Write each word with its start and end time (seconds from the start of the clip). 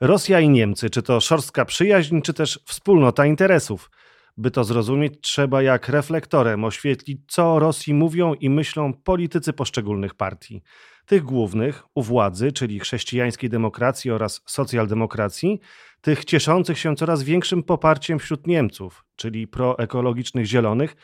Rosja 0.00 0.40
i 0.40 0.48
Niemcy, 0.48 0.90
czy 0.90 1.02
to 1.02 1.20
szorstka 1.20 1.64
przyjaźń, 1.64 2.20
czy 2.20 2.34
też 2.34 2.60
wspólnota 2.64 3.26
interesów? 3.26 3.90
By 4.36 4.50
to 4.50 4.64
zrozumieć, 4.64 5.14
trzeba 5.20 5.62
jak 5.62 5.88
reflektorem 5.88 6.64
oświetlić, 6.64 7.20
co 7.28 7.54
o 7.54 7.58
Rosji 7.58 7.94
mówią 7.94 8.34
i 8.34 8.50
myślą 8.50 8.94
politycy 8.94 9.52
poszczególnych 9.52 10.14
partii. 10.14 10.62
Tych 11.06 11.22
głównych, 11.22 11.82
u 11.94 12.02
władzy, 12.02 12.52
czyli 12.52 12.80
chrześcijańskiej 12.80 13.50
demokracji 13.50 14.10
oraz 14.10 14.42
socjaldemokracji, 14.46 15.60
tych 16.00 16.24
cieszących 16.24 16.78
się 16.78 16.96
coraz 16.96 17.22
większym 17.22 17.62
poparciem 17.62 18.18
wśród 18.18 18.46
Niemców, 18.46 19.04
czyli 19.16 19.46
proekologicznych 19.48 20.46
zielonych, 20.46 20.96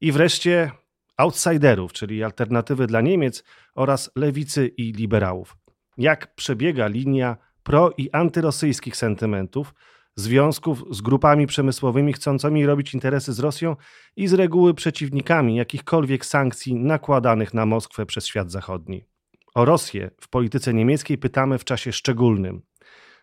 i 0.00 0.12
wreszcie 0.12 0.70
outsiderów, 1.16 1.92
czyli 1.92 2.24
alternatywy 2.24 2.86
dla 2.86 3.00
Niemiec 3.00 3.44
oraz 3.74 4.10
lewicy 4.16 4.66
i 4.66 4.92
liberałów. 4.92 5.56
Jak 5.98 6.34
przebiega 6.34 6.86
linia 6.86 7.36
pro 7.66 7.90
i 7.96 8.10
antyrosyjskich 8.12 8.96
sentymentów, 8.96 9.74
związków 10.16 10.84
z 10.90 11.00
grupami 11.00 11.46
przemysłowymi 11.46 12.12
chcącymi 12.12 12.66
robić 12.66 12.94
interesy 12.94 13.32
z 13.32 13.38
Rosją 13.38 13.76
i 14.16 14.28
z 14.28 14.32
reguły 14.32 14.74
przeciwnikami 14.74 15.56
jakichkolwiek 15.56 16.26
sankcji 16.26 16.74
nakładanych 16.74 17.54
na 17.54 17.66
Moskwę 17.66 18.06
przez 18.06 18.26
świat 18.26 18.50
zachodni. 18.50 19.04
O 19.54 19.64
Rosję 19.64 20.10
w 20.20 20.28
polityce 20.28 20.74
niemieckiej 20.74 21.18
pytamy 21.18 21.58
w 21.58 21.64
czasie 21.64 21.92
szczególnym. 21.92 22.62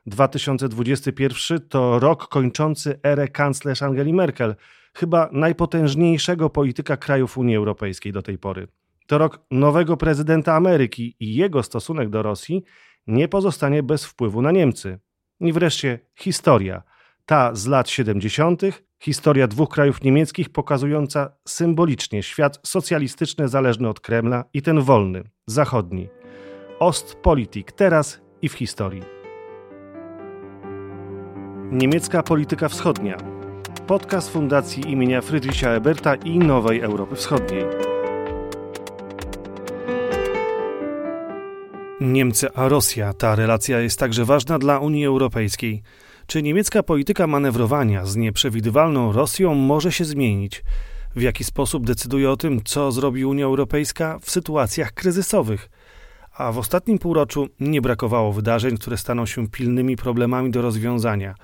2021 0.06 1.60
to 1.70 2.00
rok 2.00 2.28
kończący 2.28 3.00
erę 3.04 3.28
kanclerz 3.28 3.82
Angeli 3.82 4.14
Merkel, 4.14 4.56
chyba 4.94 5.30
najpotężniejszego 5.32 6.50
polityka 6.50 6.98
krajów 6.98 7.38
Unii 7.38 7.56
Europejskiej 7.56 8.12
do 8.12 8.22
tej 8.22 8.38
pory. 8.38 8.68
To 9.08 9.18
rok 9.18 9.46
nowego 9.52 9.98
prezydenta 9.98 10.56
Ameryki 10.56 11.16
i 11.20 11.36
jego 11.36 11.64
stosunek 11.64 12.10
do 12.10 12.24
Rosji 12.24 12.64
nie 13.08 13.28
pozostanie 13.28 13.84
bez 13.84 14.06
wpływu 14.06 14.42
na 14.42 14.52
Niemcy. 14.52 15.00
I 15.40 15.54
wreszcie 15.54 16.00
historia. 16.16 16.84
Ta 17.26 17.56
z 17.56 17.68
lat 17.68 17.90
70., 17.90 18.62
historia 19.04 19.48
dwóch 19.48 19.70
krajów 19.70 20.04
niemieckich 20.04 20.50
pokazująca 20.50 21.38
symbolicznie 21.48 22.24
świat 22.24 22.60
socjalistyczny 22.64 23.48
zależny 23.48 23.90
od 23.90 24.00
Kremla 24.00 24.46
i 24.54 24.62
ten 24.62 24.82
wolny, 24.82 25.24
zachodni. 25.48 26.10
Ostpolitik 26.80 27.72
teraz 27.72 28.22
i 28.42 28.50
w 28.50 28.54
historii. 28.54 29.04
Niemiecka 31.72 32.24
polityka 32.24 32.70
wschodnia. 32.70 33.18
Podcast 33.88 34.32
Fundacji 34.32 34.92
imienia 34.92 35.22
Friedricha 35.22 35.70
Eberta 35.70 36.16
i 36.16 36.40
Nowej 36.40 36.80
Europy 36.80 37.16
Wschodniej. 37.16 37.93
Niemcy 42.04 42.54
a 42.54 42.68
Rosja. 42.68 43.14
Ta 43.14 43.36
relacja 43.36 43.80
jest 43.80 44.00
także 44.00 44.26
ważna 44.26 44.60
dla 44.60 44.80
Unii 44.80 45.06
Europejskiej. 45.06 45.84
Czy 46.28 46.42
niemiecka 46.42 46.84
polityka 46.84 47.28
manewrowania 47.28 48.06
z 48.06 48.16
nieprzewidywalną 48.16 49.12
Rosją 49.12 49.56
może 49.56 49.92
się 49.92 50.06
zmienić? 50.06 50.64
W 51.16 51.22
jaki 51.22 51.44
sposób 51.44 51.86
decyduje 51.86 52.32
o 52.32 52.38
tym, 52.38 52.62
co 52.64 52.92
zrobi 52.92 53.26
Unia 53.26 53.46
Europejska 53.46 54.20
w 54.22 54.32
sytuacjach 54.32 54.94
kryzysowych? 54.94 55.70
A 56.38 56.52
w 56.52 56.58
ostatnim 56.58 57.00
półroczu 57.00 57.48
nie 57.60 57.82
brakowało 57.82 58.34
wydarzeń, 58.34 58.78
które 58.78 58.98
staną 58.98 59.26
się 59.26 59.48
pilnymi 59.48 59.96
problemami 59.96 60.52
do 60.52 60.62
rozwiązania. 60.62 61.36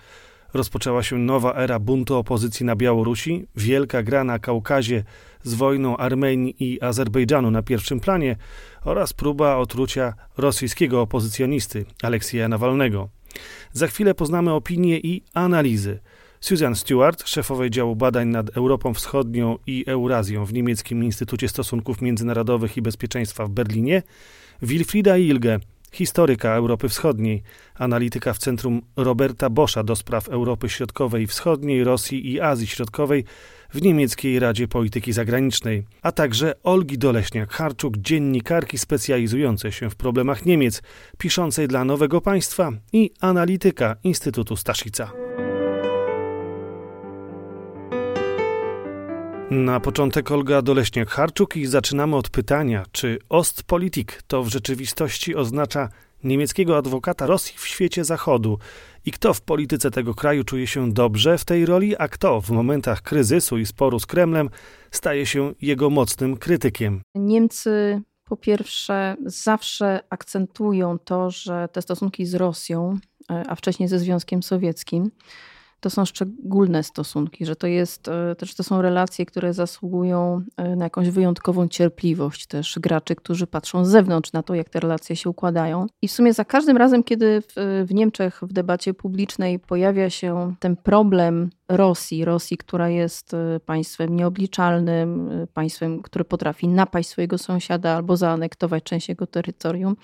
Rozpoczęła 0.53 1.03
się 1.03 1.17
nowa 1.17 1.53
era 1.53 1.79
buntu 1.79 2.15
opozycji 2.15 2.65
na 2.65 2.75
Białorusi, 2.75 3.45
wielka 3.55 4.03
gra 4.03 4.23
na 4.23 4.39
Kaukazie 4.39 5.03
z 5.43 5.53
wojną 5.53 5.97
Armenii 5.97 6.55
i 6.59 6.81
Azerbejdżanu 6.81 7.51
na 7.51 7.61
pierwszym 7.61 7.99
planie 7.99 8.35
oraz 8.83 9.13
próba 9.13 9.57
otrucia 9.57 10.13
rosyjskiego 10.37 11.01
opozycjonisty 11.01 11.85
Aleksieja 12.03 12.47
Nawalnego. 12.47 13.09
Za 13.73 13.87
chwilę 13.87 14.13
poznamy 14.13 14.53
opinie 14.53 14.99
i 14.99 15.23
analizy. 15.33 15.99
Susan 16.41 16.75
Stewart, 16.75 17.27
szefowej 17.27 17.69
działu 17.69 17.95
badań 17.95 18.27
nad 18.27 18.49
Europą 18.49 18.93
Wschodnią 18.93 19.57
i 19.67 19.83
Eurazją 19.87 20.45
w 20.45 20.53
niemieckim 20.53 21.03
Instytucie 21.03 21.49
Stosunków 21.49 22.01
Międzynarodowych 22.01 22.77
i 22.77 22.81
Bezpieczeństwa 22.81 23.45
w 23.45 23.49
Berlinie, 23.49 24.03
Wilfrida 24.61 25.17
Ilge, 25.17 25.59
historyka 25.91 26.55
Europy 26.55 26.89
Wschodniej, 26.89 27.43
analityka 27.75 28.33
w 28.33 28.37
Centrum 28.37 28.81
Roberta 28.95 29.49
Boscha 29.49 29.83
do 29.83 29.95
spraw 29.95 30.29
Europy 30.29 30.69
Środkowej 30.69 31.23
i 31.23 31.27
Wschodniej, 31.27 31.83
Rosji 31.83 32.31
i 32.31 32.41
Azji 32.41 32.67
Środkowej 32.67 33.25
w 33.73 33.81
Niemieckiej 33.81 34.39
Radzie 34.39 34.67
Polityki 34.67 35.13
Zagranicznej, 35.13 35.85
a 36.01 36.11
także 36.11 36.53
Olgi 36.63 36.97
Doleśniak-Harczuk, 36.97 37.97
dziennikarki 37.97 38.77
specjalizującej 38.77 39.71
się 39.71 39.89
w 39.89 39.95
problemach 39.95 40.45
Niemiec, 40.45 40.81
piszącej 41.17 41.67
dla 41.67 41.85
Nowego 41.85 42.21
Państwa 42.21 42.71
i 42.93 43.11
analityka 43.19 43.95
Instytutu 44.03 44.55
Staszica. 44.55 45.28
Na 49.51 49.79
początek 49.79 50.31
Olga 50.31 50.61
Doleśniak-Harczuk 50.61 51.57
i 51.57 51.65
zaczynamy 51.65 52.15
od 52.15 52.29
pytania, 52.29 52.85
czy 52.91 53.19
Ostpolitik 53.29 54.21
to 54.27 54.43
w 54.43 54.49
rzeczywistości 54.49 55.35
oznacza 55.35 55.89
niemieckiego 56.23 56.77
adwokata 56.77 57.25
Rosji 57.25 57.57
w 57.57 57.67
świecie 57.67 58.03
Zachodu 58.03 58.57
i 59.05 59.11
kto 59.11 59.33
w 59.33 59.41
polityce 59.41 59.91
tego 59.91 60.13
kraju 60.13 60.43
czuje 60.43 60.67
się 60.67 60.91
dobrze 60.91 61.37
w 61.37 61.45
tej 61.45 61.65
roli, 61.65 61.97
a 61.97 62.07
kto 62.07 62.41
w 62.41 62.49
momentach 62.49 63.01
kryzysu 63.01 63.57
i 63.57 63.65
sporu 63.65 63.99
z 63.99 64.05
Kremlem 64.05 64.49
staje 64.91 65.25
się 65.25 65.53
jego 65.61 65.89
mocnym 65.89 66.37
krytykiem. 66.37 67.01
Niemcy 67.15 68.01
po 68.25 68.37
pierwsze 68.37 69.15
zawsze 69.25 69.99
akcentują 70.09 70.99
to, 70.99 71.31
że 71.31 71.69
te 71.71 71.81
stosunki 71.81 72.25
z 72.25 72.35
Rosją, 72.35 72.97
e, 73.31 73.43
a 73.47 73.55
wcześniej 73.55 73.89
ze 73.89 73.99
Związkiem 73.99 74.43
Sowieckim, 74.43 75.11
to 75.79 75.89
są 75.89 76.05
szczególne 76.05 76.83
stosunki, 76.83 77.45
że 77.45 77.55
to, 77.55 77.67
jest, 77.67 78.07
e, 78.07 78.35
też 78.35 78.55
to 78.55 78.63
są 78.63 78.81
relacje, 78.81 79.25
które 79.25 79.53
zasługują 79.53 80.41
e, 80.57 80.75
na 80.75 80.85
jakąś 80.85 81.09
wyjątkową 81.09 81.67
cierpliwość 81.67 82.47
też 82.47 82.79
graczy, 82.79 83.15
którzy 83.15 83.47
patrzą 83.47 83.85
z 83.85 83.89
zewnątrz 83.89 84.33
na 84.33 84.43
to, 84.43 84.55
jak 84.55 84.69
te 84.69 84.79
relacje 84.79 85.15
się 85.15 85.29
układają. 85.29 85.87
I 86.01 86.07
w 86.07 86.11
sumie 86.11 86.33
za 86.33 86.45
każdym 86.45 86.77
razem, 86.77 87.03
kiedy 87.03 87.41
w, 87.41 87.85
w 87.87 87.93
Niemczech 87.93 88.39
w 88.41 88.53
debacie 88.53 88.93
publicznej 88.93 89.59
pojawia 89.59 90.09
się 90.09 90.55
ten 90.59 90.75
problem 90.75 91.49
Rosji, 91.69 92.25
Rosji, 92.25 92.57
która 92.57 92.89
jest 92.89 93.33
e, 93.33 93.59
państwem 93.65 94.15
nieobliczalnym, 94.15 95.29
państwem, 95.53 96.01
które 96.01 96.25
potrafi 96.25 96.67
napaść 96.67 97.09
swojego 97.09 97.37
sąsiada 97.37 97.95
albo 97.95 98.17
zaanektować 98.17 98.83
część 98.83 99.09
jego 99.09 99.27
terytorium, 99.27 99.95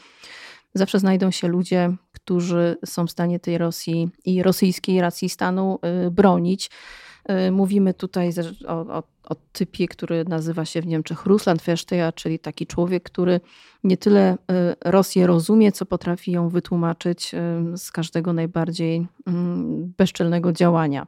zawsze 0.75 1.00
znajdą 1.00 1.31
się 1.31 1.47
ludzie, 1.47 1.96
którzy 2.12 2.78
są 2.86 3.08
w 3.08 3.12
stanie 3.12 3.40
tej 3.40 3.58
Rosji 3.58 4.09
i 4.25 4.44
rosyjskiej 4.44 5.02
racji 5.02 5.30
stanu 5.30 5.80
y, 6.08 6.12
bronić. 6.12 6.69
Y, 7.47 7.52
mówimy 7.52 7.94
tutaj 7.94 8.31
o, 8.68 8.74
o, 8.74 9.03
o 9.24 9.36
typie, 9.52 9.88
który 9.88 10.25
nazywa 10.25 10.66
się 10.66 10.81
w 10.81 10.88
Niemczech 10.88 11.25
Russland 11.25 11.62
Versteher, 11.62 12.13
czyli 12.13 12.40
taki 12.40 12.68
człowiek, 12.68 13.03
który 13.03 13.41
nie 13.84 13.97
tyle 13.97 14.34
y, 14.34 14.38
Rosję 14.86 15.28
rozumie, 15.28 15.72
co 15.72 15.86
potrafi 15.86 16.31
ją 16.31 16.50
wytłumaczyć 16.50 17.31
z 17.75 17.92
każdego 17.92 18.34
najbardziej 18.34 19.07
mm, 19.28 19.94
bezczelnego 19.97 20.52
działania. 20.52 21.07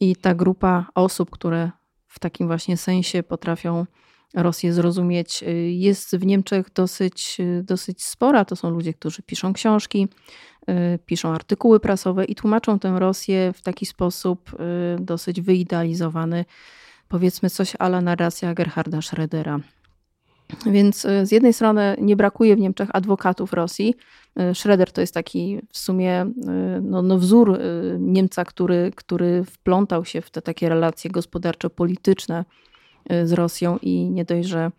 I 0.00 0.16
ta 0.16 0.34
grupa 0.34 0.86
osób, 0.94 1.30
które 1.30 1.70
w 2.06 2.18
takim 2.18 2.46
właśnie 2.46 2.76
sensie 2.76 3.22
potrafią 3.22 3.86
Rosję 4.34 4.72
zrozumieć, 4.72 5.42
y, 5.42 5.70
jest 5.70 6.16
w 6.16 6.26
Niemczech 6.26 6.66
dosyć, 6.74 7.36
y, 7.40 7.62
dosyć 7.62 8.04
spora. 8.04 8.44
To 8.44 8.56
są 8.56 8.70
ludzie, 8.70 8.94
którzy 8.94 9.22
piszą 9.22 9.52
książki, 9.52 10.08
y, 10.70 10.98
piszą 11.06 11.28
artykuły 11.28 11.80
prasowe 11.80 12.24
i 12.24 12.34
tłumaczą 12.34 12.78
tę 12.78 12.94
Rosję 12.98 13.52
w 13.54 13.62
taki 13.62 13.86
sposób 13.86 14.50
dosyć 15.00 15.40
wyidealizowany, 15.40 16.44
powiedzmy 17.08 17.50
coś 17.50 17.72
ala 17.78 18.00
narracja 18.00 18.54
Gerharda 18.54 18.98
Schrödera. 18.98 19.60
Więc 20.66 21.06
z 21.22 21.32
jednej 21.32 21.52
strony 21.52 21.96
nie 22.00 22.16
brakuje 22.16 22.56
w 22.56 22.58
Niemczech 22.58 22.88
adwokatów 22.92 23.52
Rosji. 23.52 23.94
Schroeder 24.54 24.92
to 24.92 25.00
jest 25.00 25.14
taki 25.14 25.58
w 25.72 25.78
sumie 25.78 26.26
no, 26.82 27.02
no 27.02 27.18
wzór 27.18 27.58
Niemca, 27.98 28.44
który, 28.44 28.92
który 28.94 29.44
wplątał 29.44 30.04
się 30.04 30.20
w 30.20 30.30
te 30.30 30.42
takie 30.42 30.68
relacje 30.68 31.10
gospodarczo-polityczne 31.10 32.44
z 33.24 33.32
Rosją 33.32 33.78
i 33.82 34.10
nie 34.10 34.24
dość, 34.24 34.48
że 34.48 34.70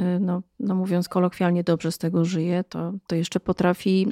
y, 0.00 0.20
no, 0.20 0.42
no 0.60 0.74
mówiąc 0.74 1.08
kolokwialnie, 1.08 1.64
dobrze 1.64 1.92
z 1.92 1.98
tego 1.98 2.24
żyje, 2.24 2.64
to, 2.68 2.92
to 3.06 3.16
jeszcze 3.16 3.40
potrafi 3.40 4.08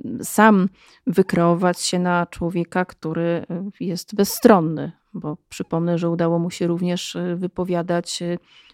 y, 0.00 0.24
sam 0.24 0.68
wykreować 1.06 1.80
się 1.80 1.98
na 1.98 2.26
człowieka, 2.26 2.84
który 2.84 3.46
jest 3.80 4.14
bezstronny, 4.14 4.92
bo 5.14 5.36
przypomnę, 5.48 5.98
że 5.98 6.10
udało 6.10 6.38
mu 6.38 6.50
się 6.50 6.66
również 6.66 7.16
wypowiadać 7.36 8.22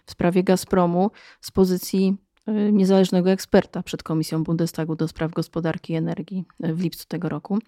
w 0.05 0.11
sprawie 0.11 0.43
Gazpromu 0.43 1.11
z 1.41 1.51
pozycji 1.51 2.15
niezależnego 2.71 3.31
eksperta 3.31 3.83
przed 3.83 4.03
Komisją 4.03 4.43
Bundestagu 4.43 4.95
do 4.95 5.07
spraw 5.07 5.31
gospodarki 5.31 5.93
i 5.93 5.95
energii 5.95 6.45
w 6.59 6.81
lipcu 6.81 7.05
tego 7.07 7.29
roku. 7.29 7.59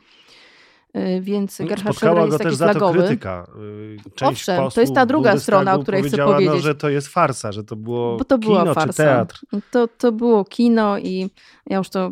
Y, 0.98 1.22
więc 1.22 1.60
No, 1.60 1.66
Gerhard 1.68 1.98
Schröder 1.98 2.16
go 2.16 2.26
jest 2.26 2.38
taki 2.38 2.44
też 2.44 2.56
za 2.56 2.74
to 2.74 2.92
krytyka. 2.92 3.48
Y, 3.60 3.98
Część 4.16 4.32
Owszem, 4.32 4.70
to 4.76 4.82
jest 4.82 4.94
ta 4.94 5.06
druga 5.06 5.40
strona, 5.40 5.74
o 5.74 5.80
której 5.80 6.04
chcę 6.04 6.18
No, 6.18 6.26
powiedzieć. 6.26 6.64
że 6.64 6.76
to 6.76 6.90
jest 6.90 7.08
farsa, 7.08 7.52
że 7.52 7.64
to 7.64 7.76
było, 7.76 8.18
Bo 8.18 8.26
to 8.26 8.38
była 8.38 8.62
kino 8.62 8.74
farsa. 8.74 8.94
czy 8.94 8.98
teatr. 8.98 9.42
To, 9.72 9.88
to 9.88 10.12
było 10.12 10.46
kino 10.46 10.98
i 10.98 11.30
ja 11.68 11.78
już, 11.78 11.90
to, 11.90 12.12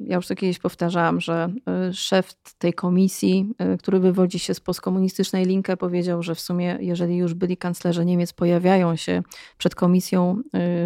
ja 0.00 0.16
już 0.16 0.26
to 0.26 0.34
kiedyś 0.34 0.58
powtarzałam, 0.58 1.20
że 1.20 1.52
y, 1.90 1.94
szef 1.94 2.34
tej 2.58 2.72
komisji, 2.72 3.54
który 3.78 4.00
wywodzi 4.00 4.38
się 4.38 4.54
z 4.54 4.60
postkomunistycznej 4.60 5.44
linkę, 5.44 5.76
powiedział, 5.76 6.22
że 6.22 6.34
w 6.34 6.40
sumie 6.40 6.78
jeżeli 6.80 7.16
już 7.16 7.34
byli 7.34 7.56
kanclerze 7.56 8.04
Niemiec 8.04 8.32
pojawiają 8.32 8.96
się 8.96 9.22
przed 9.58 9.74
komisją 9.74 10.42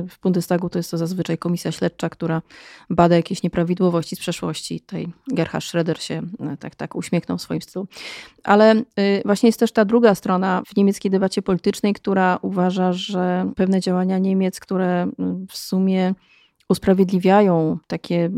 w 0.09 0.21
Bundestagu, 0.23 0.69
to 0.69 0.79
jest 0.79 0.91
to 0.91 0.99
zazwyczaj 0.99 1.39
komisja 1.39 1.73
śledcza, 1.73 2.09
która 2.09 2.43
bada 2.91 3.17
jakieś 3.17 3.43
nieprawidłowości 3.43 4.17
z 4.17 4.19
przeszłości. 4.19 4.81
Tej 4.81 5.13
Gerhard 5.29 5.65
Schröder 5.65 5.99
się 5.99 6.23
tak, 6.61 6.75
tak 6.75 6.97
uśmiechnął 6.97 7.36
w 7.39 7.43
swoim 7.43 7.63
stylu. 7.63 7.87
Ale 8.45 8.75
y, 8.75 9.23
właśnie 9.25 9.49
jest 9.49 9.61
też 9.61 9.73
ta 9.73 9.85
druga 9.85 10.15
strona 10.15 10.63
w 10.67 10.77
niemieckiej 10.77 11.11
debacie 11.11 11.43
politycznej, 11.43 11.95
która 11.95 12.39
uważa, 12.43 12.93
że 12.93 13.53
pewne 13.57 13.81
działania 13.81 14.19
Niemiec, 14.19 14.61
które 14.61 15.07
y, 15.07 15.47
w 15.49 15.57
sumie 15.57 16.15
usprawiedliwiają 16.69 17.79
takie 17.87 18.31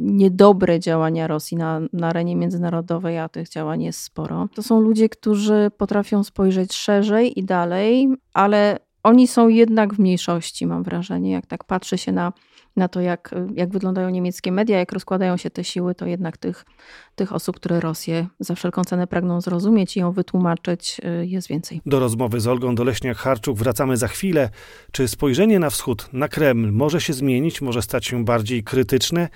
niedobre 0.00 0.80
działania 0.80 1.26
Rosji 1.26 1.56
na, 1.56 1.80
na 1.92 2.08
arenie 2.08 2.36
międzynarodowej, 2.36 3.18
a 3.18 3.28
tych 3.28 3.48
działań 3.48 3.82
jest 3.82 4.00
sporo. 4.00 4.48
To 4.54 4.62
są 4.62 4.80
ludzie, 4.80 5.08
którzy 5.08 5.70
potrafią 5.76 6.24
spojrzeć 6.24 6.72
szerzej 6.72 7.38
i 7.38 7.44
dalej, 7.44 8.08
ale 8.34 8.78
oni 9.02 9.28
są 9.28 9.48
jednak 9.48 9.94
w 9.94 9.98
mniejszości, 9.98 10.66
mam 10.66 10.82
wrażenie. 10.82 11.30
Jak 11.30 11.46
tak 11.46 11.64
patrzy 11.64 11.98
się 11.98 12.12
na, 12.12 12.32
na 12.76 12.88
to, 12.88 13.00
jak, 13.00 13.34
jak 13.54 13.70
wyglądają 13.70 14.10
niemieckie 14.10 14.52
media, 14.52 14.78
jak 14.78 14.92
rozkładają 14.92 15.36
się 15.36 15.50
te 15.50 15.64
siły, 15.64 15.94
to 15.94 16.06
jednak 16.06 16.36
tych, 16.36 16.64
tych 17.14 17.32
osób, 17.32 17.56
które 17.56 17.80
Rosję 17.80 18.26
za 18.40 18.54
wszelką 18.54 18.84
cenę 18.84 19.06
pragną 19.06 19.40
zrozumieć 19.40 19.96
i 19.96 20.00
ją 20.00 20.12
wytłumaczyć, 20.12 21.00
y, 21.22 21.26
jest 21.26 21.48
więcej. 21.48 21.80
Do 21.86 22.00
rozmowy 22.00 22.40
z 22.40 22.46
Olgą 22.46 22.74
Doleśniak-Harczuk 22.74 23.54
wracamy 23.54 23.96
za 23.96 24.08
chwilę. 24.08 24.50
Czy 24.92 25.08
spojrzenie 25.08 25.58
na 25.58 25.70
wschód, 25.70 26.08
na 26.12 26.28
Kreml 26.28 26.72
może 26.72 27.00
się 27.00 27.12
zmienić, 27.12 27.60
może 27.60 27.82
stać 27.82 28.06
się 28.06 28.24
bardziej 28.24 28.64
krytyczne? 28.64 29.28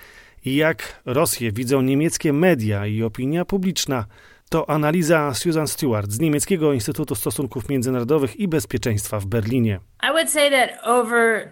I 0.45 0.55
jak 0.55 1.01
Rosję 1.05 1.51
widzą 1.51 1.81
niemieckie 1.81 2.33
media 2.33 2.87
i 2.87 3.03
opinia 3.03 3.45
publiczna? 3.45 4.05
To 4.49 4.69
analiza 4.69 5.33
Susan 5.33 5.67
Stewart 5.67 6.11
z 6.11 6.19
Niemieckiego 6.19 6.73
Instytutu 6.73 7.15
Stosunków 7.15 7.69
Międzynarodowych 7.69 8.35
i 8.35 8.47
Bezpieczeństwa 8.47 9.19
w 9.19 9.25
Berlinie. 9.25 9.79
I 10.03 10.11
would 10.11 10.29
say 10.29 10.51
that 10.51 10.69
over 10.83 11.51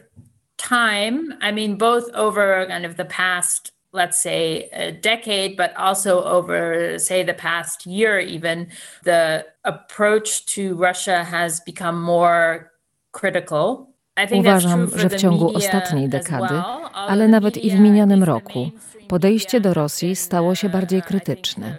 time, 0.69 1.33
I 1.41 1.51
mean, 1.51 1.77
both 1.77 2.05
over 2.13 2.65
kind 2.67 2.85
of 2.85 2.95
the 2.95 3.05
past, 3.05 3.71
let's 3.91 4.21
say, 4.21 4.69
a 4.73 4.91
decade, 4.91 5.55
but 5.57 5.71
also 5.77 6.23
over, 6.23 6.99
say, 6.99 7.23
the 7.23 7.33
past 7.33 7.85
year, 7.85 8.19
even, 8.19 8.67
the 9.03 9.45
approach 9.63 10.45
to 10.55 10.75
Russia 10.75 11.23
has 11.23 11.61
become 11.65 12.01
more 12.01 12.71
critical. 13.11 13.87
I 14.17 14.27
think 14.27 14.45
that's 14.45 14.65
Uważam, 14.65 14.91
że 14.95 15.09
w 15.09 15.15
ciągu 15.15 15.57
ostatniej 15.57 16.09
dekady, 16.09 16.61
ale 16.93 17.27
nawet 17.27 17.57
i 17.57 17.71
w 17.71 17.79
minionym 17.79 18.23
roku, 18.23 18.71
podejście 19.07 19.61
do 19.61 19.73
Rosji 19.73 20.15
stało 20.15 20.55
się 20.55 20.69
bardziej 20.69 21.01
krytyczne. 21.01 21.77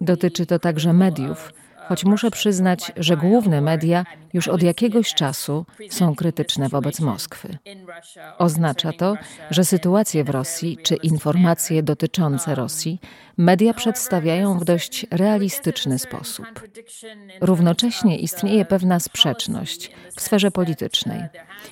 Dotyczy 0.00 0.46
to 0.46 0.58
także 0.58 0.92
mediów, 0.92 1.52
choć 1.90 2.04
muszę 2.04 2.30
przyznać, 2.30 2.92
że 2.96 3.16
główne 3.16 3.60
media 3.60 4.04
już 4.32 4.48
od 4.48 4.62
jakiegoś 4.62 5.14
czasu 5.14 5.66
są 5.90 6.14
krytyczne 6.14 6.68
wobec 6.68 7.00
Moskwy. 7.00 7.58
Oznacza 8.38 8.92
to, 8.92 9.16
że 9.50 9.64
sytuacje 9.64 10.24
w 10.24 10.30
Rosji 10.30 10.78
czy 10.82 10.94
informacje 10.94 11.82
dotyczące 11.82 12.54
Rosji 12.54 13.00
media 13.36 13.74
przedstawiają 13.74 14.58
w 14.58 14.64
dość 14.64 15.06
realistyczny 15.10 15.98
sposób. 15.98 16.46
Równocześnie 17.40 18.18
istnieje 18.18 18.64
pewna 18.64 19.00
sprzeczność 19.00 19.90
w 20.16 20.20
sferze 20.20 20.50
politycznej. 20.50 21.20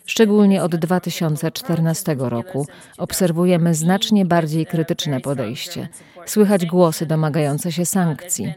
Szczególnie 0.07 0.63
od 0.63 0.77
2014 0.77 2.17
roku 2.19 2.67
obserwujemy 2.97 3.75
znacznie 3.75 4.27
bardziej 4.27 4.67
krytyczne 4.67 5.21
podejście. 5.21 5.89
Słychać 6.27 6.67
głosy 6.67 7.07
domagające 7.07 7.73
się 7.73 7.87
sankcji. 7.87 8.53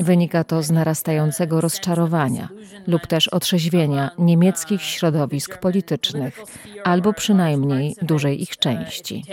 Wynika 0.00 0.44
to 0.44 0.62
z 0.62 0.70
narastającego 0.70 1.60
rozczarowania 1.60 2.48
lub 2.86 3.06
też 3.06 3.28
otrzeźwienia 3.28 4.10
niemieckich 4.18 4.82
środowisk 4.82 5.58
politycznych, 5.58 6.40
albo 6.84 7.12
przynajmniej 7.12 7.96
dużej 8.02 8.42
ich 8.42 8.56
części. 8.56 9.24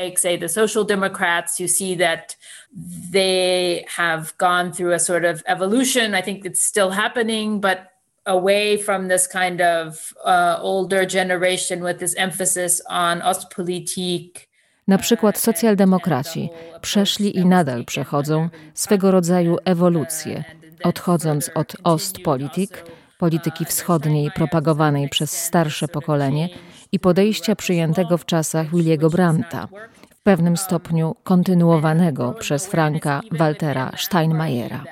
They 3.13 3.85
have 3.87 4.33
gone 4.37 4.71
through 4.71 4.93
a 4.93 4.99
sort 4.99 5.25
of 5.25 5.41
evolution. 5.45 6.13
I 6.19 6.23
think 6.23 6.45
it's 6.45 6.61
still 6.61 6.89
happening, 6.89 7.61
but 7.61 7.77
away 8.25 8.77
from 8.77 9.07
this 9.07 9.27
kind 9.27 9.61
of 9.61 10.13
uh, 10.25 10.57
older 10.61 11.05
generation 11.05 11.83
with 11.83 11.99
this 11.99 12.15
emphasis 12.17 12.81
on 12.89 13.21
Ostpolitik. 13.21 14.49
Na 14.87 14.97
przykład 14.97 15.37
socjaldemokraci 15.37 16.49
przeszli 16.81 17.37
i 17.37 17.45
nadal 17.45 17.85
przechodzą 17.85 18.49
swego 18.73 19.11
rodzaju 19.11 19.57
ewolucję, 19.65 20.43
odchodząc 20.83 21.51
od 21.55 21.75
Ostpolitik, 21.83 22.83
polityki 23.17 23.65
wschodniej 23.65 24.31
propagowanej 24.31 25.09
przez 25.09 25.31
starsze 25.31 25.87
pokolenie 25.87 26.49
i 26.91 26.99
podejścia 26.99 27.55
przyjętego 27.55 28.17
w 28.17 28.25
czasach 28.25 28.75
Williego 28.75 29.09
Brandta, 29.09 29.67
w 30.09 30.21
pewnym 30.23 30.57
stopniu 30.57 31.15
kontynuowanego 31.23 32.33
przez 32.33 32.67
Franka 32.67 33.21
Waltera 33.31 33.91
Steinmeiera. 33.97 34.83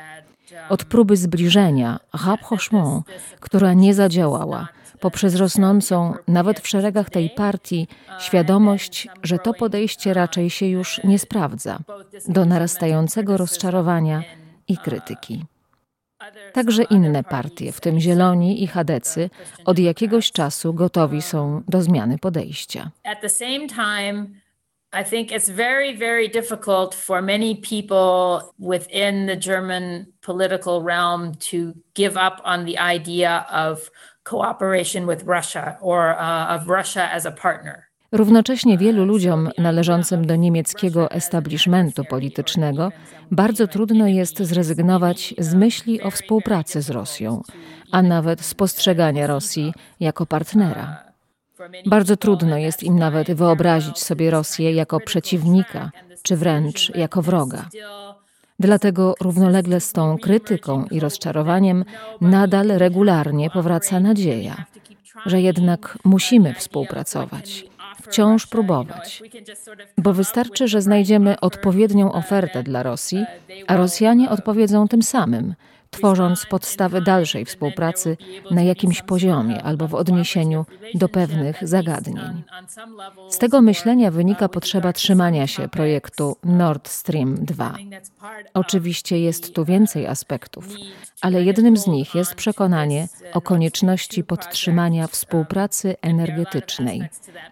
Od 0.69 0.85
próby 0.85 1.17
zbliżenia 1.17 1.99
rapprochement, 2.25 3.05
która 3.39 3.73
nie 3.73 3.93
zadziałała, 3.93 4.67
poprzez 5.03 5.35
rosnącą, 5.35 6.13
nawet 6.27 6.59
w 6.59 6.67
szeregach 6.67 7.09
tej 7.09 7.29
partii, 7.29 7.87
świadomość, 8.19 9.07
że 9.23 9.37
to 9.39 9.53
podejście 9.53 10.13
raczej 10.13 10.49
się 10.49 10.65
już 10.65 11.03
nie 11.03 11.19
sprawdza, 11.19 11.79
do 12.27 12.45
narastającego 12.45 13.37
rozczarowania 13.37 14.23
i 14.67 14.77
krytyki. 14.77 15.45
Także 16.53 16.83
inne 16.83 17.23
partie, 17.23 17.71
w 17.71 17.81
tym 17.81 17.99
Zieloni 17.99 18.63
i 18.63 18.67
Chadecy, 18.67 19.29
od 19.65 19.79
jakiegoś 19.79 20.31
czasu 20.31 20.73
gotowi 20.73 21.21
są 21.21 21.63
do 21.67 21.81
zmiany 21.81 22.17
podejścia. 22.17 22.91
I 25.01 25.03
think 25.03 25.31
it's 25.31 25.49
very, 25.49 25.97
very 25.97 26.29
difficult 26.29 26.95
for 26.95 27.21
many 27.21 27.55
people 27.55 28.41
the 29.27 29.35
German 29.35 30.05
political 30.21 30.83
realm 30.83 31.31
to 31.35 31.73
give 31.95 32.15
up 32.15 32.41
on 32.43 32.65
the 32.65 32.77
idea 32.95 33.45
of 33.49 33.89
cooperation 34.23 35.07
with 35.07 35.23
Russia 35.27 35.77
or 35.81 36.15
uh, 36.19 36.61
of 36.61 36.67
Russia 36.67 37.11
as 37.11 37.25
a 37.25 37.31
partner. 37.31 37.83
Równocześnie 38.11 38.77
wielu 38.77 39.05
ludziom 39.05 39.49
należącym 39.57 40.27
do 40.27 40.35
niemieckiego 40.35 41.11
establishmentu 41.11 42.03
politycznego 42.05 42.91
bardzo 43.31 43.67
trudno 43.67 44.07
jest 44.07 44.37
zrezygnować 44.37 45.33
z 45.37 45.53
myśli 45.53 46.01
o 46.01 46.11
współpracy 46.11 46.81
z 46.81 46.89
Rosją, 46.89 47.41
a 47.91 48.01
nawet 48.01 48.41
z 48.41 48.53
postrzegania 48.53 49.27
Rosji 49.27 49.73
jako 49.99 50.25
partnera. 50.25 51.03
Bardzo 51.85 52.17
trudno 52.17 52.57
jest 52.57 52.83
im 52.83 52.99
nawet 52.99 53.31
wyobrazić 53.31 53.99
sobie 53.99 54.31
Rosję 54.31 54.71
jako 54.71 54.99
przeciwnika, 54.99 55.91
czy 56.23 56.37
wręcz 56.37 56.95
jako 56.95 57.21
wroga. 57.21 57.65
Dlatego 58.59 59.15
równolegle 59.21 59.79
z 59.79 59.93
tą 59.93 60.17
krytyką 60.17 60.85
i 60.91 60.99
rozczarowaniem 60.99 61.85
nadal 62.21 62.67
regularnie 62.67 63.49
powraca 63.49 63.99
nadzieja, 63.99 64.65
że 65.25 65.41
jednak 65.41 65.97
musimy 66.03 66.53
współpracować, 66.53 67.65
wciąż 68.03 68.47
próbować. 68.47 69.23
Bo 69.97 70.13
wystarczy, 70.13 70.67
że 70.67 70.81
znajdziemy 70.81 71.39
odpowiednią 71.39 72.11
ofertę 72.11 72.63
dla 72.63 72.83
Rosji, 72.83 73.25
a 73.67 73.77
Rosjanie 73.77 74.29
odpowiedzą 74.29 74.87
tym 74.87 75.03
samym, 75.03 75.53
tworząc 75.93 76.45
podstawy 76.45 77.01
dalszej 77.01 77.45
współpracy 77.45 78.17
na 78.51 78.61
jakimś 78.61 79.01
poziomie 79.01 79.63
albo 79.63 79.87
w 79.87 79.95
odniesieniu 79.95 80.65
do 80.93 81.09
pewnych 81.09 81.67
zagadnień. 81.67 82.43
Z 83.29 83.37
tego 83.37 83.61
myślenia 83.61 84.11
wynika 84.11 84.49
potrzeba 84.49 84.93
trzymania 84.93 85.47
się 85.47 85.67
projektu 85.67 86.37
Nord 86.43 86.89
Stream 86.89 87.35
2. 87.35 87.73
Oczywiście 88.53 89.19
jest 89.19 89.53
tu 89.53 89.65
więcej 89.65 90.07
aspektów, 90.07 90.67
ale 91.21 91.43
jednym 91.43 91.77
z 91.77 91.87
nich 91.87 92.15
jest 92.15 92.35
przekonanie 92.35 93.07
o 93.33 93.41
konieczności 93.41 94.23
podtrzymania 94.23 95.07
współpracy 95.07 95.95
energetycznej, 96.01 97.01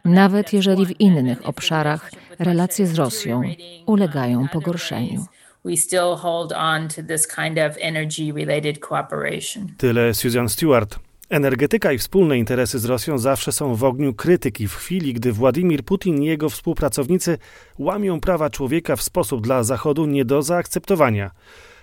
nawet 0.05 0.53
jeżeli 0.53 0.85
w 0.85 0.99
innych 0.99 1.47
obszarach 1.49 2.11
relacje 2.39 2.87
z 2.87 2.95
Rosją 2.95 3.41
ulegają 3.85 4.47
pogorszeniu 4.47 5.25
we 5.65 5.77
still 5.77 6.15
hold 6.15 6.53
on 6.53 6.87
to 6.87 7.03
this 7.03 7.27
kind 7.27 7.57
of 7.57 7.77
energy 7.79 8.31
related 8.31 8.79
cooperation. 8.79 9.67
Tyle 9.77 10.13
Susan 10.13 10.49
Stewart. 10.49 10.99
Energetyka 11.29 11.91
i 11.91 11.97
wspólne 11.97 12.37
interesy 12.37 12.79
z 12.79 12.85
Rosją 12.85 13.17
zawsze 13.17 13.51
są 13.51 13.75
w 13.75 13.83
ogniu 13.83 14.13
krytyki 14.13 14.67
w 14.67 14.75
chwili, 14.75 15.13
gdy 15.13 15.31
Władimir 15.31 15.83
Putin 15.83 16.23
i 16.23 16.25
jego 16.25 16.49
współpracownicy 16.49 17.37
łamią 17.79 18.19
prawa 18.19 18.49
człowieka 18.49 18.95
w 18.95 19.01
sposób 19.01 19.41
dla 19.41 19.63
Zachodu 19.63 20.05
nie 20.05 20.25
do 20.25 20.41
zaakceptowania. 20.41 21.31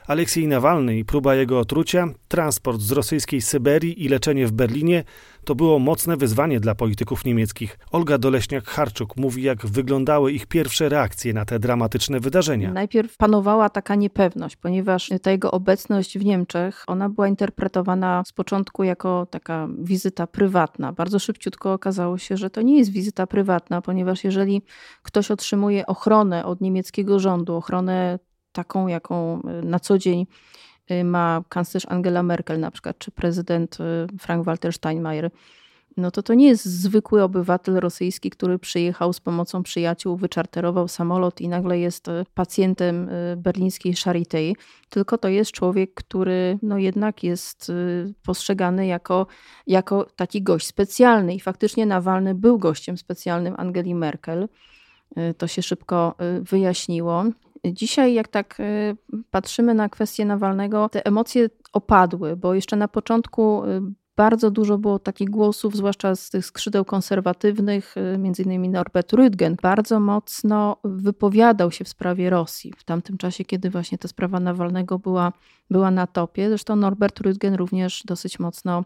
Aleksiej 0.08 0.48
Nawalny 0.48 0.98
i 0.98 1.04
próba 1.04 1.34
jego 1.34 1.58
otrucia, 1.58 2.06
transport 2.28 2.80
z 2.80 2.92
rosyjskiej 2.92 3.40
Syberii 3.40 4.04
i 4.04 4.08
leczenie 4.08 4.46
w 4.46 4.52
Berlinie 4.52 5.04
to 5.44 5.54
było 5.54 5.78
mocne 5.78 6.16
wyzwanie 6.16 6.60
dla 6.60 6.74
polityków 6.74 7.24
niemieckich. 7.24 7.78
Olga 7.92 8.18
Doleśniak-Harczuk 8.18 9.06
mówi, 9.16 9.42
jak 9.42 9.66
wyglądały 9.66 10.32
ich 10.32 10.46
pierwsze 10.46 10.88
reakcje 10.88 11.32
na 11.32 11.44
te 11.44 11.58
dramatyczne 11.58 12.20
wydarzenia. 12.20 12.72
Najpierw 12.72 13.16
panowała 13.16 13.68
taka 13.68 13.94
niepewność, 13.94 14.56
ponieważ 14.56 15.10
ta 15.22 15.30
jego 15.30 15.50
obecność 15.50 16.18
w 16.18 16.24
Niemczech, 16.24 16.84
ona 16.86 17.08
była 17.08 17.28
interpretowana 17.28 18.22
z 18.26 18.32
początku 18.32 18.84
jako 18.84 19.26
taka 19.30 19.68
wizyta 19.78 20.26
prywatna. 20.26 20.92
Bardzo 20.92 21.18
szybciutko 21.18 21.72
okazało 21.72 22.18
się, 22.18 22.36
że 22.36 22.50
to 22.50 22.62
nie 22.62 22.78
jest 22.78 22.92
wizyta 22.92 23.26
prywatna, 23.26 23.82
ponieważ 23.82 24.24
jeżeli 24.24 24.62
ktoś 25.02 25.30
otrzymuje 25.30 25.86
ochronę 25.86 26.44
od 26.44 26.60
niemieckiego 26.60 27.18
rządu, 27.18 27.56
ochronę 27.56 28.18
taką, 28.58 28.86
jaką 28.86 29.40
y, 29.62 29.66
na 29.66 29.80
co 29.80 29.98
dzień 29.98 30.26
y, 30.90 31.04
ma 31.04 31.42
kanclerz 31.48 31.86
Angela 31.88 32.22
Merkel 32.22 32.60
na 32.60 32.70
przykład, 32.70 32.98
czy 32.98 33.10
prezydent 33.10 33.78
y, 33.80 34.18
Frank-Walter 34.18 34.72
Steinmeier, 34.72 35.30
no 35.96 36.10
to 36.10 36.22
to 36.22 36.34
nie 36.34 36.46
jest 36.48 36.64
zwykły 36.64 37.22
obywatel 37.22 37.74
rosyjski, 37.74 38.30
który 38.30 38.58
przyjechał 38.58 39.12
z 39.12 39.20
pomocą 39.20 39.62
przyjaciół, 39.62 40.16
wyczarterował 40.16 40.88
samolot 40.88 41.40
i 41.40 41.48
nagle 41.48 41.78
jest 41.78 42.06
pacjentem 42.34 43.10
berlińskiej 43.36 43.94
Charité, 43.94 44.52
tylko 44.88 45.18
to 45.18 45.28
jest 45.28 45.52
człowiek, 45.52 45.94
który 45.94 46.58
no 46.62 46.78
jednak 46.78 47.22
jest 47.24 47.72
postrzegany 48.26 48.86
jako, 48.86 49.26
jako 49.66 50.06
taki 50.16 50.42
gość 50.42 50.66
specjalny 50.66 51.34
i 51.34 51.40
faktycznie 51.40 51.86
Nawalny 51.86 52.34
był 52.34 52.58
gościem 52.58 52.98
specjalnym 52.98 53.54
Angeli 53.56 53.94
Merkel. 53.94 54.48
To 55.38 55.46
się 55.46 55.62
szybko 55.62 56.14
wyjaśniło. 56.42 57.24
Dzisiaj, 57.64 58.14
jak 58.14 58.28
tak 58.28 58.60
y, 58.60 58.96
patrzymy 59.30 59.74
na 59.74 59.88
kwestię 59.88 60.24
Nawalnego, 60.24 60.88
te 60.88 61.06
emocje 61.06 61.48
opadły, 61.72 62.36
bo 62.36 62.54
jeszcze 62.54 62.76
na 62.76 62.88
początku 62.88 63.64
y, 63.64 63.80
bardzo 64.18 64.50
dużo 64.50 64.78
było 64.78 64.98
takich 64.98 65.30
głosów, 65.30 65.76
zwłaszcza 65.76 66.16
z 66.16 66.30
tych 66.30 66.46
skrzydeł 66.46 66.84
konserwatywnych, 66.84 67.94
y, 68.14 68.18
między 68.18 68.42
innymi 68.42 68.68
Norbert 68.68 69.12
Rüdgen, 69.12 69.54
bardzo 69.62 70.00
mocno 70.00 70.76
wypowiadał 70.84 71.70
się 71.70 71.84
w 71.84 71.88
sprawie 71.88 72.30
Rosji 72.30 72.72
w 72.76 72.84
tamtym 72.84 73.18
czasie, 73.18 73.44
kiedy 73.44 73.70
właśnie 73.70 73.98
ta 73.98 74.08
sprawa 74.08 74.40
Nawalnego 74.40 74.98
była, 74.98 75.32
była 75.70 75.90
na 75.90 76.06
topie. 76.06 76.48
Zresztą 76.48 76.76
Norbert 76.76 77.20
Rüdgen 77.20 77.56
również 77.56 78.02
dosyć 78.06 78.38
mocno 78.38 78.84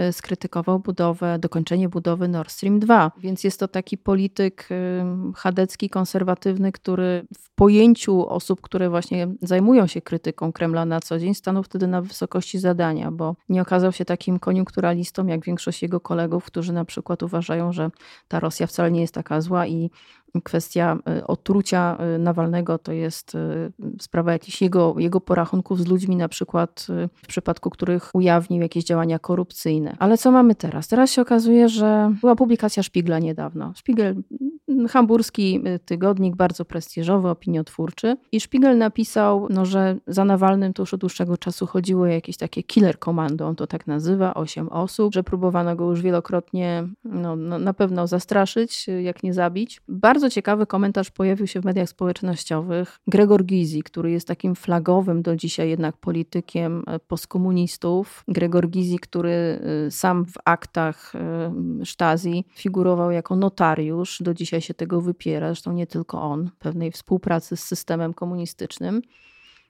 y, 0.00 0.12
skrytykował 0.12 0.78
budowę, 0.78 1.38
dokończenie 1.38 1.88
budowy 1.88 2.28
Nord 2.28 2.50
Stream 2.50 2.80
2. 2.80 3.12
Więc 3.18 3.44
jest 3.44 3.60
to 3.60 3.68
taki 3.68 3.98
polityk 3.98 4.68
y, 4.70 5.32
chadecki, 5.36 5.90
konserwatywny, 5.90 6.72
który 6.72 7.26
w 7.38 7.50
pojęciu 7.54 8.28
osób, 8.28 8.60
które 8.60 8.90
właśnie 8.90 9.28
zajmują 9.42 9.86
się 9.86 10.00
krytyką 10.00 10.52
Kremla 10.52 10.84
na 10.84 11.00
co 11.00 11.18
dzień, 11.18 11.34
stanął 11.34 11.62
wtedy 11.62 11.86
na 11.86 12.02
wysokości 12.02 12.58
zadania, 12.58 13.10
bo 13.10 13.36
nie 13.48 13.62
okazał 13.62 13.92
się 13.92 14.04
takim 14.04 14.38
koniunkturalnym 14.38 14.71
kulturalistą, 14.72 15.26
jak 15.26 15.44
większość 15.44 15.82
jego 15.82 16.00
kolegów, 16.00 16.44
którzy 16.44 16.72
na 16.72 16.84
przykład 16.84 17.22
uważają, 17.22 17.72
że 17.72 17.90
ta 18.28 18.40
Rosja 18.40 18.66
wcale 18.66 18.90
nie 18.90 19.00
jest 19.00 19.14
taka 19.14 19.40
zła 19.40 19.66
i 19.66 19.90
kwestia 20.40 20.98
y, 21.18 21.26
otrucia 21.26 21.98
y, 22.16 22.18
Nawalnego 22.18 22.78
to 22.78 22.92
jest 22.92 23.34
y, 23.34 23.72
sprawa 24.00 24.32
jakichś 24.32 24.62
jego, 24.62 24.94
jego 24.98 25.20
porachunków 25.20 25.80
z 25.80 25.86
ludźmi, 25.86 26.16
na 26.16 26.28
przykład 26.28 26.86
w 27.22 27.26
przypadku 27.26 27.70
których 27.70 28.10
ujawnił 28.14 28.62
jakieś 28.62 28.84
działania 28.84 29.18
korupcyjne. 29.18 29.96
Ale 29.98 30.18
co 30.18 30.30
mamy 30.30 30.54
teraz? 30.54 30.88
Teraz 30.88 31.10
się 31.10 31.22
okazuje, 31.22 31.68
że 31.68 32.14
była 32.20 32.36
publikacja 32.36 32.82
Szpigla 32.82 33.18
niedawno. 33.18 33.72
Szpigel 33.76 34.22
hamburski 34.88 35.62
tygodnik, 35.84 36.36
bardzo 36.36 36.64
prestiżowy, 36.64 37.28
opiniotwórczy. 37.28 38.16
I 38.32 38.40
Szpigel 38.40 38.78
napisał, 38.78 39.46
no, 39.50 39.64
że 39.66 39.96
za 40.06 40.24
Nawalnym 40.24 40.72
to 40.72 40.82
już 40.82 40.94
od 40.94 41.00
dłuższego 41.00 41.36
czasu 41.36 41.66
chodziło 41.66 42.06
jakieś 42.06 42.36
takie 42.36 42.62
killer 42.62 42.98
komando, 42.98 43.46
on 43.46 43.56
to 43.56 43.66
tak 43.66 43.86
nazywa, 43.86 44.34
osiem 44.34 44.68
osób, 44.68 45.14
że 45.14 45.22
próbowano 45.22 45.76
go 45.76 45.90
już 45.90 46.02
wielokrotnie 46.02 46.88
no, 47.04 47.36
no, 47.36 47.58
na 47.58 47.74
pewno 47.74 48.06
zastraszyć, 48.06 48.86
jak 49.02 49.22
nie 49.22 49.34
zabić. 49.34 49.82
Bardzo 49.88 50.21
ciekawy 50.30 50.66
komentarz 50.66 51.10
pojawił 51.10 51.46
się 51.46 51.60
w 51.60 51.64
mediach 51.64 51.88
społecznościowych. 51.88 52.98
Gregor 53.06 53.44
Gysi, 53.44 53.82
który 53.82 54.10
jest 54.10 54.28
takim 54.28 54.54
flagowym 54.54 55.22
do 55.22 55.36
dzisiaj 55.36 55.70
jednak 55.70 55.96
politykiem 55.96 56.84
e, 56.86 56.98
postkomunistów. 56.98 58.24
Gregor 58.28 58.68
Gysi, 58.68 58.98
który 58.98 59.30
e, 59.30 59.90
sam 59.90 60.24
w 60.24 60.34
aktach 60.44 61.12
Stasi 61.84 62.44
figurował 62.54 63.10
jako 63.10 63.36
notariusz, 63.36 64.22
do 64.22 64.34
dzisiaj 64.34 64.60
się 64.60 64.74
tego 64.74 65.00
wypiera, 65.00 65.46
zresztą 65.46 65.72
nie 65.72 65.86
tylko 65.86 66.22
on, 66.22 66.50
pewnej 66.58 66.92
współpracy 66.92 67.56
z 67.56 67.64
systemem 67.64 68.14
komunistycznym. 68.14 69.02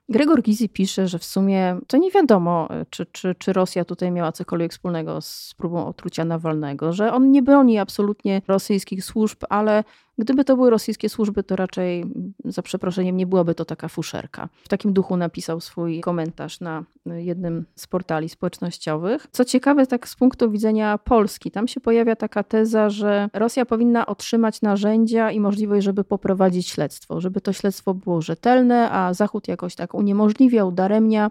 Gregor 0.09 0.43
Gizi 0.43 0.69
pisze, 0.69 1.09
że 1.09 1.19
w 1.19 1.25
sumie 1.25 1.79
to 1.87 1.97
nie 1.97 2.11
wiadomo, 2.11 2.69
czy, 2.91 3.07
czy, 3.07 3.35
czy 3.35 3.53
Rosja 3.53 3.85
tutaj 3.85 4.11
miała 4.11 4.33
cokolwiek 4.33 4.73
wspólnego 4.73 5.21
z 5.21 5.55
próbą 5.57 5.87
otrucia 5.87 6.25
Nawalnego, 6.25 6.93
że 6.93 7.13
on 7.13 7.31
nie 7.31 7.43
broni 7.43 7.79
absolutnie 7.79 8.43
rosyjskich 8.49 9.05
służb, 9.05 9.39
ale 9.51 9.85
Gdyby 10.19 10.45
to 10.45 10.57
były 10.57 10.71
rosyjskie 10.71 11.09
służby, 11.09 11.43
to 11.43 11.57
raczej 11.57 12.05
za 12.45 12.63
przeproszeniem 12.63 13.17
nie 13.17 13.27
byłaby 13.27 13.55
to 13.55 13.65
taka 13.65 13.89
fuszerka. 13.89 14.49
W 14.65 14.69
takim 14.69 14.93
duchu 14.93 15.17
napisał 15.17 15.61
swój 15.61 16.01
komentarz 16.01 16.61
na 16.61 16.85
jednym 17.07 17.65
z 17.75 17.87
portali 17.87 18.29
społecznościowych. 18.29 19.27
Co 19.31 19.45
ciekawe, 19.45 19.87
tak 19.87 20.09
z 20.09 20.17
punktu 20.17 20.51
widzenia 20.51 20.99
Polski, 20.99 21.51
tam 21.51 21.69
się 21.69 21.81
pojawia 21.81 22.17
taka 22.17 22.43
teza, 22.43 22.91
że 22.91 23.29
Rosja 23.33 23.67
powinna 23.67 24.07
otrzymać 24.07 24.63
narzędzia 24.63 25.31
i 25.31 25.41
możliwość, 25.41 25.85
żeby 25.85 26.05
poprowadzić 26.05 26.69
śledztwo, 26.69 27.21
żeby 27.21 27.41
to 27.41 27.53
śledztwo 27.53 27.95
było 27.95 28.23
rzetelne, 28.23 28.91
a 28.91 29.15
Zachód 29.15 29.49
jakoś 29.49 29.75
tak 29.75 29.95
uniemożliwiał, 29.95 30.73
daremnia 30.73 31.31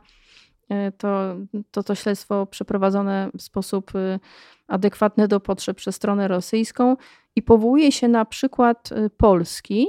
to, 0.98 1.36
to 1.72 1.84
to 1.84 1.96
śledztwo 1.96 2.46
przeprowadzone 2.46 3.30
w 3.38 3.42
sposób 3.42 3.96
y, 3.96 4.20
adekwatny 4.68 5.28
do 5.28 5.40
potrzeb 5.40 5.78
przez 5.78 5.96
stronę 5.96 6.28
rosyjską 6.28 6.98
i 7.36 7.42
powołuje 7.42 7.92
się 7.92 8.08
na 8.08 8.26
przykład 8.26 8.92
y, 8.92 9.10
Polski 9.10 9.88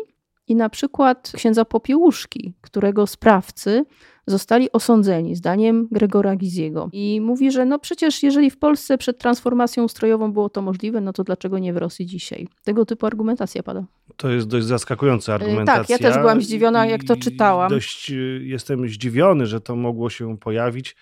i 0.53 0.57
na 0.57 0.69
przykład 0.69 1.33
księdza 1.37 1.65
Popiełuszki, 1.65 2.55
którego 2.61 3.07
sprawcy 3.07 3.85
zostali 4.27 4.73
osądzeni, 4.73 5.37
zdaniem 5.37 5.89
Gregora 5.91 6.37
Giziego. 6.37 6.91
I 6.93 7.21
mówi, 7.21 7.51
że 7.51 7.65
no 7.65 7.79
przecież 7.79 8.23
jeżeli 8.23 8.51
w 8.51 8.59
Polsce 8.59 8.99
przed 8.99 9.19
transformacją 9.19 9.85
ustrojową 9.85 10.33
było 10.33 10.49
to 10.49 10.63
możliwe, 10.63 11.01
no 11.01 11.13
to 11.13 11.25
dlaczego 11.25 11.59
nie 11.59 11.73
w 11.73 11.77
Rosji 11.77 12.07
dzisiaj? 12.07 12.49
Tego 12.65 12.85
typu 12.85 13.07
argumentacja 13.07 13.63
pada. 13.63 13.85
To 14.17 14.31
jest 14.31 14.49
dość 14.49 14.67
zaskakująca 14.67 15.35
argumentacja. 15.35 15.83
Tak, 15.83 15.91
ja 15.91 15.99
też 16.11 16.19
byłam 16.19 16.43
zdziwiona, 16.43 16.87
jak 16.87 17.05
to 17.05 17.17
czytałam. 17.17 17.71
Dość 17.71 18.11
y, 18.11 18.41
jestem 18.45 18.89
zdziwiony, 18.89 19.47
że 19.47 19.61
to 19.61 19.77
mogło 19.77 20.11
się 20.11 20.39
pojawić 20.39 20.97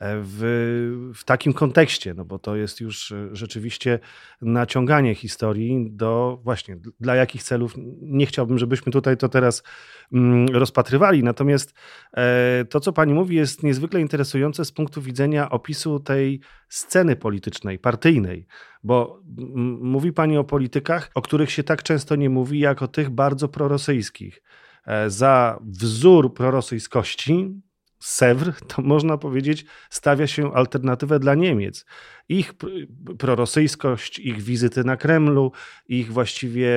w, 0.00 1.12
w 1.14 1.24
takim 1.24 1.52
kontekście, 1.52 2.14
no 2.14 2.24
bo 2.24 2.38
to 2.38 2.56
jest 2.56 2.80
już 2.80 3.12
e, 3.12 3.28
rzeczywiście 3.32 3.98
naciąganie 4.42 5.14
historii 5.14 5.90
do 5.90 6.40
właśnie 6.44 6.76
dla 7.00 7.14
jakich 7.14 7.42
celów. 7.42 7.74
Nie 8.02 8.26
chciałbym, 8.26 8.58
żebyśmy 8.58 8.92
tutaj 8.92 9.16
to 9.16 9.28
teraz 9.28 9.62
mm, 10.12 10.48
rozpatrywali. 10.48 11.22
Natomiast 11.22 11.74
e, 12.16 12.64
to, 12.64 12.80
co 12.80 12.92
pani 12.92 13.14
mówi, 13.14 13.36
jest 13.36 13.62
niezwykle 13.62 14.00
interesujące 14.00 14.64
z 14.64 14.72
punktu 14.72 15.02
widzenia 15.02 15.50
opisu 15.50 16.00
tej 16.00 16.40
sceny 16.68 17.16
politycznej, 17.16 17.78
partyjnej, 17.78 18.46
bo 18.82 19.22
mówi 19.80 20.12
pani 20.12 20.36
o 20.36 20.44
politykach, 20.44 21.10
o 21.14 21.22
których 21.22 21.50
się 21.50 21.62
tak 21.62 21.82
często 21.82 22.16
nie 22.16 22.30
mówi, 22.30 22.58
jak 22.58 22.82
o 22.82 22.88
tych 22.88 23.10
bardzo 23.10 23.48
prorosyjskich. 23.48 24.42
E, 24.86 25.10
za 25.10 25.58
wzór 25.62 26.34
prorosyjskości 26.34 27.60
Sewr, 28.00 28.52
to 28.68 28.82
można 28.82 29.18
powiedzieć, 29.18 29.64
stawia 29.90 30.26
się 30.26 30.54
alternatywę 30.54 31.18
dla 31.18 31.34
Niemiec. 31.34 31.84
Ich 32.30 32.54
prorosyjskość, 33.18 34.18
ich 34.18 34.42
wizyty 34.42 34.84
na 34.84 34.96
Kremlu, 34.96 35.52
ich 35.88 36.12
właściwie 36.12 36.70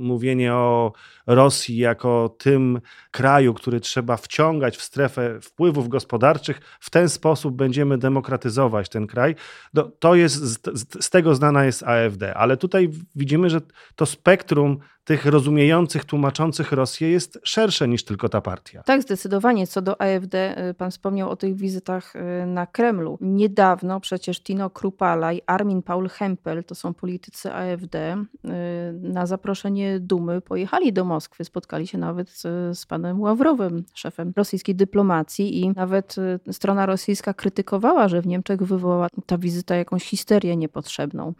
mówienie 0.00 0.54
o 0.54 0.92
Rosji 1.26 1.76
jako 1.76 2.36
tym 2.38 2.80
kraju, 3.10 3.54
który 3.54 3.80
trzeba 3.80 4.16
wciągać 4.16 4.76
w 4.76 4.82
strefę 4.82 5.40
wpływów 5.40 5.88
gospodarczych, 5.88 6.60
w 6.80 6.90
ten 6.90 7.08
sposób 7.08 7.56
będziemy 7.56 7.98
demokratyzować 7.98 8.88
ten 8.88 9.06
kraj. 9.06 9.34
To 9.98 10.14
jest, 10.14 10.68
z 11.02 11.10
tego 11.10 11.34
znana 11.34 11.64
jest 11.64 11.82
AfD, 11.82 12.34
ale 12.34 12.56
tutaj 12.56 12.90
widzimy, 13.14 13.50
że 13.50 13.60
to 13.96 14.06
spektrum 14.06 14.78
tych 15.04 15.26
rozumiejących, 15.26 16.04
tłumaczących 16.04 16.72
Rosję 16.72 17.10
jest 17.10 17.38
szersze 17.44 17.88
niż 17.88 18.04
tylko 18.04 18.28
ta 18.28 18.40
partia. 18.40 18.82
Tak, 18.82 19.02
zdecydowanie. 19.02 19.66
Co 19.66 19.82
do 19.82 20.00
AfD, 20.00 20.34
y, 20.70 20.74
pan 20.74 20.90
wspomniał 20.90 21.30
o 21.30 21.36
tych 21.36 21.56
wizytach 21.56 22.16
y, 22.16 22.46
na 22.46 22.66
Kremlu. 22.66 23.18
Niedawno 23.20 24.00
przecież 24.00 24.42
Tino 24.42 24.70
Krupala 24.70 24.87
i 25.34 25.42
Armin 25.46 25.82
Paul 25.82 26.08
Hempel, 26.08 26.64
to 26.64 26.74
są 26.74 26.94
politycy 26.94 27.52
AfD, 27.52 27.94
y, 27.94 28.18
na 28.92 29.26
zaproszenie 29.26 30.00
Dumy 30.00 30.40
pojechali 30.40 30.92
do 30.92 31.04
Moskwy, 31.04 31.44
spotkali 31.44 31.86
się 31.86 31.98
nawet 31.98 32.30
z, 32.30 32.42
z 32.78 32.86
panem 32.86 33.20
Ławrowym, 33.20 33.84
szefem 33.94 34.32
rosyjskiej 34.36 34.74
dyplomacji 34.74 35.60
i 35.60 35.70
nawet 35.70 36.16
strona 36.52 36.86
rosyjska 36.86 37.34
krytykowała, 37.34 38.08
że 38.08 38.22
w 38.22 38.26
Niemczech 38.26 38.62
wywołała 38.62 39.08
ta 39.26 39.38
wizyta 39.38 39.76
jakąś 39.76 40.04
histerię 40.04 40.56
niepotrzebną. 40.56 41.34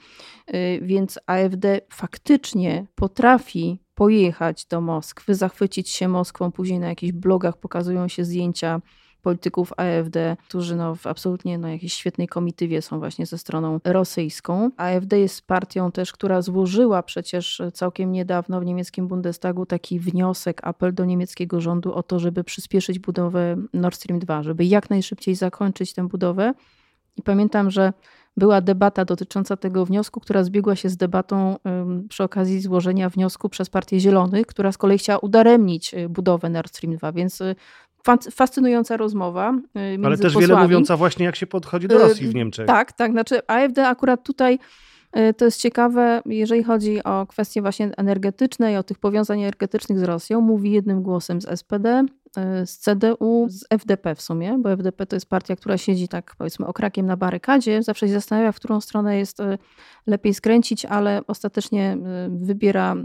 Więc 0.83 1.19
AfD 1.27 1.81
faktycznie 1.93 2.87
potrafi 2.95 3.81
pojechać 3.99 4.67
do 4.67 4.81
Moskwy, 4.81 5.35
zachwycić 5.35 5.89
się 5.89 6.09
Moskwą, 6.09 6.53
później 6.53 6.79
na 6.79 6.89
jakichś 6.89 7.13
blogach 7.13 7.57
pokazują 7.57 8.09
się 8.09 8.25
zdjęcia 8.25 8.81
polityków 9.29 9.73
AfD, 9.77 10.37
którzy 10.49 10.77
no, 10.77 10.95
w 10.95 11.07
absolutnie 11.07 11.59
no, 11.59 11.69
jakiejś 11.69 11.93
świetnej 11.93 12.29
komitywie 12.29 12.83
są 12.83 12.99
właśnie 12.99 13.27
ze 13.27 13.39
stroną 13.39 13.81
rosyjską. 13.85 14.71
AfD 14.77 15.19
jest 15.19 15.47
partią 15.47 15.93
też, 15.93 16.13
która 16.13 16.43
złożyła 16.43 17.03
przecież 17.03 17.63
całkiem 17.75 18.13
niedawno 18.13 18.61
w 18.61 18.65
niemieckim 18.65 19.09
Bundestagu 19.09 19.67
taki 19.67 20.01
wniosek, 20.01 20.61
apel 20.65 20.95
do 20.95 21.05
niemieckiego 21.05 21.61
rządu 21.61 21.95
o 21.95 22.03
to, 22.03 22.19
żeby 22.19 22.45
przyspieszyć 22.45 22.99
budowę 22.99 23.57
Nord 23.73 23.97
Stream 23.97 24.19
2, 24.19 24.43
żeby 24.43 24.65
jak 24.65 24.91
najszybciej 24.91 25.35
zakończyć 25.35 25.93
tę 25.93 26.09
budowę. 26.09 26.55
I 27.17 27.23
pamiętam, 27.23 27.71
że 27.71 27.93
była 28.39 28.61
debata 28.61 29.05
dotycząca 29.05 29.57
tego 29.57 29.87
wniosku, 29.87 30.21
która 30.21 30.45
zbiegła 30.45 30.77
się 30.77 30.89
z 30.89 30.97
debatą 30.97 31.57
przy 32.09 32.25
okazji 32.25 32.61
złożenia 32.61 33.09
wniosku 33.09 33.49
przez 33.49 33.71
Partię 33.71 34.01
Zielonych, 34.01 34.47
która 34.47 34.73
z 34.73 34.79
kolei 34.79 34.99
chciała 34.99 35.19
udaremnić 35.19 35.95
y, 35.95 36.09
budowę 36.09 36.51
Nord 36.51 36.77
Stream 36.77 36.97
2, 36.97 37.13
więc 37.13 37.41
y, 37.41 37.57
fascynująca 38.31 38.97
rozmowa. 38.97 39.59
Y, 39.77 39.99
Ale 40.05 40.17
też 40.17 40.33
posłami. 40.33 40.47
wiele 40.47 40.63
mówiąca 40.63 40.97
właśnie, 40.97 41.27
jak 41.27 41.37
się 41.37 41.47
podchodzi 41.47 41.89
do 41.89 41.99
Rosji 41.99 42.29
w 42.29 42.35
Niemczech. 42.35 42.67
Tak, 42.67 42.93
tak. 42.93 43.13
Znaczy 43.13 43.47
AfD 43.47 43.89
akurat 43.89 44.25
tutaj 44.25 44.59
to 45.37 45.45
jest 45.45 45.61
ciekawe, 45.61 46.23
jeżeli 46.27 46.65
chodzi 46.65 47.05
o 47.05 47.27
kwestie 47.27 47.63
właśnie 47.63 47.91
energetyczne 47.97 48.73
i 48.73 48.77
o 48.77 48.83
tych 48.83 48.99
powiązań 48.99 49.41
energetycznych 49.41 49.99
z 49.99 50.03
Rosją, 50.03 50.41
mówi 50.41 50.73
jednym 50.73 51.03
głosem 51.03 51.41
z 51.41 51.61
SPD, 51.61 52.05
z 52.65 52.79
CDU, 52.79 53.47
z 53.49 53.65
FDP 53.71 54.15
w 54.15 54.23
sumie, 54.23 54.59
bo 54.59 54.73
FDP 54.73 55.07
to 55.07 55.17
jest 55.17 55.29
partia, 55.29 55.57
która 55.57 55.79
siedzi 55.79 56.09
tak 56.09 56.35
powiedzmy 56.39 56.67
okrakiem 56.67 57.07
na 57.07 57.17
barykadzie, 57.17 57.83
zawsze 57.83 58.07
się 58.07 58.13
zastanawia, 58.13 58.53
w 58.53 58.57
którą 58.57 58.81
stronę 58.81 59.19
jest 59.19 59.39
lepiej 60.07 60.35
skręcić, 60.35 60.85
ale 60.85 61.21
ostatecznie 61.27 61.97
wybiera 62.29 62.97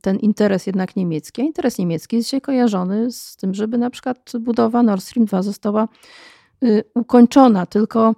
ten 0.00 0.16
interes 0.16 0.66
jednak 0.66 0.96
niemiecki. 0.96 1.42
A 1.42 1.44
interes 1.44 1.78
niemiecki 1.78 2.16
jest 2.16 2.28
się 2.28 2.40
kojarzony 2.40 3.12
z 3.12 3.36
tym, 3.36 3.54
żeby 3.54 3.78
na 3.78 3.90
przykład 3.90 4.32
budowa 4.40 4.82
Nord 4.82 5.02
Stream 5.02 5.26
2 5.26 5.42
została 5.42 5.88
ukończona, 6.94 7.66
tylko 7.66 8.14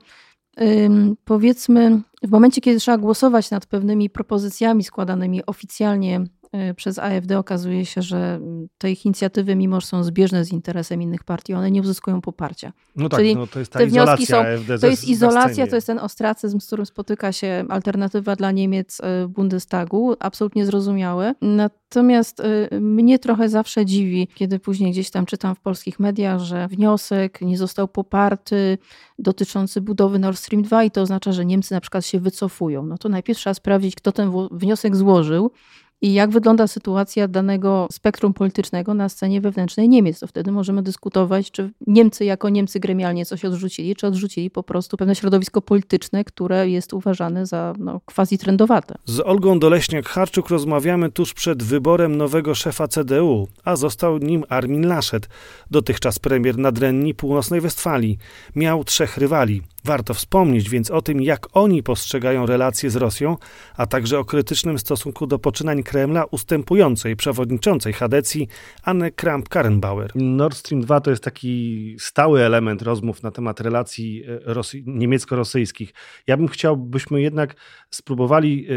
powiedzmy 1.25 2.01
w 2.23 2.31
momencie, 2.31 2.61
kiedy 2.61 2.81
trzeba 2.81 2.99
głosować 2.99 3.51
nad 3.51 3.67
pewnymi 3.67 4.11
propozycjami 4.11 4.85
składanymi 4.85 5.47
oficjalnie 5.47 6.21
Y, 6.21 6.36
przez 6.77 6.99
AfD 6.99 7.39
okazuje 7.39 7.87
się, 7.87 8.03
że 8.03 8.35
mm, 8.35 8.69
te 8.79 8.91
ich 8.91 9.07
inicjatywy, 9.07 9.57
mimo 9.57 9.81
że 9.81 9.87
są 9.87 10.05
zbieżne 10.05 10.45
z 10.45 10.53
interesem 10.53 11.03
innych 11.03 11.25
partii, 11.25 11.55
one 11.55 11.71
nie 11.71 11.81
uzyskują 11.81 12.21
poparcia. 12.21 12.73
No 12.97 13.09
tak, 13.09 13.21
Czyli 13.21 13.37
no 13.37 13.47
to 13.47 13.59
jest 13.59 13.73
ta 13.73 13.79
te 13.79 13.87
wnioski 13.87 14.27
są, 14.27 14.37
AfD 14.37 14.79
To 14.79 14.87
jest 14.87 15.05
izolacja, 15.05 15.67
to 15.67 15.75
jest 15.75 15.87
ten 15.87 15.99
ostracyzm, 15.99 16.61
z 16.61 16.67
którym 16.67 16.87
spotyka 16.87 17.33
się 17.33 17.65
alternatywa 17.69 18.37
dla 18.37 18.53
Niemiec 18.53 19.01
y, 19.01 19.27
w 19.27 19.29
Bundestagu, 19.29 20.15
absolutnie 20.21 20.67
zrozumiałe. 20.67 21.35
Natomiast 21.43 22.41
y, 22.41 22.81
mnie 22.81 23.19
trochę 23.19 23.49
zawsze 23.49 23.87
dziwi, 23.87 24.29
kiedy 24.35 24.59
później 24.59 24.93
gdzieś 24.93 25.11
tam 25.11 25.27
czytam 25.27 25.55
w 25.55 25.61
polskich 25.61 26.01
mediach, 26.01 26.41
że 26.41 26.69
wniosek 26.69 27.41
nie 27.41 27.59
został 27.59 27.89
poparty 27.89 28.79
dotyczący 29.19 29.81
budowy 29.81 30.19
Nord 30.19 30.39
Stream 30.39 30.63
2 30.63 30.85
i 30.85 30.91
to 30.91 31.03
oznacza, 31.03 31.33
że 31.33 31.45
Niemcy 31.45 31.75
na 31.75 31.81
przykład 31.81 32.07
się 32.07 32.21
wycofują. 32.21 32.87
No 32.87 32.99
to 32.99 33.09
najpierw 33.09 33.39
trzeba 33.39 33.55
sprawdzić, 33.55 33.97
kto 33.97 34.13
ten 34.13 34.33
wniosek 34.51 34.97
złożył, 34.97 35.51
i 36.03 36.13
jak 36.13 36.31
wygląda 36.31 36.67
sytuacja 36.67 37.29
danego 37.29 37.89
spektrum 37.93 38.35
politycznego 38.35 38.95
na 38.95 39.09
scenie 39.09 39.41
wewnętrznej 39.41 39.89
Niemiec. 39.89 40.21
To 40.21 40.27
wtedy 40.27 40.53
możemy 40.53 40.83
dyskutować, 40.83 41.51
czy 41.51 41.71
Niemcy 41.87 42.25
jako 42.25 42.49
Niemcy 42.49 42.81
gremialnie 42.81 43.27
coś 43.27 43.45
odrzucili, 43.45 43.97
czy 43.97 44.07
odrzucili 44.07 44.51
po 44.51 44.63
prostu 44.63 44.97
pewne 44.97 45.15
środowisko 45.15 45.63
polityczne, 45.63 46.25
które 46.25 46.69
jest 46.69 46.93
uważane 46.93 47.47
za 47.47 47.75
no, 47.79 48.01
quasi-trendowate. 48.07 48.95
Z 49.05 49.21
Olgą 49.21 49.59
Doleśniak-Harczuk 49.59 50.51
rozmawiamy 50.51 51.11
tuż 51.11 51.35
przed 51.35 51.63
wyborem 51.63 52.17
nowego 52.17 52.55
szefa 52.55 52.89
CDU, 52.89 53.49
a 53.65 53.77
został 53.77 54.19
nim 54.19 54.45
Armin 54.49 54.87
Laschet, 54.87 55.29
dotychczas 55.71 56.19
premier 56.19 56.59
nadrenni 56.59 57.15
północnej 57.15 57.61
Westfalii. 57.61 58.19
Miał 58.57 58.85
trzech 58.85 59.17
rywali. 59.17 59.63
Warto 59.87 60.15
wspomnieć 60.15 60.71
więc 60.71 60.91
o 60.91 61.03
tym, 61.03 61.23
jak 61.23 61.47
oni 61.53 61.83
postrzegają 61.83 62.47
relacje 62.47 62.91
z 62.91 62.97
Rosją, 62.97 63.37
a 63.77 63.87
także 63.87 64.19
o 64.19 64.25
krytycznym 64.25 64.79
stosunku 64.79 65.27
do 65.27 65.39
poczynań 65.39 65.83
Kremla 65.83 66.25
ustępującej 66.25 67.17
przewodniczącej 67.17 67.93
Hadecji 67.93 68.49
Anne 68.83 69.11
Kramp-Karrenbauer. 69.11 70.09
Nord 70.15 70.57
Stream 70.57 70.83
2 70.83 71.01
to 71.01 71.11
jest 71.11 71.25
taki 71.25 71.97
stały 72.01 72.43
element 72.43 72.83
rozmów 72.83 73.23
na 73.23 73.31
temat 73.31 73.61
relacji 73.61 74.25
e, 74.47 74.83
niemiecko-rosyjskich. 74.87 75.93
Ja 76.27 76.37
bym 76.37 76.49
chciał, 76.49 76.77
byśmy 76.77 77.21
jednak 77.21 77.55
spróbowali 77.91 78.67
e, 78.69 78.73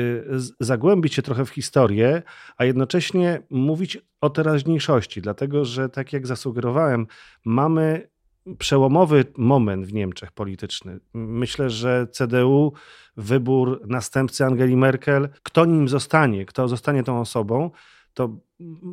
zagłębić 0.60 1.13
się 1.13 1.22
trochę 1.22 1.45
w 1.45 1.50
historię, 1.50 2.22
a 2.58 2.65
jednocześnie 2.65 3.41
mówić 3.50 3.98
o 4.22 4.30
teraźniejszości, 4.30 5.22
dlatego 5.22 5.65
że 5.65 5.89
tak 5.89 6.13
jak 6.13 6.28
zasugerowałem, 6.28 7.08
mamy 7.45 8.10
przełomowy 8.58 9.26
moment 9.38 9.86
w 9.86 9.94
Niemczech 9.94 10.32
polityczny. 10.32 11.00
Myślę, 11.14 11.70
że 11.70 12.08
CDU, 12.12 12.74
wybór 13.18 13.82
następcy 13.88 14.46
Angeli 14.46 14.78
Merkel, 14.78 15.30
kto 15.44 15.66
nim 15.66 15.88
zostanie, 15.88 16.46
kto 16.46 16.68
zostanie 16.68 17.04
tą 17.04 17.20
osobą, 17.20 17.72
to 18.13 18.30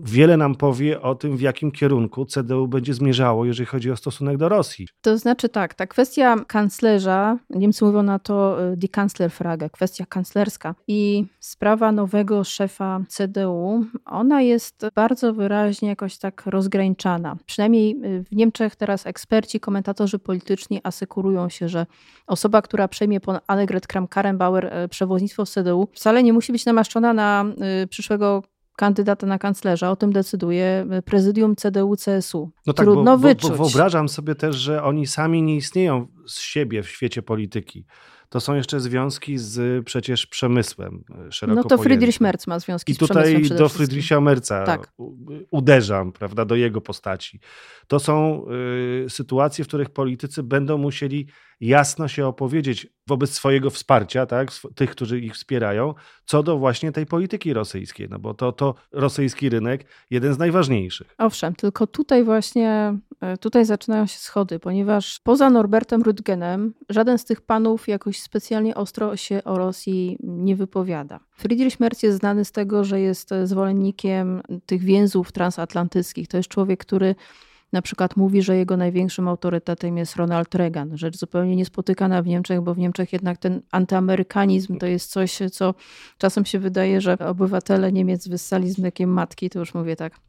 wiele 0.05 0.37
nam 0.37 0.55
powie 0.55 1.03
o 1.03 1.15
tym, 1.15 1.37
w 1.37 1.41
jakim 1.41 1.73
kierunku 1.73 2.27
CDU 2.27 2.69
będzie 2.69 2.95
zmierzało, 2.95 3.45
jeżeli 3.45 3.67
chodzi 3.67 3.91
o 3.91 3.97
stosunek 3.97 4.37
do 4.37 4.49
Rosji. 4.49 4.89
To 5.01 5.19
znaczy 5.19 5.49
tak, 5.49 5.75
ta 5.75 5.87
kwestia 5.87 6.37
kanclerza, 6.47 7.39
Niemcy 7.51 7.85
mówią 7.85 8.03
na 8.03 8.19
to 8.19 8.63
e, 8.73 8.77
die 8.77 8.89
Kanzlerfrage, 8.89 9.71
kwestia 9.71 10.07
kanclerska 10.07 10.75
i 10.89 11.25
sprawa 11.41 11.93
nowego 11.93 12.45
szefa 12.45 13.01
CDU, 13.09 13.85
ona 14.05 14.43
jest 14.43 14.87
bardzo 14.95 15.35
wyraźnie 15.35 15.89
jakoś 15.89 16.19
tak 16.19 16.43
rozgraniczana. 16.47 17.37
Przynajmniej 17.47 17.91
e, 17.91 18.23
w 18.23 18.33
Niemczech 18.33 18.77
teraz 18.77 19.07
eksperci, 19.07 19.61
komentatorzy 19.61 20.19
polityczni 20.19 20.81
asekurują 20.85 21.49
się, 21.49 21.69
że 21.69 21.87
osoba, 22.27 22.63
która 22.63 22.89
przejmie 22.89 23.21
po 23.21 23.41
Annegret 23.47 23.87
Kramp-Karrenbauer 23.87 24.67
e, 24.67 24.89
przewodnictwo 24.89 25.47
CDU, 25.47 25.89
wcale 25.93 26.23
nie 26.23 26.33
musi 26.33 26.53
być 26.53 26.67
namaszczona 26.67 27.13
na 27.13 27.45
przyszłego 27.91 28.43
kandydata 28.77 29.27
na 29.27 29.39
kanclerza. 29.39 29.91
O 29.91 29.97
tym 29.97 30.13
decyduje 30.13 30.87
prezydium 31.05 31.55
CDU-CSU. 31.55 32.49
No 32.67 32.73
tak, 32.73 32.87
Trudno 32.87 33.19
bo, 33.19 33.29
wyczuć. 33.29 33.51
Bo, 33.51 33.57
bo 33.57 33.65
wyobrażam 33.65 34.09
sobie 34.09 34.35
też, 34.35 34.57
że 34.57 34.83
oni 34.83 35.07
sami 35.07 35.43
nie 35.43 35.57
istnieją 35.57 36.07
z 36.27 36.41
siebie 36.41 36.83
w 36.83 36.89
świecie 36.89 37.23
polityki 37.23 37.87
to 38.29 38.41
są 38.41 38.55
jeszcze 38.55 38.81
związki 38.81 39.39
z 39.39 39.85
przecież 39.85 40.27
przemysłem 40.27 41.05
e, 41.29 41.33
szeroko 41.33 41.63
No 41.63 41.69
to 41.69 41.79
Friedrich 41.79 42.21
Merz 42.21 42.47
ma 42.47 42.59
związki 42.59 42.95
z 42.95 42.97
przemysłem 42.99 43.41
I 43.41 43.43
tutaj 43.43 43.59
do 43.59 43.69
Friedricha 43.69 44.21
Merca 44.21 44.65
tak. 44.65 44.93
uderzam, 45.51 46.13
prawda, 46.13 46.45
do 46.45 46.55
jego 46.55 46.81
postaci. 46.81 47.41
To 47.87 47.99
są 47.99 48.45
y, 49.07 49.11
sytuacje, 49.11 49.65
w 49.65 49.69
których 49.69 49.91
politycy 49.91 50.43
będą 50.43 50.79
musieli 50.79 51.27
jasno 51.61 52.09
się 52.09 52.27
opowiedzieć 52.27 52.87
wobec 53.09 53.31
swojego 53.31 53.71
wsparcia, 53.71 54.27
tak, 54.27 54.49
tych, 54.75 54.91
którzy 54.91 55.21
ich 55.21 55.35
wspierają, 55.35 55.95
co 56.25 56.43
do 56.43 56.59
właśnie 56.59 56.93
tej 56.93 57.07
polityki 57.07 57.53
rosyjskiej, 57.53 58.09
no 58.11 58.19
bo 58.19 58.35
to, 58.35 58.53
to 58.53 58.75
rosyjski 58.93 59.49
rynek 59.49 59.85
jeden 60.11 60.35
z 60.35 60.39
najważniejszych. 60.39 61.15
Owszem, 61.19 61.55
tylko 61.55 61.87
tutaj 61.87 62.25
właśnie, 62.25 62.99
e, 63.21 63.37
tutaj 63.37 63.65
zaczynają 63.65 64.07
się 64.07 64.19
schody, 64.19 64.59
ponieważ 64.59 65.21
poza 65.25 65.51
Norbertem 65.51 66.03
Rüdgenem 66.03 66.71
żaden 66.89 67.19
z 67.19 67.25
tych 67.25 67.41
panów 67.41 67.89
jakoś 67.89 68.21
specjalnie 68.21 68.75
ostro 68.75 69.17
się 69.17 69.45
o 69.45 69.59
Rosji 69.59 70.17
nie 70.21 70.57
wypowiada. 70.57 71.21
Friedrich 71.37 71.81
Merz 71.81 72.03
jest 72.03 72.19
znany 72.19 72.45
z 72.45 72.53
tego, 72.53 72.85
że 72.85 73.01
jest 73.01 73.31
zwolennikiem 73.45 74.43
tych 74.67 74.83
więzów 74.83 75.33
transatlantyckich. 75.33 76.29
To 76.29 76.37
jest 76.37 76.49
człowiek, 76.49 76.81
który 76.81 77.15
na 77.73 77.83
przykład 77.83 78.17
mówi, 78.17 78.43
że 78.43 78.57
jego 78.57 78.77
największym 78.77 79.29
autorytetem 79.29 79.97
jest 79.97 80.17
Ronald 80.17 80.55
Reagan. 80.55 80.97
Rzecz 80.99 81.17
zupełnie 81.17 81.57
niespotykana 81.57 82.23
w 82.23 82.27
Niemczech, 82.27 82.61
bo 82.61 82.75
w 82.75 82.79
Niemczech 82.79 83.13
jednak 83.13 83.39
ten 83.39 83.63
antyamerykanizm 83.71 84.79
to 84.79 84.87
jest 84.87 85.11
coś, 85.11 85.39
co 85.53 85.75
czasem 86.19 86.45
się 86.45 86.59
wydaje, 86.59 87.01
że 87.01 87.19
obywatele 87.19 87.93
Niemiec 87.93 88.29
wyssali 88.29 88.71
z 88.71 88.79
mlekiem 88.79 89.11
matki, 89.11 89.51
to 89.51 89.59
już 89.59 89.75
mówię 89.75 89.97
tak 89.97 90.21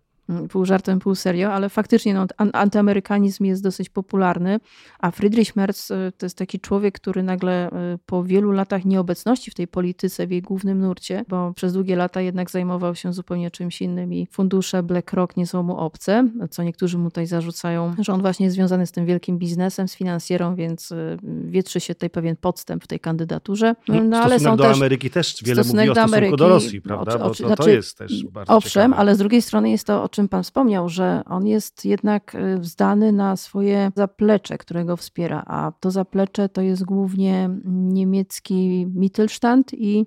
pół 0.49 0.65
żartem, 0.65 0.99
pół 0.99 1.15
serio, 1.15 1.53
ale 1.53 1.69
faktycznie 1.69 2.13
no, 2.13 2.25
antyamerykanizm 2.53 3.45
jest 3.45 3.63
dosyć 3.63 3.89
popularny, 3.89 4.59
a 4.99 5.11
Friedrich 5.11 5.55
Merz 5.55 5.91
y, 5.91 6.11
to 6.17 6.25
jest 6.25 6.37
taki 6.37 6.59
człowiek, 6.59 6.95
który 6.95 7.23
nagle 7.23 7.67
y, 7.67 7.71
po 8.05 8.23
wielu 8.23 8.51
latach 8.51 8.85
nieobecności 8.85 9.51
w 9.51 9.53
tej 9.53 9.67
polityce, 9.67 10.27
w 10.27 10.31
jej 10.31 10.41
głównym 10.41 10.79
nurcie, 10.79 11.25
bo 11.27 11.53
przez 11.53 11.73
długie 11.73 11.95
lata 11.95 12.21
jednak 12.21 12.51
zajmował 12.51 12.95
się 12.95 13.13
zupełnie 13.13 13.51
czymś 13.51 13.81
innym 13.81 14.13
i 14.13 14.27
fundusze 14.31 14.83
BlackRock 14.83 15.37
nie 15.37 15.47
są 15.47 15.63
mu 15.63 15.77
obce, 15.77 16.29
co 16.49 16.63
niektórzy 16.63 16.97
mu 16.97 17.09
tutaj 17.09 17.27
zarzucają, 17.27 17.95
że 17.99 18.13
on 18.13 18.21
właśnie 18.21 18.45
jest 18.45 18.55
związany 18.55 18.87
z 18.87 18.91
tym 18.91 19.05
wielkim 19.05 19.37
biznesem, 19.37 19.87
z 19.87 19.95
finansjerą, 19.95 20.55
więc 20.55 20.91
y, 20.91 21.17
wietrzy 21.45 21.79
się 21.79 21.95
tutaj 21.95 22.09
pewien 22.09 22.35
podstęp 22.35 22.83
w 22.83 22.87
tej 22.87 22.99
kandydaturze. 22.99 23.75
No, 23.87 24.03
no 24.03 24.17
ale 24.17 24.39
są 24.39 24.57
do 24.57 24.63
też, 24.63 24.77
Ameryki 24.77 25.09
też 25.09 25.35
wiele 25.43 25.63
mówi 25.63 25.69
o 25.69 25.73
stosunku 25.73 25.95
do, 25.95 26.01
Ameryki, 26.01 26.35
do 26.35 26.49
Rosji, 26.49 26.81
prawda? 26.81 27.17
Bo 27.17 27.29
to, 27.29 27.35
to 27.35 27.47
znaczy, 27.47 27.71
jest 27.71 27.97
też 27.97 28.25
bardzo 28.25 28.53
Owszem, 28.53 28.83
ciekawe. 28.83 29.01
ale 29.01 29.15
z 29.15 29.17
drugiej 29.17 29.41
strony 29.41 29.69
jest 29.69 29.87
to 29.87 30.03
czym 30.17 30.29
Pan 30.29 30.43
wspomniał, 30.43 30.89
że 30.89 31.21
on 31.25 31.47
jest 31.47 31.85
jednak 31.85 32.35
y, 32.35 32.63
zdany 32.63 33.11
na 33.11 33.35
swoje 33.35 33.91
zaplecze, 33.95 34.57
którego 34.57 34.97
wspiera, 34.97 35.43
a 35.47 35.71
to 35.79 35.91
zaplecze 35.91 36.49
to 36.49 36.61
jest 36.61 36.83
głównie 36.83 37.49
niemiecki 37.65 38.87
Mittelstand 38.95 39.73
i 39.73 40.05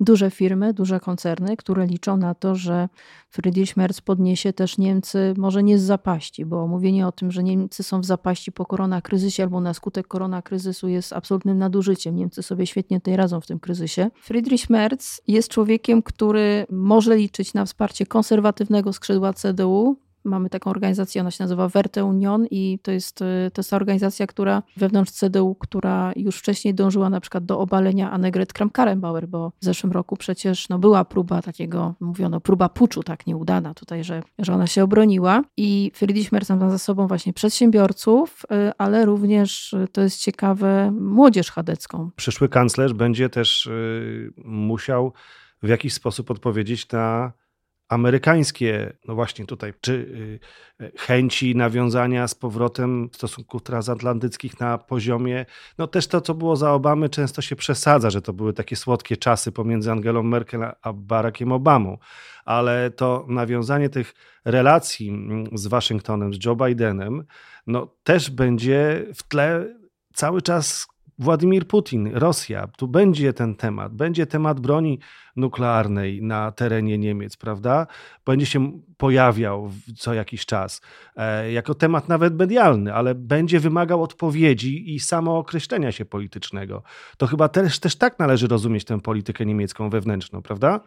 duże 0.00 0.30
firmy, 0.30 0.74
duże 0.74 1.00
koncerny, 1.00 1.56
które 1.56 1.86
liczą 1.86 2.16
na 2.16 2.34
to, 2.34 2.54
że 2.54 2.88
Friedrich 3.28 3.76
Merz 3.76 4.00
podniesie 4.00 4.52
też 4.52 4.78
Niemcy, 4.78 5.34
może 5.36 5.62
nie 5.62 5.78
z 5.78 5.82
zapaści, 5.82 6.46
bo 6.46 6.66
mówienie 6.66 7.06
o 7.06 7.12
tym, 7.12 7.30
że 7.30 7.42
Niemcy 7.42 7.82
są 7.82 8.00
w 8.00 8.04
zapaści 8.04 8.52
po 8.52 8.66
koronakryzysie 8.66 9.42
albo 9.42 9.60
na 9.60 9.74
skutek 9.74 10.06
koronakryzysu 10.08 10.88
jest 10.88 11.12
absolutnym 11.12 11.58
nadużyciem. 11.58 12.16
Niemcy 12.16 12.42
sobie 12.42 12.66
świetnie 12.66 13.00
tutaj 13.00 13.16
radzą 13.16 13.40
w 13.40 13.46
tym 13.46 13.60
kryzysie. 13.60 14.10
Friedrich 14.22 14.70
Merz 14.70 15.20
jest 15.28 15.48
człowiekiem, 15.48 16.02
który 16.02 16.66
może 16.70 17.16
liczyć 17.16 17.54
na 17.54 17.64
wsparcie 17.64 18.06
konserwatywnego 18.06 18.92
skrzydła 18.92 19.32
CDU, 19.32 20.05
Mamy 20.26 20.50
taką 20.50 20.70
organizację, 20.70 21.20
ona 21.20 21.30
się 21.30 21.44
nazywa 21.44 21.68
Werte 21.68 22.04
Union 22.04 22.46
i 22.50 22.78
to 22.82 22.90
jest, 22.90 23.22
y, 23.22 23.50
to 23.52 23.60
jest 23.60 23.72
organizacja, 23.72 24.26
która 24.26 24.62
wewnątrz 24.76 25.12
CDU, 25.12 25.54
która 25.54 26.12
już 26.16 26.38
wcześniej 26.38 26.74
dążyła 26.74 27.10
na 27.10 27.20
przykład 27.20 27.44
do 27.44 27.58
obalenia 27.58 28.10
Annegret 28.10 28.52
Kramp-Karrenbauer, 28.52 29.26
bo 29.26 29.52
w 29.60 29.64
zeszłym 29.64 29.92
roku 29.92 30.16
przecież 30.16 30.68
no, 30.68 30.78
była 30.78 31.04
próba 31.04 31.42
takiego, 31.42 31.94
mówiono, 32.00 32.40
próba 32.40 32.68
puczu, 32.68 33.02
tak 33.02 33.26
nieudana 33.26 33.74
tutaj, 33.74 34.04
że, 34.04 34.22
że 34.38 34.54
ona 34.54 34.66
się 34.66 34.84
obroniła 34.84 35.42
i 35.56 35.90
Friedrich 35.94 36.32
Merz 36.32 36.48
ma 36.48 36.70
za 36.70 36.78
sobą 36.78 37.06
właśnie 37.06 37.32
przedsiębiorców, 37.32 38.42
y, 38.44 38.72
ale 38.78 39.04
również 39.04 39.72
y, 39.72 39.88
to 39.92 40.00
jest 40.00 40.20
ciekawe, 40.20 40.90
młodzież 41.00 41.50
chadecką. 41.50 42.10
Przyszły 42.16 42.48
kanclerz 42.48 42.92
będzie 42.92 43.28
też 43.28 43.68
musiał 44.44 45.12
w 45.62 45.68
jakiś 45.68 45.92
sposób 45.94 46.30
odpowiedzieć 46.30 46.90
na 46.92 47.32
amerykańskie, 47.88 48.96
no 49.08 49.14
właśnie 49.14 49.46
tutaj, 49.46 49.72
czy 49.80 49.92
y, 50.80 50.92
chęci 50.98 51.56
nawiązania 51.56 52.28
z 52.28 52.34
powrotem 52.34 53.08
stosunków 53.12 53.62
transatlantyckich 53.62 54.60
na 54.60 54.78
poziomie, 54.78 55.46
no 55.78 55.86
też 55.86 56.06
to, 56.06 56.20
co 56.20 56.34
było 56.34 56.56
za 56.56 56.72
Obamy, 56.72 57.08
często 57.08 57.42
się 57.42 57.56
przesadza, 57.56 58.10
że 58.10 58.22
to 58.22 58.32
były 58.32 58.52
takie 58.52 58.76
słodkie 58.76 59.16
czasy 59.16 59.52
pomiędzy 59.52 59.92
Angelą 59.92 60.22
Merkel 60.22 60.62
a 60.82 60.92
Barackiem 60.92 61.52
Obamą, 61.52 61.98
ale 62.44 62.90
to 62.90 63.26
nawiązanie 63.28 63.88
tych 63.88 64.14
relacji 64.44 65.08
mm, 65.08 65.44
z 65.52 65.66
Waszyngtonem, 65.66 66.34
z 66.34 66.44
Joe 66.44 66.56
Bidenem, 66.56 67.24
no 67.66 67.94
też 68.04 68.30
będzie 68.30 69.06
w 69.14 69.22
tle 69.22 69.74
cały 70.14 70.42
czas 70.42 70.86
Władimir 71.18 71.66
Putin, 71.66 72.10
Rosja, 72.14 72.68
tu 72.76 72.88
będzie 72.88 73.32
ten 73.32 73.54
temat, 73.54 73.94
będzie 73.94 74.26
temat 74.26 74.60
broni 74.60 74.98
nuklearnej 75.36 76.22
na 76.22 76.52
terenie 76.52 76.98
Niemiec, 76.98 77.36
prawda? 77.36 77.86
Będzie 78.26 78.46
się 78.46 78.80
pojawiał 78.96 79.70
co 79.98 80.14
jakiś 80.14 80.46
czas, 80.46 80.80
e, 81.16 81.52
jako 81.52 81.74
temat 81.74 82.08
nawet 82.08 82.38
medialny, 82.38 82.94
ale 82.94 83.14
będzie 83.14 83.60
wymagał 83.60 84.02
odpowiedzi 84.02 84.94
i 84.94 85.00
samookreślenia 85.00 85.92
się 85.92 86.04
politycznego. 86.04 86.82
To 87.18 87.26
chyba 87.26 87.48
też, 87.48 87.78
też 87.78 87.96
tak 87.96 88.18
należy 88.18 88.48
rozumieć 88.48 88.84
tę 88.84 89.00
politykę 89.00 89.46
niemiecką 89.46 89.90
wewnętrzną, 89.90 90.42
prawda? 90.42 90.80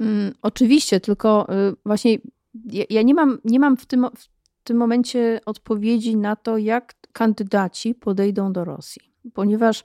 Mm, 0.00 0.34
oczywiście, 0.42 1.00
tylko 1.00 1.46
y, 1.70 1.76
właśnie 1.86 2.18
ja, 2.64 2.84
ja, 2.90 3.02
nie 3.02 3.14
mam, 3.14 3.38
nie 3.44 3.60
mam 3.60 3.76
w, 3.76 3.86
tym, 3.86 4.06
w 4.16 4.64
tym 4.64 4.76
momencie 4.76 5.40
odpowiedzi 5.46 6.16
na 6.16 6.36
to, 6.36 6.58
jak 6.58 6.94
kandydaci 7.12 7.94
podejdą 7.94 8.52
do 8.52 8.64
Rosji 8.64 9.09
ponieważ 9.34 9.84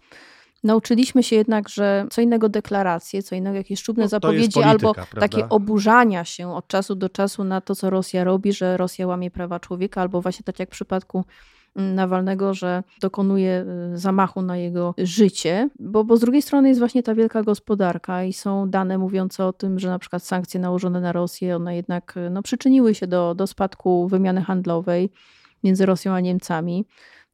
nauczyliśmy 0.65 1.23
się 1.23 1.35
jednak, 1.35 1.69
że 1.69 2.07
co 2.11 2.21
innego 2.21 2.49
deklaracje, 2.49 3.23
co 3.23 3.35
innego 3.35 3.57
jakieś 3.57 3.79
szczupne 3.79 4.03
no, 4.03 4.09
zapowiedzi 4.09 4.53
polityka, 4.53 4.69
albo 4.69 4.93
prawda? 4.93 5.21
takie 5.21 5.49
oburzania 5.49 6.25
się 6.25 6.53
od 6.53 6.67
czasu 6.67 6.95
do 6.95 7.09
czasu 7.09 7.43
na 7.43 7.61
to, 7.61 7.75
co 7.75 7.89
Rosja 7.89 8.23
robi, 8.23 8.53
że 8.53 8.77
Rosja 8.77 9.07
łamie 9.07 9.31
prawa 9.31 9.59
człowieka, 9.59 10.01
albo 10.01 10.21
właśnie 10.21 10.43
tak 10.43 10.59
jak 10.59 10.69
w 10.69 10.71
przypadku 10.71 11.25
mm, 11.75 11.95
Nawalnego, 11.95 12.53
że 12.53 12.83
dokonuje 13.01 13.65
y, 13.93 13.97
zamachu 13.97 14.41
na 14.41 14.57
jego 14.57 14.93
życie, 14.97 15.69
bo, 15.79 16.03
bo 16.03 16.17
z 16.17 16.19
drugiej 16.19 16.41
strony 16.41 16.67
jest 16.67 16.79
właśnie 16.79 17.03
ta 17.03 17.15
wielka 17.15 17.43
gospodarka 17.43 18.23
i 18.23 18.33
są 18.33 18.69
dane 18.69 18.97
mówiące 18.97 19.45
o 19.45 19.53
tym, 19.53 19.79
że 19.79 19.89
na 19.89 19.99
przykład 19.99 20.23
sankcje 20.23 20.59
nałożone 20.59 21.01
na 21.01 21.11
Rosję, 21.11 21.55
one 21.55 21.75
jednak 21.75 22.17
y, 22.17 22.29
no, 22.29 22.41
przyczyniły 22.41 22.95
się 22.95 23.07
do, 23.07 23.35
do 23.35 23.47
spadku 23.47 24.07
wymiany 24.07 24.41
handlowej 24.41 25.11
między 25.63 25.85
Rosją 25.85 26.13
a 26.13 26.19
Niemcami 26.19 26.85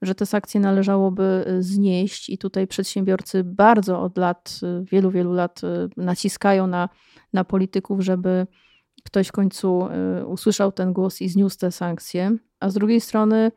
że 0.01 0.15
te 0.15 0.25
sankcje 0.25 0.59
należałoby 0.59 1.45
y, 1.47 1.63
znieść 1.63 2.29
i 2.29 2.37
tutaj 2.37 2.67
przedsiębiorcy 2.67 3.43
bardzo 3.43 4.01
od 4.01 4.17
lat, 4.17 4.59
y, 4.63 4.85
wielu, 4.91 5.11
wielu 5.11 5.33
lat 5.33 5.61
y, 5.63 5.67
naciskają 5.97 6.67
na, 6.67 6.89
na 7.33 7.43
polityków, 7.43 8.01
żeby 8.01 8.47
ktoś 9.03 9.27
w 9.27 9.31
końcu 9.31 9.87
usłyszał 10.25 10.71
ten 10.71 10.93
głos 10.93 11.21
i 11.21 11.29
zniósł 11.29 11.57
te 11.57 11.71
sankcje. 11.71 12.37
A 12.59 12.69
z 12.69 12.73
drugiej 12.73 13.01
strony 13.01 13.51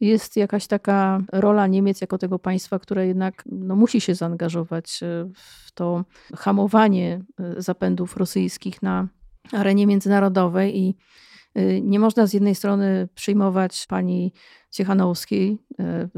jest 0.00 0.36
jakaś 0.36 0.66
taka 0.66 1.20
rola 1.32 1.66
Niemiec 1.66 2.00
jako 2.00 2.18
tego 2.18 2.38
państwa, 2.38 2.78
które 2.78 3.06
jednak 3.06 3.44
no, 3.46 3.76
musi 3.76 4.00
się 4.00 4.14
zaangażować 4.14 5.00
w 5.34 5.72
to 5.72 6.04
hamowanie 6.36 7.24
zapędów 7.56 8.16
rosyjskich 8.16 8.82
na 8.82 9.08
arenie 9.52 9.86
międzynarodowej 9.86 10.78
i 10.78 10.96
nie 11.82 11.98
można 11.98 12.26
z 12.26 12.32
jednej 12.32 12.54
strony 12.54 13.08
przyjmować 13.14 13.86
pani 13.88 14.32
Ciechanowskiej, 14.70 15.58
e, 15.78 16.08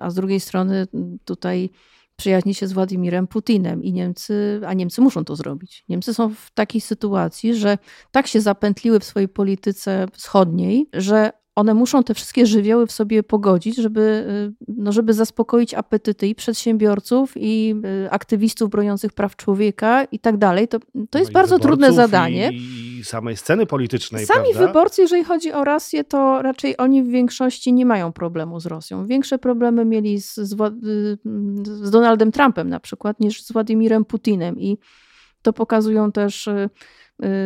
a 0.00 0.10
z 0.10 0.14
drugiej 0.14 0.40
strony 0.40 0.86
tutaj 1.24 1.70
przyjaźni 2.16 2.54
się 2.54 2.66
z 2.66 2.72
Władimirem 2.72 3.26
Putinem 3.26 3.82
i 3.82 3.92
Niemcy, 3.92 4.60
a 4.66 4.74
Niemcy 4.74 5.00
muszą 5.00 5.24
to 5.24 5.36
zrobić. 5.36 5.84
Niemcy 5.88 6.14
są 6.14 6.34
w 6.34 6.50
takiej 6.50 6.80
sytuacji, 6.80 7.54
że 7.54 7.78
tak 8.10 8.26
się 8.26 8.40
zapętliły 8.40 9.00
w 9.00 9.04
swojej 9.04 9.28
polityce 9.28 10.06
wschodniej, 10.12 10.88
że 10.92 11.32
one 11.54 11.74
muszą 11.74 12.02
te 12.02 12.14
wszystkie 12.14 12.46
żywioły 12.46 12.86
w 12.86 12.92
sobie 12.92 13.22
pogodzić, 13.22 13.76
żeby, 13.76 14.26
y, 14.60 14.64
no, 14.68 14.92
żeby 14.92 15.14
zaspokoić 15.14 15.74
apetyty 15.74 16.28
i 16.28 16.34
przedsiębiorców, 16.34 17.32
i 17.36 17.74
y, 18.04 18.10
aktywistów 18.10 18.70
broniących 18.70 19.12
praw 19.12 19.36
człowieka 19.36 20.04
i 20.04 20.18
tak 20.18 20.36
dalej. 20.36 20.68
To, 20.68 20.78
to 21.10 21.18
jest 21.18 21.30
no 21.30 21.34
bardzo 21.34 21.58
trudne 21.58 21.92
zadanie. 21.92 22.50
I 22.52 22.91
samej 23.04 23.36
sceny 23.36 23.66
politycznej. 23.66 24.26
Sami 24.26 24.48
prawda? 24.52 24.66
wyborcy, 24.66 25.02
jeżeli 25.02 25.24
chodzi 25.24 25.52
o 25.52 25.64
Rosję, 25.64 26.04
to 26.04 26.42
raczej 26.42 26.76
oni 26.76 27.02
w 27.02 27.08
większości 27.08 27.72
nie 27.72 27.86
mają 27.86 28.12
problemu 28.12 28.60
z 28.60 28.66
Rosją. 28.66 29.06
Większe 29.06 29.38
problemy 29.38 29.84
mieli 29.84 30.20
z, 30.20 30.34
z, 30.34 30.52
y, 30.52 31.18
z 31.64 31.90
Donaldem 31.90 32.32
Trumpem 32.32 32.68
na 32.68 32.80
przykład 32.80 33.20
niż 33.20 33.42
z 33.42 33.52
Władimirem 33.52 34.04
Putinem. 34.04 34.60
I 34.60 34.78
to 35.42 35.52
pokazują 35.52 36.12
też 36.12 36.48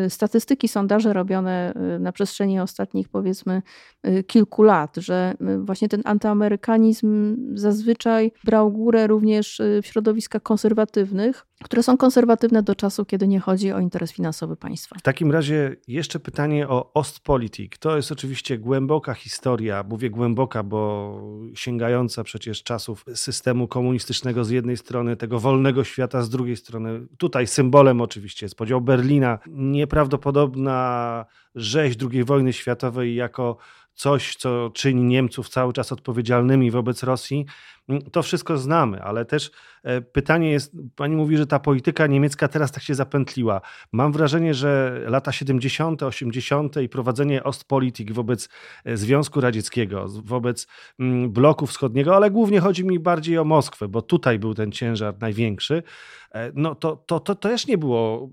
Y, 0.06 0.10
statystyki, 0.10 0.68
sondaże 0.68 1.12
robione 1.12 1.74
y, 1.96 1.98
na 1.98 2.12
przestrzeni 2.12 2.60
ostatnich 2.60 3.08
powiedzmy 3.08 3.62
y, 4.06 4.24
kilku 4.24 4.62
lat, 4.62 4.96
że 4.96 5.34
właśnie 5.58 5.88
ten 5.88 6.02
antyamerykanizm 6.04 7.36
zazwyczaj 7.54 8.32
brał 8.44 8.72
górę 8.72 9.06
również 9.06 9.62
w 9.82 9.86
środowiskach 9.86 10.42
konserwatywnych, 10.42 11.46
które 11.66 11.82
są 11.82 11.96
konserwatywne 11.96 12.62
do 12.62 12.74
czasu, 12.74 13.04
kiedy 13.04 13.28
nie 13.28 13.40
chodzi 13.40 13.72
o 13.72 13.80
interes 13.80 14.12
finansowy 14.12 14.56
państwa. 14.56 14.96
W 14.98 15.02
takim 15.02 15.32
razie 15.32 15.76
jeszcze 15.88 16.20
pytanie 16.20 16.68
o 16.68 16.92
Ostpolitik. 16.94 17.78
To 17.78 17.96
jest 17.96 18.12
oczywiście 18.12 18.58
głęboka 18.58 19.14
historia, 19.14 19.84
mówię 19.88 20.10
głęboka, 20.10 20.62
bo 20.62 21.20
sięgająca 21.54 22.24
przecież 22.24 22.62
czasów 22.62 23.04
systemu 23.14 23.68
komunistycznego 23.68 24.44
z 24.44 24.50
jednej 24.50 24.76
strony, 24.76 25.16
tego 25.16 25.40
wolnego 25.40 25.84
świata 25.84 26.22
z 26.22 26.30
drugiej 26.30 26.56
strony. 26.56 27.06
Tutaj 27.18 27.46
symbolem 27.46 28.00
oczywiście 28.00 28.46
jest 28.46 28.56
podział 28.56 28.80
Berlina, 28.80 29.38
nieprawdopodobna 29.46 31.24
rzeź 31.54 31.96
II 32.12 32.24
wojny 32.24 32.52
światowej 32.52 33.14
jako 33.14 33.56
coś, 33.96 34.36
co 34.36 34.70
czyni 34.74 35.04
Niemców 35.04 35.48
cały 35.48 35.72
czas 35.72 35.92
odpowiedzialnymi 35.92 36.70
wobec 36.70 37.02
Rosji, 37.02 37.46
mm, 37.88 38.02
to 38.02 38.22
wszystko 38.22 38.58
znamy, 38.58 39.02
ale 39.02 39.24
też 39.24 39.50
e, 39.82 40.00
pytanie 40.00 40.50
jest, 40.50 40.72
pani 40.96 41.16
mówi, 41.16 41.36
że 41.36 41.46
ta 41.46 41.58
polityka 41.58 42.06
niemiecka 42.06 42.48
teraz 42.48 42.72
tak 42.72 42.82
się 42.82 42.94
zapętliła. 42.94 43.60
Mam 43.92 44.12
wrażenie, 44.12 44.54
że 44.54 45.00
lata 45.06 45.32
70., 45.32 46.02
80. 46.02 46.76
i 46.82 46.88
prowadzenie 46.88 47.44
Ostpolitik 47.44 48.12
wobec 48.12 48.48
e, 48.84 48.96
Związku 48.96 49.40
Radzieckiego, 49.40 50.06
wobec 50.08 50.66
mm, 50.98 51.32
bloku 51.32 51.66
wschodniego, 51.66 52.16
ale 52.16 52.30
głównie 52.30 52.60
chodzi 52.60 52.84
mi 52.84 52.98
bardziej 52.98 53.38
o 53.38 53.44
Moskwę, 53.44 53.88
bo 53.88 54.02
tutaj 54.02 54.38
był 54.38 54.54
ten 54.54 54.72
ciężar 54.72 55.14
największy, 55.20 55.82
e, 56.34 56.52
no 56.54 56.74
to, 56.74 56.96
to, 56.96 57.20
to 57.20 57.34
też 57.34 57.66
nie 57.66 57.78
było 57.78 58.30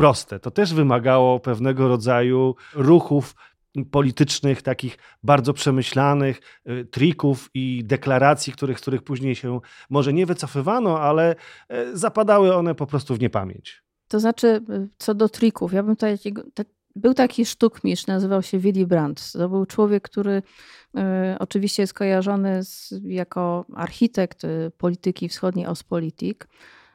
proste. 0.00 0.40
To 0.40 0.50
też 0.50 0.74
wymagało 0.74 1.40
pewnego 1.40 1.88
rodzaju 1.88 2.54
ruchów 2.74 3.34
politycznych, 3.90 4.62
takich 4.62 4.98
bardzo 5.22 5.52
przemyślanych 5.52 6.40
y, 6.68 6.84
trików 6.84 7.50
i 7.54 7.84
deklaracji, 7.84 8.52
których, 8.52 8.78
z 8.78 8.82
których 8.82 9.02
później 9.02 9.34
się 9.34 9.60
może 9.90 10.12
nie 10.12 10.26
wycofywano, 10.26 11.00
ale 11.00 11.36
y, 11.72 11.98
zapadały 11.98 12.54
one 12.54 12.74
po 12.74 12.86
prostu 12.86 13.14
w 13.14 13.20
niepamięć. 13.20 13.82
To 14.08 14.20
znaczy, 14.20 14.46
y, 14.70 14.88
co 14.98 15.14
do 15.14 15.28
trików, 15.28 15.72
ja 15.72 15.82
bym 15.82 15.96
tutaj 15.96 16.18
był 16.96 17.14
taki 17.14 17.46
sztukmistrz, 17.46 18.06
nazywał 18.06 18.42
się 18.42 18.58
Willy 18.58 18.86
Brandt. 18.86 19.32
To 19.32 19.48
był 19.48 19.66
człowiek, 19.66 20.02
który 20.02 20.30
y, 20.32 21.00
oczywiście 21.38 21.82
jest 21.82 21.94
kojarzony 21.94 22.64
z, 22.64 22.94
jako 23.04 23.64
architekt 23.74 24.42
polityki 24.78 25.28
wschodniej 25.28 25.66
Ostpolitik, 25.66 26.48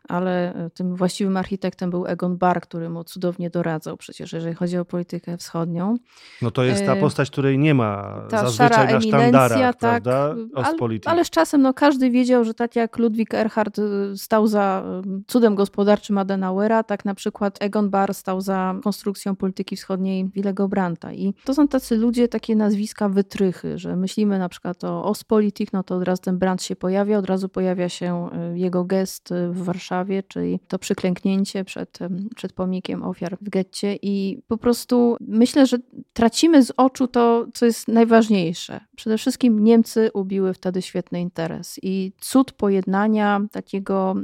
ale 0.07 0.53
tym 0.73 0.95
właściwym 0.95 1.37
architektem 1.37 1.89
był 1.89 2.05
Egon 2.05 2.37
Barr, 2.37 2.61
który 2.61 2.89
mu 2.89 3.03
cudownie 3.03 3.49
doradzał 3.49 3.97
przecież, 3.97 4.33
jeżeli 4.33 4.55
chodzi 4.55 4.77
o 4.77 4.85
politykę 4.85 5.37
wschodnią. 5.37 5.97
No 6.41 6.51
to 6.51 6.63
jest 6.63 6.85
ta 6.85 6.95
postać, 6.95 7.29
której 7.31 7.59
nie 7.59 7.73
ma 7.73 8.21
ta 8.29 8.41
zazwyczaj 8.41 8.93
na 8.93 9.01
sztandarach, 9.01 9.75
tak, 9.75 10.03
prawda? 10.03 10.35
Ale, 10.55 10.99
ale 11.05 11.25
z 11.25 11.29
czasem 11.29 11.61
no, 11.61 11.73
każdy 11.73 12.09
wiedział, 12.09 12.43
że 12.43 12.53
tak 12.53 12.75
jak 12.75 12.97
Ludwik 12.97 13.33
Erhard 13.33 13.77
stał 14.15 14.47
za 14.47 14.83
cudem 15.27 15.55
gospodarczym 15.55 16.17
Adenauera, 16.17 16.83
tak 16.83 17.05
na 17.05 17.15
przykład 17.15 17.57
Egon 17.61 17.89
Barr 17.89 18.13
stał 18.13 18.41
za 18.41 18.75
konstrukcją 18.83 19.35
polityki 19.35 19.75
wschodniej 19.75 20.29
Willego 20.29 20.67
Brandta. 20.67 21.13
I 21.13 21.33
to 21.43 21.53
są 21.53 21.67
tacy 21.67 21.97
ludzie, 21.97 22.27
takie 22.27 22.55
nazwiska 22.55 23.09
wytrychy, 23.09 23.77
że 23.77 23.95
myślimy 23.95 24.39
na 24.39 24.49
przykład 24.49 24.83
o 24.83 25.03
Ostpolitik, 25.03 25.73
no 25.73 25.83
to 25.83 25.95
od 25.95 26.03
razu 26.03 26.21
ten 26.21 26.37
Brandt 26.37 26.63
się 26.63 26.75
pojawia, 26.75 27.17
od 27.17 27.25
razu 27.25 27.49
pojawia 27.49 27.89
się 27.89 28.29
jego 28.53 28.83
gest 28.83 29.33
w 29.49 29.63
Warszawie, 29.63 29.94
czyli 30.27 30.59
to 30.67 30.79
przyklęknięcie 30.79 31.65
przed, 31.65 31.99
przed 32.35 32.53
pomnikiem 32.53 33.03
ofiar 33.03 33.37
w 33.41 33.49
getcie 33.49 33.97
i 34.01 34.41
po 34.47 34.57
prostu 34.57 35.17
myślę, 35.21 35.65
że 35.65 35.77
tracimy 36.13 36.63
z 36.63 36.71
oczu 36.77 37.07
to, 37.07 37.47
co 37.53 37.65
jest 37.65 37.87
najważniejsze. 37.87 38.79
Przede 38.95 39.17
wszystkim 39.17 39.63
Niemcy 39.63 40.09
ubiły 40.13 40.53
wtedy 40.53 40.81
świetny 40.81 41.21
interes 41.21 41.79
i 41.81 42.11
cud 42.19 42.51
pojednania 42.51 43.41
takiego 43.51 44.15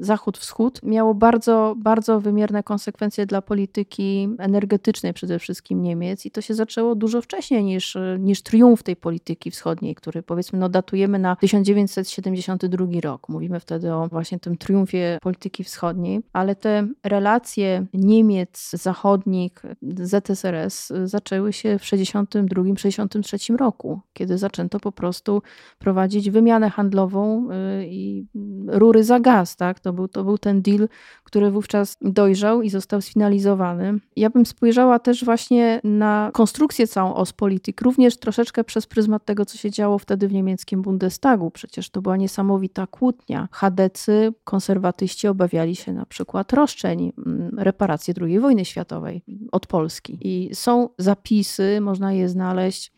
zachód-wschód 0.00 0.82
miało 0.82 1.14
bardzo, 1.14 1.74
bardzo 1.78 2.20
wymierne 2.20 2.62
konsekwencje 2.62 3.26
dla 3.26 3.42
polityki 3.42 4.28
energetycznej 4.38 5.14
przede 5.14 5.38
wszystkim 5.38 5.82
Niemiec 5.82 6.26
i 6.26 6.30
to 6.30 6.40
się 6.40 6.54
zaczęło 6.54 6.94
dużo 6.94 7.22
wcześniej 7.22 7.64
niż, 7.64 7.96
niż 8.18 8.42
triumf 8.42 8.82
tej 8.82 8.96
polityki 8.96 9.50
wschodniej, 9.50 9.94
który 9.94 10.22
powiedzmy 10.22 10.58
no, 10.58 10.68
datujemy 10.68 11.18
na 11.18 11.36
1972 11.36 12.86
rok. 13.02 13.28
Mówimy 13.28 13.60
wtedy 13.60 13.94
o 13.94 14.08
właśnie 14.08 14.38
tym 14.38 14.56
triumfie 14.60 15.18
polityki 15.22 15.64
wschodniej, 15.64 16.20
ale 16.32 16.56
te 16.56 16.88
relacje 17.04 17.86
Niemiec 17.94 18.70
zachodnich, 18.70 19.52
ZSRS 19.82 20.92
zaczęły 21.04 21.52
się 21.52 21.78
w 21.78 21.82
1962-1963 21.82 23.56
roku, 23.56 24.00
kiedy 24.12 24.38
zaczęto 24.38 24.80
po 24.80 24.92
prostu 24.92 25.42
prowadzić 25.78 26.30
wymianę 26.30 26.70
handlową 26.70 27.48
y, 27.50 27.86
i 27.86 28.26
rury 28.66 29.04
za 29.04 29.20
gaz. 29.20 29.56
Tak? 29.56 29.80
To, 29.80 29.92
był, 29.92 30.08
to 30.08 30.24
był 30.24 30.38
ten 30.38 30.62
deal, 30.62 30.88
który 31.24 31.50
wówczas 31.50 31.96
dojrzał 32.00 32.62
i 32.62 32.70
został 32.70 33.00
sfinalizowany. 33.00 33.98
Ja 34.16 34.30
bym 34.30 34.46
spojrzała 34.46 34.98
też 34.98 35.24
właśnie 35.24 35.80
na 35.84 36.30
konstrukcję 36.32 36.86
całą 36.86 37.14
Ostpolitik, 37.14 37.80
również 37.80 38.16
troszeczkę 38.16 38.64
przez 38.64 38.86
pryzmat 38.86 39.24
tego, 39.24 39.44
co 39.44 39.58
się 39.58 39.70
działo 39.70 39.98
wtedy 39.98 40.28
w 40.28 40.32
niemieckim 40.32 40.82
Bundestagu. 40.82 41.50
Przecież 41.50 41.90
to 41.90 42.02
była 42.02 42.16
niesamowita 42.16 42.86
kłótnia. 42.86 43.48
Chadecy, 43.52 44.32
konserwatyści 44.50 45.28
obawiali 45.28 45.76
się 45.76 45.92
na 45.92 46.06
przykład 46.06 46.52
roszczeń, 46.52 47.12
mm, 47.26 47.58
reparacji 47.58 48.14
II 48.20 48.40
wojny 48.40 48.64
światowej 48.64 49.22
od 49.52 49.66
Polski. 49.66 50.18
I 50.20 50.54
są 50.54 50.88
zapisy, 50.98 51.80
można 51.80 52.12
je 52.12 52.28
znaleźć 52.28 52.92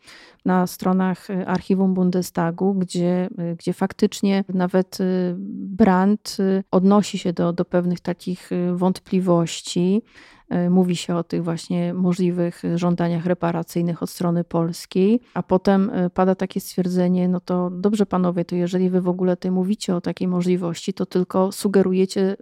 na 0.44 0.66
stronach 0.66 1.30
y, 1.30 1.46
archiwum 1.46 1.94
Bundestagu, 1.94 2.74
gdzie, 2.74 3.28
y, 3.52 3.56
gdzie 3.56 3.72
faktycznie 3.72 4.44
nawet 4.48 5.00
y, 5.00 5.34
Brandt 5.78 6.38
odnosi 6.70 7.18
się 7.18 7.32
do, 7.32 7.52
do 7.52 7.64
pewnych 7.64 8.00
takich 8.00 8.50
wątpliwości. 8.74 10.02
Mówi 10.70 10.96
się 10.96 11.16
o 11.16 11.24
tych 11.24 11.44
właśnie 11.44 11.94
możliwych 11.94 12.62
żądaniach 12.74 13.26
reparacyjnych 13.26 14.02
od 14.02 14.10
strony 14.10 14.44
polskiej, 14.44 15.20
a 15.34 15.42
potem 15.42 15.90
pada 16.14 16.34
takie 16.34 16.60
stwierdzenie: 16.60 17.28
No 17.28 17.40
to 17.40 17.70
dobrze, 17.70 18.06
panowie, 18.06 18.44
to 18.44 18.56
jeżeli 18.56 18.90
wy 18.90 19.00
w 19.00 19.08
ogóle 19.08 19.36
tutaj 19.36 19.50
mówicie 19.50 19.96
o 19.96 20.00
takiej 20.00 20.28
możliwości, 20.28 20.92
to 20.94 21.06
tylko 21.06 21.52
sugerujecie 21.52 22.36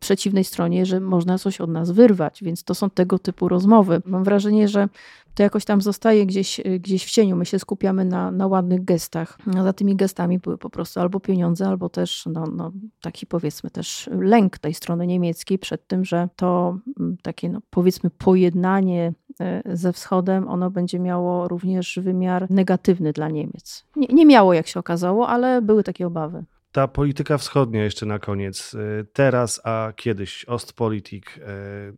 przeciwnej 0.00 0.44
stronie, 0.44 0.86
że 0.86 1.00
można 1.00 1.38
coś 1.38 1.60
od 1.60 1.70
nas 1.70 1.90
wyrwać, 1.90 2.42
więc 2.42 2.64
to 2.64 2.74
są 2.74 2.90
tego 2.90 3.18
typu 3.18 3.48
rozmowy. 3.48 4.02
Mam 4.06 4.24
wrażenie, 4.24 4.68
że 4.68 4.88
to 5.36 5.42
jakoś 5.42 5.64
tam 5.64 5.80
zostaje 5.80 6.26
gdzieś, 6.26 6.60
gdzieś 6.80 7.04
w 7.04 7.10
cieniu. 7.10 7.36
My 7.36 7.46
się 7.46 7.58
skupiamy 7.58 8.04
na, 8.04 8.30
na 8.30 8.46
ładnych 8.46 8.84
gestach. 8.84 9.38
A 9.58 9.62
za 9.62 9.72
tymi 9.72 9.96
gestami 9.96 10.38
były 10.38 10.58
po 10.58 10.70
prostu 10.70 11.00
albo 11.00 11.20
pieniądze, 11.20 11.68
albo 11.68 11.88
też 11.88 12.26
no, 12.32 12.44
no, 12.46 12.72
taki 13.00 13.26
powiedzmy 13.26 13.70
też 13.70 14.10
lęk 14.12 14.58
tej 14.58 14.74
strony 14.74 15.06
niemieckiej 15.06 15.58
przed 15.58 15.86
tym, 15.86 16.04
że 16.04 16.28
to 16.36 16.78
mm, 17.00 17.16
takie 17.22 17.48
no, 17.48 17.60
powiedzmy 17.70 18.10
pojednanie 18.10 19.12
e, 19.40 19.62
ze 19.76 19.92
wschodem, 19.92 20.48
ono 20.48 20.70
będzie 20.70 20.98
miało 20.98 21.48
również 21.48 21.98
wymiar 22.02 22.50
negatywny 22.50 23.12
dla 23.12 23.28
Niemiec. 23.28 23.84
Nie, 23.96 24.06
nie 24.06 24.26
miało, 24.26 24.54
jak 24.54 24.66
się 24.66 24.80
okazało, 24.80 25.28
ale 25.28 25.62
były 25.62 25.82
takie 25.82 26.06
obawy 26.06 26.44
ta 26.76 26.88
polityka 26.88 27.38
wschodnia 27.38 27.84
jeszcze 27.84 28.06
na 28.06 28.18
koniec. 28.18 28.74
Y, 28.74 29.06
teraz, 29.12 29.60
a 29.64 29.92
kiedyś 29.96 30.44
Ostpolitik 30.44 31.38
y, 31.38 31.42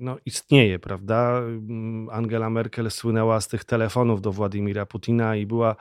no, 0.01 0.17
istnieje, 0.27 0.79
prawda? 0.79 1.39
Mm, 1.39 2.09
Angela 2.11 2.51
Merkel 2.51 2.91
słynęła 2.91 3.41
z 3.41 3.49
tych 3.49 3.65
telefonów 3.65 4.21
do 4.21 4.33
Władimira 4.33 4.87
Putina 4.87 5.37
i 5.37 5.47
była 5.47 5.77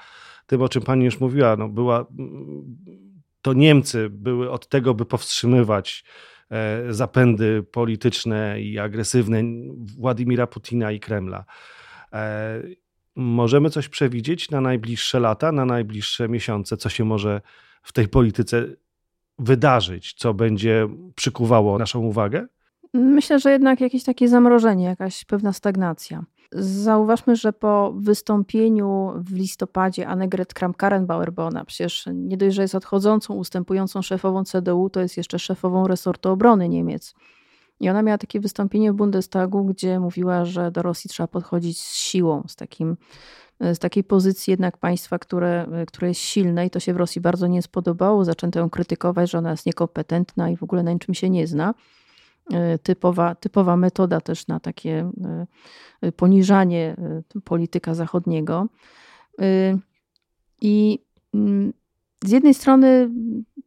tym, 0.48 0.62
o 0.62 0.70
czym 0.70 0.82
pani 0.82 1.06
już 1.06 1.20
mówiła, 1.20 1.56
no, 1.56 1.70
była, 1.70 2.06
mm, 2.20 2.78
to 3.42 3.54
Niemcy 3.54 4.10
były 4.10 4.52
od 4.52 4.68
tego, 4.68 4.94
by 4.94 5.06
powstrzymywać 5.06 6.04
e, 6.52 6.94
zapędy 6.94 7.64
polityczne 7.64 8.62
i 8.62 8.80
agresywne 8.80 9.42
Władimira 9.98 10.48
Putina 10.48 10.92
i 10.92 11.00
Kremla. 11.00 11.46
E, 12.14 12.62
możemy 13.16 13.70
coś 13.70 13.90
przewidzieć 13.90 14.52
na 14.52 14.62
najbliższe 14.62 15.20
lata, 15.20 15.52
na 15.52 15.66
najbliższe 15.66 16.30
miesiące, 16.30 16.78
co 16.78 16.90
się 16.90 17.06
może 17.06 17.42
w 17.84 17.94
tej 17.94 18.08
polityce 18.08 18.66
wydarzyć, 19.40 20.14
co 20.14 20.34
będzie 20.34 20.88
przykuwało 21.16 21.78
naszą 21.78 22.00
uwagę? 22.00 22.48
Myślę, 22.94 23.40
że 23.40 23.52
jednak 23.52 23.82
jakieś 23.82 24.04
takie 24.04 24.28
zamrożenie, 24.28 24.86
jakaś 24.86 25.26
pewna 25.26 25.54
stagnacja. 25.54 26.24
Zauważmy, 26.52 27.36
że 27.36 27.54
po 27.54 27.94
wystąpieniu 27.98 29.12
w 29.16 29.34
listopadzie 29.34 30.08
Annegret 30.08 30.54
Kramp-Karrenbauer, 30.54 31.32
bo 31.32 31.46
ona 31.46 31.66
przecież 31.66 32.06
nie 32.14 32.38
dość, 32.38 32.56
że 32.56 32.62
jest 32.62 32.76
odchodzącą, 32.76 33.34
ustępującą 33.34 34.02
szefową 34.02 34.44
CDU, 34.44 34.90
to 34.90 35.02
jest 35.02 35.18
jeszcze 35.18 35.40
szefową 35.40 35.88
resortu 35.88 36.30
obrony 36.30 36.70
Niemiec. 36.70 37.14
I 37.80 37.90
ona 37.90 38.02
miała 38.02 38.18
takie 38.18 38.40
wystąpienie 38.40 38.92
w 38.92 38.96
Bundestagu, 38.96 39.66
gdzie 39.66 40.00
mówiła, 40.00 40.46
że 40.46 40.72
do 40.72 40.82
Rosji 40.82 41.10
trzeba 41.10 41.28
podchodzić 41.28 41.80
z 41.82 41.96
siłą, 41.96 42.44
z 42.48 42.56
takim 42.56 42.98
z 43.60 43.80
takiej 43.80 44.04
pozycji 44.04 44.52
jednak 44.52 44.78
państwa, 44.78 45.20
które, 45.20 45.68
e, 45.72 45.86
które 45.86 46.08
jest 46.08 46.22
silne 46.22 46.66
i 46.66 46.70
to 46.70 46.80
się 46.80 46.94
w 46.94 46.98
Rosji 46.98 47.22
bardzo 47.22 47.48
nie 47.48 47.62
spodobało. 47.62 48.26
Zaczęto 48.26 48.60
ją 48.60 48.70
krytykować, 48.70 49.32
że 49.32 49.38
ona 49.38 49.52
jest 49.52 49.66
niekompetentna 49.66 50.50
i 50.50 50.58
w 50.58 50.64
ogóle 50.64 50.84
na 50.84 50.92
niczym 50.92 51.14
się 51.14 51.30
nie 51.30 51.48
zna. 51.48 51.74
E, 52.54 52.78
typowa, 52.78 53.36
typowa 53.36 53.78
metoda 53.78 54.22
też 54.22 54.48
na 54.48 54.60
takie 54.60 55.12
poniżanie 56.16 56.96
polityka 57.44 57.94
zachodniego. 57.94 58.68
I 60.62 61.00
mm, 61.34 61.74
z 62.24 62.32
jednej 62.32 62.54
strony, 62.54 63.10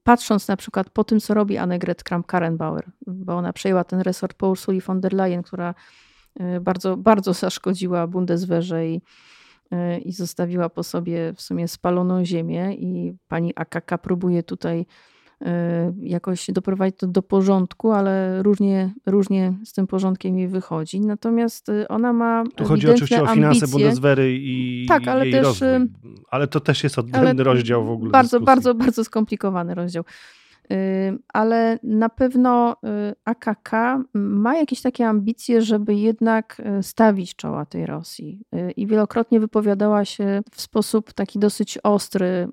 patrząc 0.02 0.48
na 0.48 0.56
przykład 0.56 0.90
po 0.90 1.04
tym, 1.04 1.20
co 1.20 1.34
robi 1.34 1.58
Annegret 1.58 2.04
Kramp-Karrenbauer, 2.04 2.82
bo 3.06 3.36
ona 3.36 3.52
przejęła 3.52 3.84
ten 3.84 4.00
resort 4.00 4.34
po 4.34 4.48
Ursuli 4.48 4.80
von 4.80 5.00
der 5.00 5.12
Leyen, 5.12 5.42
która 5.42 5.74
bardzo, 6.60 6.96
bardzo 6.96 7.32
zaszkodziła 7.32 8.06
Bundeswehrze 8.06 8.86
i 8.86 9.00
i 10.04 10.12
zostawiła 10.12 10.68
po 10.68 10.82
sobie 10.82 11.32
w 11.36 11.42
sumie 11.42 11.68
spaloną 11.68 12.24
ziemię 12.24 12.74
i 12.74 13.12
pani 13.28 13.52
AKK 13.56 13.98
próbuje 14.02 14.42
tutaj 14.42 14.86
y, 15.42 15.46
jakoś 16.00 16.46
doprowadzić 16.50 16.98
to 16.98 17.06
do 17.06 17.22
porządku, 17.22 17.92
ale 17.92 18.42
różnie, 18.42 18.92
różnie 19.06 19.54
z 19.64 19.72
tym 19.72 19.86
porządkiem 19.86 20.38
jej 20.38 20.48
wychodzi. 20.48 21.00
Natomiast 21.00 21.68
y, 21.68 21.88
ona 21.88 22.12
ma. 22.12 22.44
Tu 22.54 22.64
chodzi 22.64 22.90
oczywiście 22.90 23.22
o 23.22 23.26
finanse 23.26 23.68
Bundeswehry 23.68 24.36
i 24.40 24.86
tak, 24.88 25.08
ale 25.08 25.24
jej 25.24 25.32
też, 25.32 25.44
rozwój. 25.44 25.88
Ale 26.30 26.46
to 26.46 26.60
też 26.60 26.84
jest 26.84 26.98
odrębny 26.98 27.44
rozdział 27.44 27.84
w 27.84 27.90
ogóle. 27.90 28.10
Bardzo, 28.10 28.38
dyskusji. 28.38 28.46
bardzo, 28.46 28.74
bardzo 28.74 29.04
skomplikowany 29.04 29.74
rozdział 29.74 30.04
ale 31.32 31.78
na 31.82 32.08
pewno 32.08 32.72
y, 32.72 33.14
AKK 33.24 33.70
ma 34.14 34.56
jakieś 34.56 34.82
takie 34.82 35.06
ambicje, 35.06 35.62
żeby 35.62 35.94
jednak 35.94 36.62
y, 36.78 36.82
stawić 36.82 37.36
czoła 37.36 37.66
tej 37.66 37.86
Rosji. 37.86 38.40
Y, 38.54 38.70
I 38.70 38.86
wielokrotnie 38.86 39.40
wypowiadała 39.40 40.04
się 40.04 40.42
w 40.52 40.60
sposób 40.60 41.12
taki 41.12 41.38
dosyć 41.38 41.78
ostry, 41.78 42.48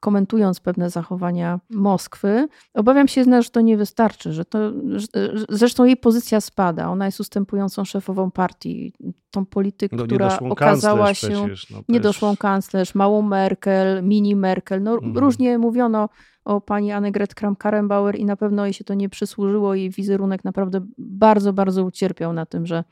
komentując 0.00 0.60
pewne 0.60 0.90
zachowania 0.90 1.60
Moskwy. 1.70 2.48
Obawiam 2.74 3.08
się 3.08 3.20
jednak, 3.20 3.42
że 3.42 3.50
to 3.50 3.60
nie 3.60 3.76
wystarczy, 3.76 4.32
że 4.32 4.44
to, 4.44 4.58
że, 4.94 5.06
zresztą 5.48 5.84
jej 5.84 5.96
pozycja 5.96 6.40
spada. 6.40 6.88
Ona 6.88 7.06
jest 7.06 7.20
ustępującą 7.20 7.84
szefową 7.84 8.30
partii, 8.30 8.92
tą 9.30 9.46
politykę, 9.46 9.96
no, 9.96 10.04
która 10.04 10.38
okazała 10.38 11.14
się 11.14 11.28
przecież, 11.28 11.70
no, 11.70 11.82
niedoszłą 11.88 12.36
kanclerz, 12.36 12.94
małą 12.94 13.22
Merkel, 13.22 14.04
mini 14.04 14.36
Merkel. 14.36 14.82
No, 14.82 14.92
mhm. 14.92 15.18
Różnie 15.18 15.58
mówiono 15.58 16.08
o 16.44 16.60
pani 16.60 16.92
Annegret 16.92 17.34
Kramp-Karrenbauer 17.34 18.18
i 18.18 18.24
na 18.24 18.36
pewno 18.36 18.64
jej 18.64 18.72
się 18.72 18.84
to 18.84 18.94
nie 18.94 19.08
przysłużyło. 19.08 19.74
Jej 19.74 19.90
wizerunek 19.90 20.44
naprawdę 20.44 20.80
bardzo, 20.98 21.52
bardzo 21.52 21.84
ucierpiał 21.84 22.32
na 22.32 22.46
tym, 22.46 22.66
że 22.66 22.84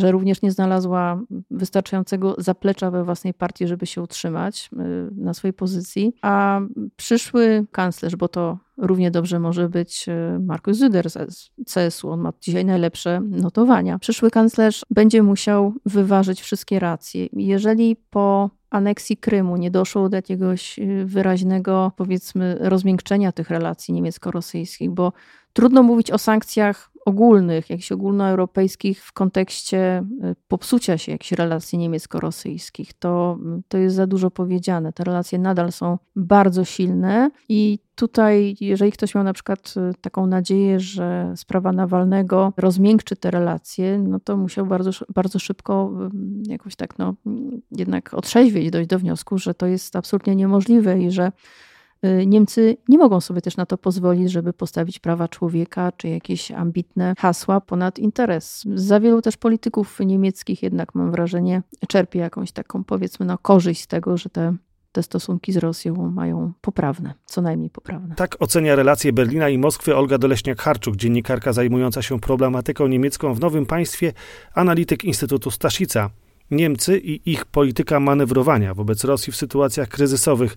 że 0.00 0.12
również 0.12 0.42
nie 0.42 0.50
znalazła 0.50 1.20
wystarczającego 1.50 2.34
zaplecza 2.38 2.90
we 2.90 3.04
własnej 3.04 3.34
partii, 3.34 3.66
żeby 3.66 3.86
się 3.86 4.02
utrzymać 4.02 4.70
y, 4.72 4.76
na 5.14 5.34
swojej 5.34 5.52
pozycji, 5.52 6.14
a 6.22 6.60
przyszły 6.96 7.66
kanclerz, 7.72 8.16
bo 8.16 8.28
to 8.28 8.58
równie 8.76 9.10
dobrze 9.10 9.40
może 9.40 9.68
być 9.68 10.08
y, 10.08 10.38
Markus 10.40 10.78
Züder 10.78 11.30
z 11.30 11.50
CSU, 11.74 12.10
on 12.10 12.20
ma 12.20 12.32
dzisiaj 12.40 12.64
najlepsze 12.64 13.20
notowania. 13.20 13.98
Przyszły 13.98 14.30
kanclerz 14.30 14.84
będzie 14.90 15.22
musiał 15.22 15.74
wyważyć 15.86 16.40
wszystkie 16.40 16.78
racje. 16.78 17.26
Jeżeli 17.32 17.96
po 18.10 18.50
aneksji 18.70 19.16
Krymu 19.16 19.56
nie 19.56 19.70
doszło 19.70 20.08
do 20.08 20.16
jakiegoś 20.16 20.78
y, 20.78 21.04
wyraźnego, 21.06 21.92
powiedzmy, 21.96 22.56
rozmiękczenia 22.60 23.32
tych 23.32 23.50
relacji 23.50 23.94
niemiecko-rosyjskich, 23.94 24.90
bo 24.90 25.12
trudno 25.52 25.82
mówić 25.82 26.10
o 26.10 26.18
sankcjach 26.18 26.90
ogólnych, 27.08 27.70
jakichś 27.70 27.92
ogólnoeuropejskich 27.92 29.04
w 29.04 29.12
kontekście 29.12 30.04
y, 30.24 30.34
popsucia 30.48 30.98
się 30.98 31.12
jakichś 31.12 31.32
relacji 31.32 31.78
niemiecko-rosyjskich. 31.78 32.92
To, 32.92 33.38
to 33.68 33.78
jest 33.78 33.96
za 33.96 34.06
dużo 34.06 34.30
powiedziane. 34.30 34.92
Te 34.92 35.04
relacje 35.04 35.38
nadal 35.38 35.72
są 35.72 35.98
bardzo 36.16 36.64
silne 36.64 37.30
i 37.48 37.78
tutaj, 37.94 38.56
jeżeli 38.60 38.92
ktoś 38.92 39.14
miał 39.14 39.24
na 39.24 39.32
przykład 39.32 39.74
y, 39.76 39.94
taką 40.00 40.26
nadzieję, 40.26 40.80
że 40.80 41.32
sprawa 41.36 41.72
Nawalnego 41.72 42.52
rozmiękczy 42.56 43.16
te 43.16 43.30
relacje, 43.30 43.98
no 43.98 44.20
to 44.20 44.36
musiał 44.36 44.66
bardzo, 44.66 44.90
bardzo 45.14 45.38
szybko 45.38 45.92
jakoś 46.48 46.76
tak, 46.76 46.98
no, 46.98 47.14
jednak 47.70 48.14
otrzeźwieć, 48.14 48.70
dojść 48.70 48.88
do 48.88 48.98
wniosku, 48.98 49.38
że 49.38 49.54
to 49.54 49.66
jest 49.66 49.96
absolutnie 49.96 50.36
niemożliwe 50.36 51.00
i 51.00 51.10
że 51.10 51.32
Y, 51.32 51.67
Niemcy 52.26 52.76
nie 52.88 52.98
mogą 52.98 53.20
sobie 53.20 53.40
też 53.40 53.56
na 53.56 53.66
to 53.66 53.78
pozwolić, 53.78 54.32
żeby 54.32 54.52
postawić 54.52 54.98
prawa 54.98 55.28
człowieka 55.28 55.92
czy 55.92 56.08
jakieś 56.08 56.50
ambitne 56.50 57.14
hasła 57.18 57.60
ponad 57.60 57.98
interes. 57.98 58.64
Za 58.74 59.00
wielu 59.00 59.22
też 59.22 59.36
polityków 59.36 60.00
niemieckich 60.00 60.62
jednak 60.62 60.94
mam 60.94 61.10
wrażenie 61.10 61.62
czerpie 61.88 62.18
jakąś 62.18 62.52
taką 62.52 62.84
powiedzmy 62.84 63.26
no, 63.26 63.38
korzyść 63.38 63.82
z 63.82 63.86
tego, 63.86 64.16
że 64.16 64.30
te 64.30 64.54
te 64.92 65.02
stosunki 65.02 65.52
z 65.52 65.56
Rosją 65.56 66.10
mają 66.10 66.52
poprawne, 66.60 67.14
co 67.24 67.42
najmniej 67.42 67.70
poprawne. 67.70 68.14
Tak 68.14 68.36
ocenia 68.38 68.76
relacje 68.76 69.12
Berlina 69.12 69.48
i 69.48 69.58
Moskwy 69.58 69.96
Olga 69.96 70.16
Doleśniak-Harczuk, 70.16 70.96
dziennikarka 70.96 71.52
zajmująca 71.52 72.02
się 72.02 72.20
problematyką 72.20 72.86
niemiecką 72.86 73.34
w 73.34 73.40
nowym 73.40 73.66
państwie, 73.66 74.12
analityk 74.54 75.04
Instytutu 75.04 75.50
Staszica. 75.50 76.10
Niemcy 76.50 76.98
i 76.98 77.30
ich 77.32 77.44
polityka 77.44 78.00
manewrowania 78.00 78.74
wobec 78.74 79.04
Rosji 79.04 79.32
w 79.32 79.36
sytuacjach 79.36 79.88
kryzysowych 79.88 80.56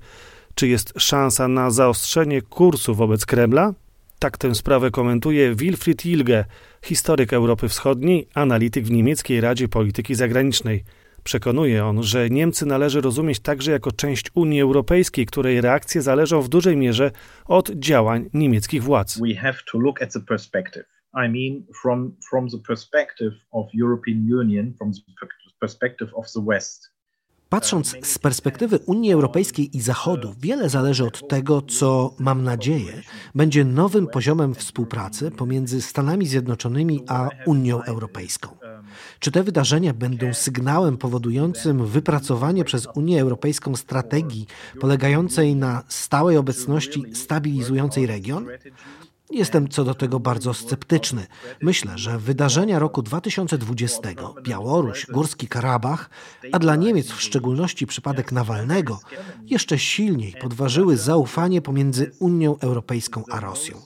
czy 0.56 0.68
jest 0.68 0.94
szansa 0.98 1.48
na 1.48 1.72
zaostrzenie 1.72 2.42
kursu 2.42 2.96
wobec 2.96 3.26
Kremla? 3.26 3.74
Tak 4.20 4.38
tę 4.38 4.56
sprawę 4.56 4.92
komentuje 4.92 5.56
Wilfried 5.56 6.06
Ilge, 6.06 6.46
historyk 6.82 7.34
Europy 7.34 7.70
Wschodniej, 7.70 8.28
analityk 8.34 8.86
w 8.86 8.92
niemieckiej 8.92 9.42
Radzie 9.42 9.68
Polityki 9.68 10.16
Zagranicznej. 10.16 10.84
Przekonuje 11.24 11.86
on, 11.86 12.04
że 12.04 12.30
Niemcy 12.30 12.66
należy 12.66 13.02
rozumieć 13.02 13.40
także 13.40 13.72
jako 13.72 13.92
część 13.92 14.32
Unii 14.34 14.62
Europejskiej, 14.62 15.26
której 15.26 15.62
reakcje 15.62 16.02
zależą 16.02 16.42
w 16.42 16.50
dużej 16.50 16.78
mierze 16.78 17.12
od 17.46 17.70
działań 17.70 18.30
niemieckich 18.34 18.84
władz. 18.84 19.20
We 19.20 19.36
have 19.36 19.58
to 19.72 19.80
look 19.80 20.02
at 20.02 20.14
the 20.14 20.20
perspective. 20.20 20.86
I 21.14 21.30
mean 21.30 21.66
from 21.82 22.16
from 22.30 22.50
the 22.50 22.58
perspective 22.68 23.34
of 23.52 23.68
European 23.74 24.20
Union, 24.40 24.74
from 24.78 24.92
the 24.94 25.02
perspective 25.60 26.10
of 26.14 26.32
the 26.32 26.42
West. 26.46 26.91
Patrząc 27.52 27.96
z 28.04 28.20
perspektywy 28.20 28.80
Unii 28.86 29.14
Europejskiej 29.14 29.78
i 29.78 29.82
Zachodu, 29.82 30.36
wiele 30.40 30.70
zależy 30.70 31.06
od 31.06 31.28
tego, 31.28 31.62
co 31.62 32.14
mam 32.20 32.44
nadzieję, 32.44 33.02
będzie 33.36 33.66
nowym 33.66 34.08
poziomem 34.08 34.56
współpracy 34.56 35.32
pomiędzy 35.32 35.82
Stanami 35.82 36.28
Zjednoczonymi 36.28 37.04
a 37.08 37.30
Unią 37.46 37.84
Europejską. 37.84 38.50
Czy 39.20 39.32
te 39.32 39.44
wydarzenia 39.44 39.94
będą 39.94 40.34
sygnałem 40.34 40.98
powodującym 40.98 41.86
wypracowanie 41.86 42.64
przez 42.64 42.88
Unię 42.96 43.22
Europejską 43.22 43.76
strategii 43.76 44.48
polegającej 44.80 45.56
na 45.56 45.84
stałej 45.88 46.38
obecności 46.38 47.04
stabilizującej 47.14 48.06
region? 48.06 48.48
Jestem 49.32 49.70
co 49.70 49.84
do 49.84 49.96
tego 49.96 50.20
bardzo 50.20 50.54
sceptyczny. 50.54 51.28
Myślę, 51.62 51.98
że 51.98 52.20
wydarzenia 52.20 52.80
roku 52.80 53.02
2020, 53.02 54.00
Białoruś, 54.44 55.06
Górski 55.06 55.48
Karabach, 55.48 56.10
a 56.52 56.60
dla 56.60 56.76
Niemiec 56.76 57.12
w 57.12 57.22
szczególności 57.22 57.88
przypadek 57.88 58.32
Nawalnego, 58.32 59.00
jeszcze 59.46 59.80
silniej 59.80 60.36
podważyły 60.42 60.98
zaufanie 60.98 61.62
pomiędzy 61.62 62.12
Unią 62.20 62.60
Europejską 62.60 63.24
a 63.32 63.40
Rosją. 63.40 63.82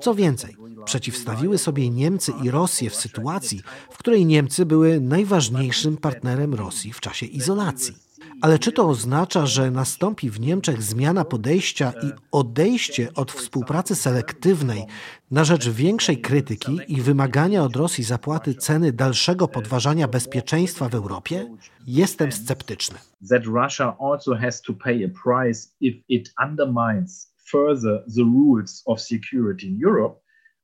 Co 0.00 0.14
więcej, 0.14 0.56
przeciwstawiły 0.84 1.58
sobie 1.58 1.90
Niemcy 1.90 2.32
i 2.42 2.50
Rosję 2.50 2.90
w 2.90 2.96
sytuacji, 2.96 3.62
w 3.90 3.98
której 3.98 4.26
Niemcy 4.26 4.66
były 4.66 5.00
najważniejszym 5.00 5.96
partnerem 5.96 6.54
Rosji 6.54 6.92
w 6.92 7.00
czasie 7.00 7.26
izolacji. 7.26 7.94
Ale 8.42 8.58
czy 8.58 8.72
to 8.72 8.88
oznacza, 8.88 9.46
że 9.46 9.70
nastąpi 9.70 10.30
w 10.30 10.40
Niemczech 10.40 10.82
zmiana 10.82 11.24
podejścia 11.24 11.92
i 12.02 12.12
odejście 12.32 13.08
od 13.14 13.32
współpracy 13.32 13.94
selektywnej 13.94 14.84
na 15.30 15.44
rzecz 15.44 15.68
większej 15.68 16.20
krytyki 16.20 16.78
i 16.88 17.02
wymagania 17.02 17.62
od 17.62 17.76
Rosji 17.76 18.04
zapłaty 18.04 18.54
ceny 18.54 18.92
dalszego 18.92 19.48
podważania 19.48 20.08
bezpieczeństwa 20.08 20.88
w 20.88 20.94
Europie? 20.94 21.56
Jestem 21.86 22.32
sceptyczny. 22.32 22.98
That 23.28 23.44
Russia 23.44 23.96
also 24.00 24.34
has 24.34 24.62
to 24.62 24.72
pay 24.72 25.04
a 25.04 25.08
price 25.24 25.68
if 25.80 25.98
it 26.08 26.32
undermines 26.44 27.32
further 27.52 28.04
the 28.16 28.22
rules 28.22 28.82
of 28.86 29.00
security 29.00 29.66
Europe 29.86 30.21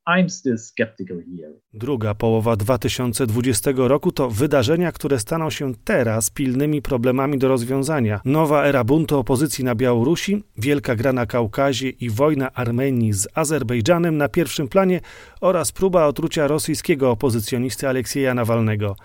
I'm 0.09 0.29
still 0.29 0.59
skeptical 0.59 1.17
here. 1.17 1.53
Druga 1.75 2.15
połowa 2.15 2.57
2020 2.57 3.71
roku 3.77 4.13
to 4.13 4.31
wydarzenia, 4.31 4.93
które 4.93 5.19
staną 5.19 5.51
się 5.51 5.75
teraz 5.85 6.31
pilnymi 6.31 6.83
problemami 6.83 7.39
do 7.39 7.49
rozwiązania. 7.49 8.21
Nowa 8.25 8.65
era 8.65 8.85
buntu 8.85 9.19
opozycji 9.19 9.65
na 9.65 9.75
Białorusi, 9.75 10.45
wielka 10.57 10.97
gra 10.97 11.13
na 11.13 11.27
Kaukazie 11.27 11.89
i 11.89 12.11
wojna 12.11 12.53
Armenii 12.53 13.13
z 13.13 13.29
Azerbejdżanem 13.35 14.17
na 14.17 14.29
pierwszym 14.29 14.69
planie 14.69 15.01
oraz 15.41 15.73
próba 15.73 16.07
otrucia 16.07 16.47
rosyjskiego 16.47 17.11
opozycjonisty 17.11 17.89
Aleksieja 17.89 18.35
Nawalnego. 18.35 18.97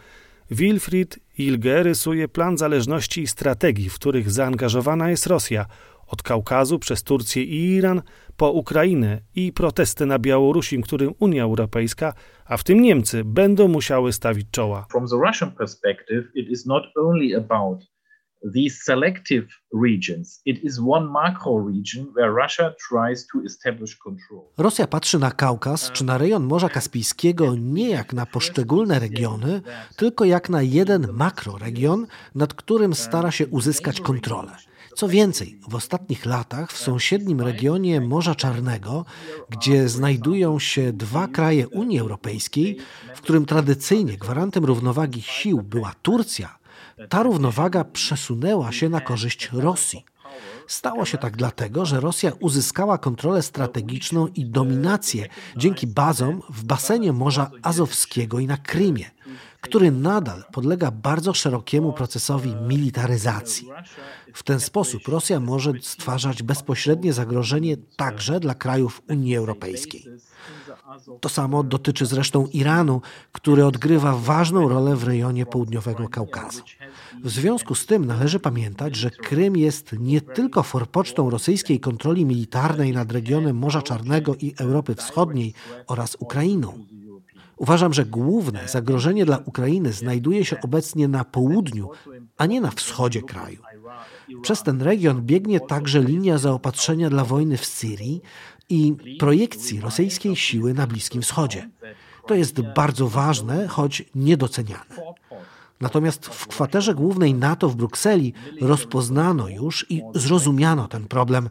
Wilfried 0.51 1.19
Ilge 1.37 1.83
rysuje 1.83 2.27
plan 2.27 2.57
zależności 2.57 3.21
i 3.21 3.27
strategii, 3.27 3.89
w 3.89 3.95
których 3.95 4.31
zaangażowana 4.31 5.09
jest 5.09 5.27
Rosja– 5.27 5.65
od 6.13 6.23
Kaukazu 6.23 6.79
przez 6.79 7.03
Turcję 7.03 7.43
i 7.43 7.69
Iran 7.69 8.01
po 8.37 8.51
Ukrainę 8.51 9.21
i 9.35 9.53
protesty 9.53 10.05
na 10.05 10.19
Białorusi, 10.19 10.81
którym 10.81 11.13
Unia 11.19 11.43
Europejska, 11.43 12.13
a 12.45 12.57
w 12.57 12.63
tym 12.63 12.81
Niemcy, 12.81 13.23
będą 13.25 13.67
musiały 13.67 14.13
stawić 14.13 14.47
czoła. 14.51 14.85
From 14.91 15.07
the 15.07 15.15
Russian 15.27 15.51
perspective, 15.51 16.23
it 16.35 16.49
is 16.49 16.65
not 16.65 16.83
only 16.95 17.35
about 17.35 17.93
these 18.53 18.83
selective 18.83 19.47
regions. 19.71 20.41
It 20.45 20.63
is 20.63 20.79
one 20.79 21.07
macro 21.07 21.67
region 21.67 22.13
where 22.15 22.31
Russia 22.43 22.73
tries 22.89 23.27
to 23.27 23.39
establish 23.45 23.95
control. 23.97 24.41
Rosja 24.57 24.87
patrzy 24.87 25.19
na 25.19 25.31
Kaukaz 25.31 25.91
czy 25.91 26.05
na 26.05 26.17
rejon 26.17 26.43
Morza 26.43 26.69
Kaspijskiego 26.69 27.55
nie 27.55 27.89
jak 27.89 28.13
na 28.13 28.25
poszczególne 28.25 28.99
regiony, 28.99 29.61
tylko 29.95 30.25
jak 30.25 30.49
na 30.49 30.61
jeden 30.61 31.07
makroregion, 31.13 32.07
nad 32.35 32.53
którym 32.53 32.93
stara 32.93 33.31
się 33.31 33.47
uzyskać 33.47 34.01
kontrolę. 34.01 34.51
Co 34.95 35.07
więcej, 35.07 35.59
w 35.69 35.75
ostatnich 35.75 36.25
latach 36.25 36.71
w 36.71 36.77
sąsiednim 36.77 37.41
regionie 37.41 38.01
Morza 38.01 38.35
Czarnego, 38.35 39.05
gdzie 39.49 39.89
znajdują 39.89 40.59
się 40.59 40.93
dwa 40.93 41.27
kraje 41.27 41.67
Unii 41.67 41.99
Europejskiej, 41.99 42.77
w 43.15 43.21
którym 43.21 43.45
tradycyjnie 43.45 44.17
gwarantem 44.17 44.65
równowagi 44.65 45.21
sił 45.21 45.61
była 45.61 45.93
Turcja, 46.01 46.57
ta 47.09 47.23
równowaga 47.23 47.83
przesunęła 47.83 48.71
się 48.71 48.89
na 48.89 49.01
korzyść 49.01 49.49
Rosji. 49.53 50.05
Stało 50.67 51.05
się 51.05 51.17
tak 51.17 51.37
dlatego, 51.37 51.85
że 51.85 51.99
Rosja 51.99 52.31
uzyskała 52.39 52.97
kontrolę 52.97 53.41
strategiczną 53.41 54.27
i 54.27 54.45
dominację 54.45 55.27
dzięki 55.57 55.87
bazom 55.87 56.41
w 56.49 56.63
basenie 56.63 57.13
Morza 57.13 57.51
Azowskiego 57.61 58.39
i 58.39 58.47
na 58.47 58.57
Krymie, 58.57 59.11
który 59.63 59.91
nadal 59.91 60.43
podlega 60.51 60.91
bardzo 60.91 61.33
szerokiemu 61.33 61.93
procesowi 61.93 62.55
militaryzacji. 62.55 63.69
W 64.33 64.43
ten 64.43 64.59
sposób 64.59 65.07
Rosja 65.07 65.39
może 65.39 65.71
stwarzać 65.81 66.43
bezpośrednie 66.43 67.13
zagrożenie 67.13 67.77
także 67.95 68.39
dla 68.39 68.55
krajów 68.55 69.01
Unii 69.09 69.35
Europejskiej. 69.35 70.05
To 71.21 71.29
samo 71.29 71.63
dotyczy 71.63 72.05
zresztą 72.05 72.47
Iranu, 72.47 73.01
który 73.31 73.65
odgrywa 73.65 74.17
ważną 74.17 74.69
rolę 74.69 74.95
w 74.95 75.03
rejonie 75.03 75.45
południowego 75.45 76.09
Kaukazu. 76.09 76.61
W 77.23 77.29
związku 77.29 77.75
z 77.75 77.85
tym 77.85 78.05
należy 78.05 78.39
pamiętać, 78.39 78.95
że 78.95 79.09
Krym 79.11 79.57
jest 79.57 79.95
nie 79.99 80.21
tylko 80.21 80.63
forpocztą 80.63 81.29
rosyjskiej 81.29 81.79
kontroli 81.79 82.25
militarnej 82.25 82.91
nad 82.91 83.11
regionem 83.11 83.57
Morza 83.57 83.81
Czarnego 83.81 84.35
i 84.35 84.53
Europy 84.59 84.95
Wschodniej 84.95 85.53
oraz 85.87 86.15
Ukrainą. 86.19 86.85
Uważam, 87.63 87.93
że 87.93 88.05
główne 88.05 88.67
zagrożenie 88.67 89.25
dla 89.25 89.37
Ukrainy 89.37 89.93
znajduje 89.93 90.45
się 90.45 90.61
obecnie 90.61 91.07
na 91.07 91.23
południu, 91.23 91.89
a 92.37 92.45
nie 92.45 92.61
na 92.61 92.71
wschodzie 92.71 93.21
kraju. 93.21 93.57
Przez 94.41 94.63
ten 94.63 94.81
region 94.81 95.21
biegnie 95.21 95.59
także 95.59 96.01
linia 96.01 96.37
zaopatrzenia 96.37 97.09
dla 97.09 97.25
wojny 97.25 97.57
w 97.57 97.65
Syrii 97.65 98.21
i 98.69 98.95
projekcji 99.19 99.81
rosyjskiej 99.81 100.35
siły 100.35 100.73
na 100.73 100.87
Bliskim 100.87 101.21
Wschodzie. 101.21 101.69
To 102.27 102.35
jest 102.35 102.61
bardzo 102.61 103.07
ważne, 103.09 103.67
choć 103.67 104.03
niedoceniane. 104.15 104.95
Natomiast 105.81 106.25
w 106.25 106.47
kwaterze 106.47 106.95
głównej 106.95 107.33
NATO 107.33 107.69
w 107.69 107.75
Brukseli 107.75 108.33
rozpoznano 108.61 109.49
już 109.49 109.85
i 109.89 110.01
zrozumiano 110.15 110.87
ten 110.87 111.05
problem, 111.05 111.49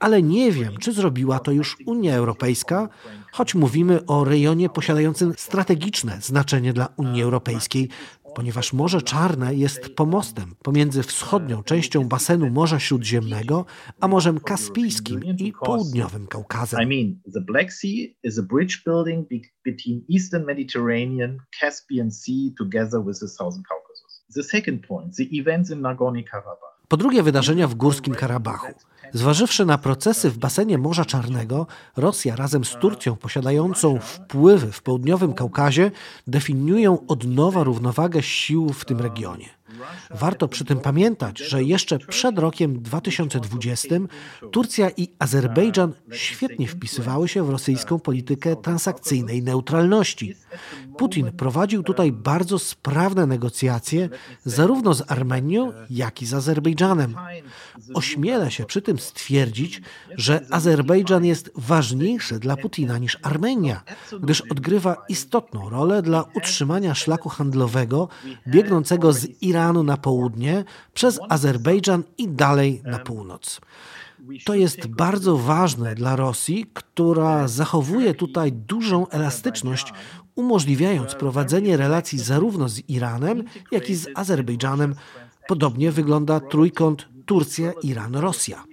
ale 0.00 0.22
nie 0.22 0.52
wiem, 0.52 0.76
czy 0.76 0.92
zrobiła 0.92 1.38
to 1.38 1.52
już 1.52 1.76
Unia 1.86 2.14
Europejska, 2.14 2.88
choć 3.32 3.54
mówimy 3.54 4.06
o 4.06 4.24
rejonie 4.24 4.68
posiadającym 4.68 5.34
strategiczne 5.36 6.18
znaczenie 6.20 6.72
dla 6.72 6.88
Unii 6.96 7.22
Europejskiej, 7.22 7.88
ponieważ 8.34 8.72
Morze 8.72 9.02
Czarne 9.02 9.54
jest 9.54 9.94
pomostem 9.94 10.54
pomiędzy 10.62 11.02
wschodnią 11.02 11.62
częścią 11.62 12.08
basenu 12.08 12.50
Morza 12.50 12.78
Śródziemnego 12.78 13.64
a 14.00 14.08
Morzem 14.08 14.40
Kaspijskim 14.40 15.24
i 15.24 15.52
południowym 15.64 16.26
Kaukazem. 16.26 16.82
I 16.82 16.86
mean, 16.86 17.20
the 17.34 17.40
Black 17.40 17.72
Sea 17.72 18.14
is 18.22 18.38
a 18.38 18.42
bridge 18.42 18.84
building 18.84 19.28
between 19.64 20.04
Eastern 20.08 20.44
Mediterranean, 20.44 21.38
Caspian 21.60 22.10
Sea 22.10 22.54
together 22.58 23.00
with 23.06 23.20
the 23.20 23.28
Southern 23.28 23.62
Caucasus. 23.62 24.24
The 24.34 24.42
second 24.42 24.86
point, 24.86 25.16
the 25.16 25.24
events 25.32 25.70
in 25.70 25.80
Nagorno-Karabakh. 25.82 26.70
Po 26.88 26.96
drugie, 26.96 27.22
wydarzenia 27.22 27.68
w 27.68 27.74
Górskim 27.74 28.14
Karabachu. 28.14 28.66
Zważywszy 29.12 29.66
na 29.66 29.78
procesy 29.78 30.30
w 30.30 30.38
basenie 30.38 30.78
Morza 30.78 31.04
Czarnego, 31.04 31.66
Rosja 31.96 32.36
razem 32.36 32.64
z 32.64 32.72
Turcją, 32.72 33.16
posiadającą 33.16 33.98
wpływy 34.00 34.72
w 34.72 34.82
południowym 34.82 35.32
Kaukazie, 35.32 35.90
definiują 36.26 37.06
od 37.06 37.24
nowa 37.24 37.64
równowagę 37.64 38.22
sił 38.22 38.68
w 38.68 38.84
tym 38.84 39.00
regionie. 39.00 39.59
Warto 40.10 40.48
przy 40.48 40.64
tym 40.64 40.80
pamiętać, 40.80 41.38
że 41.38 41.62
jeszcze 41.62 41.98
przed 41.98 42.38
rokiem 42.38 42.82
2020 42.82 43.94
Turcja 44.52 44.90
i 44.96 45.08
Azerbejdżan 45.18 45.92
świetnie 46.12 46.68
wpisywały 46.68 47.28
się 47.28 47.44
w 47.44 47.50
rosyjską 47.50 47.98
politykę 47.98 48.56
transakcyjnej 48.56 49.42
neutralności. 49.42 50.34
Putin 50.98 51.32
prowadził 51.32 51.82
tutaj 51.82 52.12
bardzo 52.12 52.58
sprawne 52.58 53.26
negocjacje 53.26 54.08
zarówno 54.44 54.94
z 54.94 55.10
Armenią, 55.10 55.72
jak 55.90 56.22
i 56.22 56.26
z 56.26 56.34
Azerbejdżanem. 56.34 57.14
Ośmielę 57.94 58.50
się 58.50 58.64
przy 58.64 58.82
tym 58.82 58.98
stwierdzić, 58.98 59.82
że 60.16 60.46
Azerbejdżan 60.50 61.24
jest 61.24 61.50
ważniejszy 61.54 62.38
dla 62.38 62.56
Putina 62.56 62.98
niż 62.98 63.18
Armenia, 63.22 63.82
gdyż 64.22 64.40
odgrywa 64.40 64.96
istotną 65.08 65.70
rolę 65.70 66.02
dla 66.02 66.24
utrzymania 66.34 66.94
szlaku 66.94 67.28
handlowego 67.28 68.08
biegnącego 68.48 69.12
z 69.12 69.42
Iranu 69.42 69.59
na 69.60 69.96
południe 69.96 70.64
przez 70.94 71.20
Azerbejdżan 71.28 72.02
i 72.18 72.28
dalej 72.28 72.82
na 72.84 72.98
północ. 72.98 73.60
To 74.44 74.54
jest 74.54 74.86
bardzo 74.86 75.36
ważne 75.36 75.94
dla 75.94 76.16
Rosji, 76.16 76.66
która 76.74 77.48
zachowuje 77.48 78.14
tutaj 78.14 78.52
dużą 78.52 79.08
elastyczność, 79.08 79.92
umożliwiając 80.34 81.14
prowadzenie 81.14 81.76
relacji 81.76 82.18
zarówno 82.18 82.68
z 82.68 82.88
Iranem, 82.88 83.44
jak 83.70 83.90
i 83.90 83.94
z 83.94 84.08
Azerbejdżanem. 84.14 84.94
Podobnie 85.48 85.92
wygląda 85.92 86.40
trójkąt 86.40 87.08
Turcja, 87.26 87.72
Iran, 87.82 88.14
Rosja. 88.16 88.64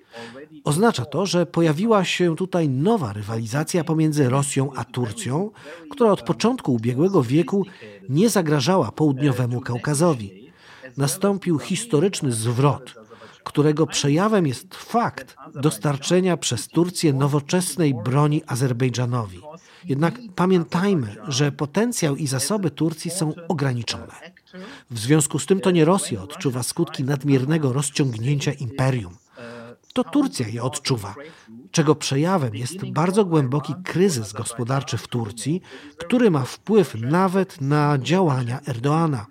Oznacza 0.63 1.05
to, 1.05 1.25
że 1.25 1.45
pojawiła 1.45 2.05
się 2.05 2.35
tutaj 2.35 2.69
nowa 2.69 3.13
rywalizacja 3.13 3.83
pomiędzy 3.83 4.29
Rosją 4.29 4.73
a 4.75 4.83
Turcją, 4.83 5.51
która 5.91 6.11
od 6.11 6.21
początku 6.21 6.73
ubiegłego 6.73 7.23
wieku 7.23 7.65
nie 8.09 8.29
zagrażała 8.29 8.91
południowemu 8.91 9.61
Kaukazowi. 9.61 10.46
Nastąpił 10.97 11.59
historyczny 11.59 12.31
zwrot, 12.31 12.93
którego 13.43 13.87
przejawem 13.87 14.47
jest 14.47 14.75
fakt 14.75 15.35
dostarczenia 15.55 16.37
przez 16.37 16.67
Turcję 16.67 17.13
nowoczesnej 17.13 17.93
broni 17.93 18.41
Azerbejdżanowi. 18.47 19.41
Jednak 19.85 20.19
pamiętajmy, 20.35 21.15
że 21.27 21.51
potencjał 21.51 22.15
i 22.15 22.27
zasoby 22.27 22.71
Turcji 22.71 23.11
są 23.11 23.33
ograniczone. 23.47 24.13
W 24.91 24.99
związku 24.99 25.39
z 25.39 25.45
tym 25.45 25.59
to 25.59 25.71
nie 25.71 25.85
Rosja 25.85 26.23
odczuwa 26.23 26.63
skutki 26.63 27.03
nadmiernego 27.03 27.73
rozciągnięcia 27.73 28.51
imperium. 28.51 29.15
To 29.93 30.03
Turcja 30.03 30.47
je 30.47 30.63
odczuwa, 30.63 31.15
czego 31.71 31.95
przejawem 31.95 32.55
jest 32.55 32.85
bardzo 32.85 33.25
głęboki 33.25 33.73
kryzys 33.83 34.33
gospodarczy 34.33 34.97
w 34.97 35.07
Turcji, 35.07 35.61
który 35.97 36.31
ma 36.31 36.43
wpływ 36.43 36.95
nawet 36.95 37.61
na 37.61 37.97
działania 37.97 38.59
Erdoana. 38.67 39.25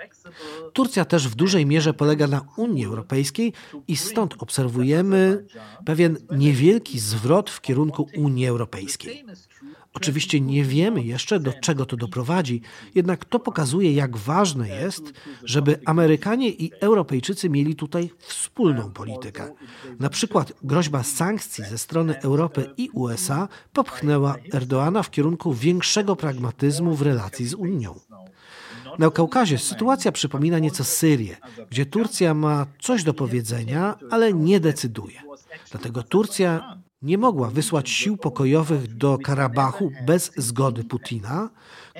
Turcja 0.72 1.04
też 1.04 1.28
w 1.28 1.34
dużej 1.34 1.66
mierze 1.66 1.94
polega 1.94 2.26
na 2.26 2.40
Unii 2.56 2.84
Europejskiej 2.84 3.52
i 3.88 3.96
stąd 3.96 4.34
obserwujemy 4.38 5.46
pewien 5.84 6.16
niewielki 6.30 6.98
zwrot 6.98 7.50
w 7.50 7.60
kierunku 7.60 8.08
Unii 8.16 8.46
Europejskiej. 8.46 9.24
Oczywiście 9.96 10.40
nie 10.40 10.64
wiemy 10.64 11.02
jeszcze, 11.02 11.40
do 11.40 11.52
czego 11.52 11.86
to 11.86 11.96
doprowadzi, 11.96 12.60
jednak 12.94 13.24
to 13.24 13.38
pokazuje, 13.38 13.92
jak 13.92 14.16
ważne 14.16 14.68
jest, 14.68 15.12
żeby 15.44 15.80
Amerykanie 15.84 16.50
i 16.50 16.72
Europejczycy 16.80 17.50
mieli 17.50 17.76
tutaj 17.76 18.10
wspólną 18.18 18.90
politykę. 18.90 19.52
Na 19.98 20.08
przykład 20.08 20.52
groźba 20.62 21.02
sankcji 21.02 21.64
ze 21.64 21.78
strony 21.78 22.20
Europy 22.20 22.70
i 22.76 22.90
USA 22.92 23.48
popchnęła 23.72 24.36
Erdoana 24.54 25.02
w 25.02 25.10
kierunku 25.10 25.54
większego 25.54 26.16
pragmatyzmu 26.16 26.94
w 26.94 27.02
relacji 27.02 27.46
z 27.46 27.54
Unią. 27.54 28.00
Na 28.98 29.10
Kaukazie 29.10 29.58
sytuacja 29.58 30.12
przypomina 30.12 30.58
nieco 30.58 30.84
Syrię, 30.84 31.36
gdzie 31.70 31.86
Turcja 31.86 32.34
ma 32.34 32.66
coś 32.80 33.04
do 33.04 33.14
powiedzenia, 33.14 33.94
ale 34.10 34.32
nie 34.32 34.60
decyduje. 34.60 35.22
Dlatego 35.70 36.02
Turcja 36.02 36.76
nie 37.02 37.18
mogła 37.18 37.50
wysłać 37.50 37.90
sił 37.90 38.16
pokojowych 38.16 38.96
do 38.96 39.18
Karabachu 39.18 39.90
bez 40.06 40.32
zgody 40.36 40.84
Putina, 40.84 41.50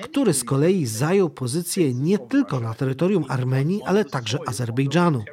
który 0.01 0.33
z 0.33 0.43
kolei 0.43 0.85
zajął 0.85 1.29
pozycję 1.29 1.93
nie 1.93 2.19
tylko 2.19 2.59
na 2.59 2.73
terytorium 2.73 3.25
Armenii, 3.27 3.81
ale 3.85 4.05
także 4.05 4.37
Azerbejdżanu. 4.47 5.23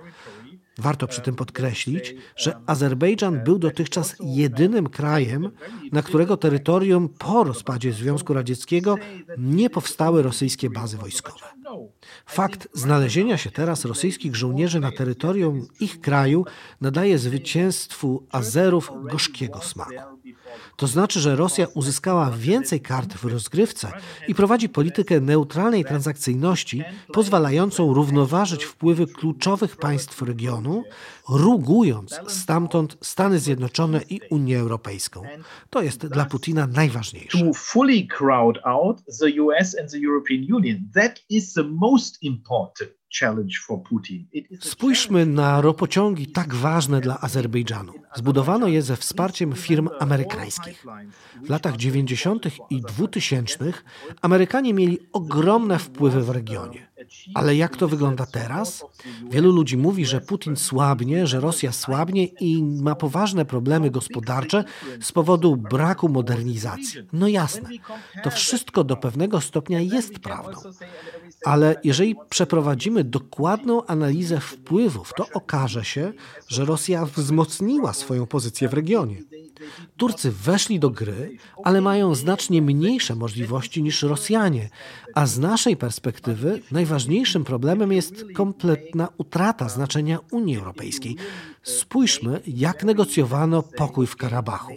Warto 0.79 1.07
przy 1.07 1.21
tym 1.21 1.35
podkreślić, 1.35 2.15
że 2.37 2.57
Azerbejdżan 2.67 3.45
był 3.45 3.59
dotychczas 3.59 4.17
jedynym 4.21 4.89
krajem, 4.89 5.51
na 5.93 6.03
którego 6.03 6.37
terytorium 6.37 7.09
po 7.09 7.45
rozpadzie 7.45 7.93
Związku 7.93 8.35
Radzieckiego 8.35 8.97
nie 9.39 9.71
powstały 9.71 10.23
rosyjskie 10.23 10.71
bazy 10.71 10.97
wojskowe. 10.97 11.47
Fakt 12.27 12.69
znalezienia 12.73 13.37
się 13.37 13.51
teraz 13.51 13.85
rosyjskich 13.85 14.37
żołnierzy 14.37 14.81
na 14.81 14.93
terytorium 14.93 15.67
ich 15.81 16.01
kraju 16.01 16.45
nadaje 16.81 17.19
zwycięstwu 17.19 18.27
Azerów 18.31 18.91
gorzkiego 19.11 19.61
smaku. 19.61 19.95
To 20.77 20.87
znaczy, 20.87 21.21
że 21.21 21.37
Rosja 21.37 21.67
uzyskała 21.75 22.31
więcej 22.31 22.81
kart 22.81 23.15
w 23.15 23.25
rozgrywce 23.25 23.93
i 24.29 24.35
prowadzi 24.35 24.69
politykę 24.69 25.21
neutralnej 25.21 25.85
transakcyjności, 25.85 26.83
pozwalającą 27.13 27.95
równoważyć 27.95 28.65
wpływy 28.65 29.07
kluczowych 29.07 29.77
państw 29.77 30.23
regionu, 30.23 30.85
rugując 31.29 32.21
stamtąd 32.29 32.97
Stany 33.01 33.39
Zjednoczone 33.39 34.01
i 34.11 34.21
Unię 34.31 34.59
Europejską. 34.59 35.23
To 35.71 35.83
jest 35.83 36.07
dla 36.07 36.25
Putina 36.25 36.67
najważniejsze. 36.67 37.39
To 37.39 37.55
fully 37.55 38.07
crowd 38.19 38.59
out 38.65 39.03
the 39.21 39.43
US 39.43 39.77
and 39.81 39.91
the 39.91 39.99
European 40.07 40.55
Union. 40.55 40.77
That 40.95 41.21
is 41.29 41.53
the 41.53 41.63
most 41.63 42.23
important. 42.23 43.05
Spójrzmy 44.61 45.27
na 45.27 45.61
ropociągi 45.61 46.27
tak 46.27 46.55
ważne 46.55 47.01
dla 47.01 47.21
Azerbejdżanu. 47.21 47.93
Zbudowano 48.15 48.69
je 48.69 48.83
ze 48.83 48.97
wsparciem 48.97 49.53
firm 49.53 49.89
amerykańskich. 50.01 50.85
W 51.43 51.49
latach 51.51 51.77
90. 51.77 52.47
i 52.71 52.83
2000 52.83 53.73
Amerykanie 54.23 54.75
mieli 54.75 54.99
ogromne 55.13 55.79
wpływy 55.79 56.23
w 56.23 56.31
regionie. 56.31 56.94
Ale 57.35 57.57
jak 57.57 57.77
to 57.77 57.89
wygląda 57.89 58.27
teraz? 58.27 58.85
Wielu 59.31 59.53
ludzi 59.53 59.77
mówi, 59.77 60.07
że 60.07 60.21
Putin 60.21 60.57
słabnie, 60.57 61.27
że 61.27 61.41
Rosja 61.41 61.73
słabnie 61.73 62.25
i 62.25 62.63
ma 62.63 62.95
poważne 62.95 63.45
problemy 63.45 63.91
gospodarcze 63.91 64.65
z 65.01 65.13
powodu 65.13 65.57
braku 65.57 66.09
modernizacji. 66.09 67.01
No 67.13 67.29
jasne, 67.29 67.69
to 68.23 68.31
wszystko 68.31 68.85
do 68.85 68.97
pewnego 68.97 69.41
stopnia 69.41 69.81
jest 69.81 70.19
prawdą. 70.19 70.61
Ale 71.45 71.77
jeżeli 71.85 72.17
przeprowadzimy 72.29 73.05
dokładną 73.05 73.87
analizę 73.87 74.41
wpływów, 74.41 75.13
to 75.17 75.27
okaże 75.35 75.85
się, 75.85 76.13
że 76.49 76.65
Rosja 76.65 77.07
wzmocniła 77.07 77.93
swoją 77.93 78.27
pozycję 78.27 78.69
w 78.69 78.75
regionie. 78.75 79.17
Turcy 79.97 80.31
weszli 80.31 80.81
do 80.81 80.91
gry, 80.91 81.37
ale 81.65 81.81
mają 81.81 82.15
znacznie 82.15 82.63
mniejsze 82.63 83.15
możliwości 83.15 83.83
niż 83.83 84.03
Rosjanie, 84.03 84.69
a 85.15 85.27
z 85.27 85.39
naszej 85.39 85.77
perspektywy 85.77 86.63
najważniejszym 86.71 87.45
problemem 87.45 87.93
jest 87.93 88.25
kompletna 88.35 89.09
utrata 89.19 89.69
znaczenia 89.69 90.19
Unii 90.31 90.57
Europejskiej. 90.57 91.17
Spójrzmy, 91.63 92.41
jak 92.47 92.85
negocjowano 92.85 93.63
pokój 93.63 94.07
w 94.07 94.17
Karabachu. 94.17 94.73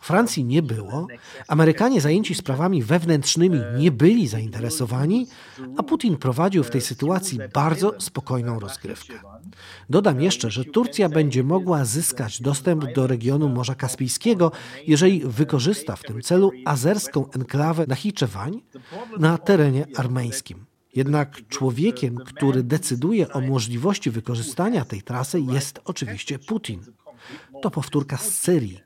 Francji 0.00 0.44
nie 0.44 0.62
było, 0.62 1.06
Amerykanie 1.48 2.00
zajęci 2.00 2.34
sprawami 2.34 2.82
wewnętrznymi 2.82 3.60
nie 3.78 3.90
byli 3.90 4.28
zainteresowani, 4.28 5.26
a 5.76 5.82
Putin 5.82 6.16
prowadził 6.16 6.64
w 6.64 6.70
tej 6.70 6.80
sytuacji 6.80 7.38
bardzo 7.54 7.94
spokojną 7.98 8.60
rozgrywkę. 8.60 9.14
Dodam 9.90 10.20
jeszcze, 10.20 10.50
że 10.50 10.64
Turcja 10.64 11.08
będzie 11.08 11.44
mogła 11.44 11.84
zyskać 11.84 12.42
dostęp 12.42 12.92
do 12.94 13.06
regionu 13.06 13.48
Morza 13.48 13.74
Kaspijskiego, 13.74 14.52
jeżeli 14.86 15.20
wykorzysta 15.24 15.96
w 15.96 16.02
tym 16.02 16.22
celu 16.22 16.50
azerską 16.64 17.30
enklawę 17.30 17.84
Nachiczewań 17.88 18.62
na 19.18 19.38
terenie 19.38 19.86
armeńskim. 19.96 20.66
Jednak 20.94 21.48
człowiekiem, 21.48 22.16
który 22.16 22.62
decyduje 22.62 23.32
o 23.32 23.40
możliwości 23.40 24.10
wykorzystania 24.10 24.84
tej 24.84 25.02
trasy 25.02 25.40
jest 25.40 25.80
oczywiście 25.84 26.38
Putin. 26.38 26.80
To 27.62 27.70
powtórka 27.70 28.16
z 28.16 28.34
Syrii. 28.34 28.80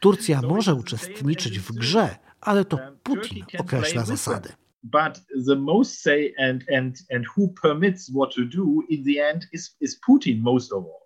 Turcja 0.00 0.42
może 0.42 0.74
uczestniczyć 0.74 1.58
w 1.58 1.72
grze, 1.72 2.16
ale 2.40 2.64
to 2.64 2.78
Putin 3.02 3.44
określa 3.58 4.04
zasady. 4.04 4.52
But 4.82 5.20
the 5.46 5.56
most 5.56 6.00
say 6.00 6.32
and 6.38 6.64
and 6.78 6.96
and 7.10 7.24
who 7.36 7.48
permits 7.62 8.10
what 8.14 8.34
to 8.34 8.44
do 8.44 8.82
in 8.88 9.04
the 9.04 9.20
end 9.30 9.46
is 9.52 9.76
is 9.80 10.00
Putin 10.08 10.40
most 10.40 10.72
of 10.72 10.84
all. 10.84 11.00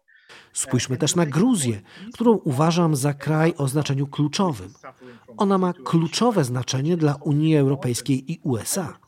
Spójrzmy 0.52 0.96
też 0.96 1.14
na 1.14 1.26
Gruzję, 1.26 1.80
którą 2.12 2.32
uważam 2.32 2.96
za 2.96 3.14
kraj 3.14 3.54
o 3.58 3.68
znaczeniu 3.68 4.06
kluczowym. 4.06 4.72
Ona 5.36 5.58
ma 5.58 5.72
kluczowe 5.72 6.44
znaczenie 6.44 6.96
dla 6.96 7.14
Unii 7.14 7.56
Europejskiej 7.56 8.32
i 8.32 8.40
USA. 8.42 8.98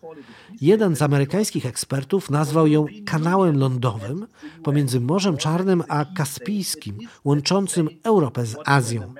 Jeden 0.60 0.96
z 0.96 1.02
amerykańskich 1.02 1.66
ekspertów 1.66 2.30
nazwał 2.30 2.66
ją 2.66 2.86
kanałem 3.06 3.58
lądowym 3.58 4.26
pomiędzy 4.62 5.00
Morzem 5.00 5.36
Czarnym 5.36 5.82
a 5.88 6.04
Kaspijskim, 6.04 6.98
łączącym 7.24 7.88
Europę 8.02 8.46
z 8.46 8.56
Azją. 8.64 9.14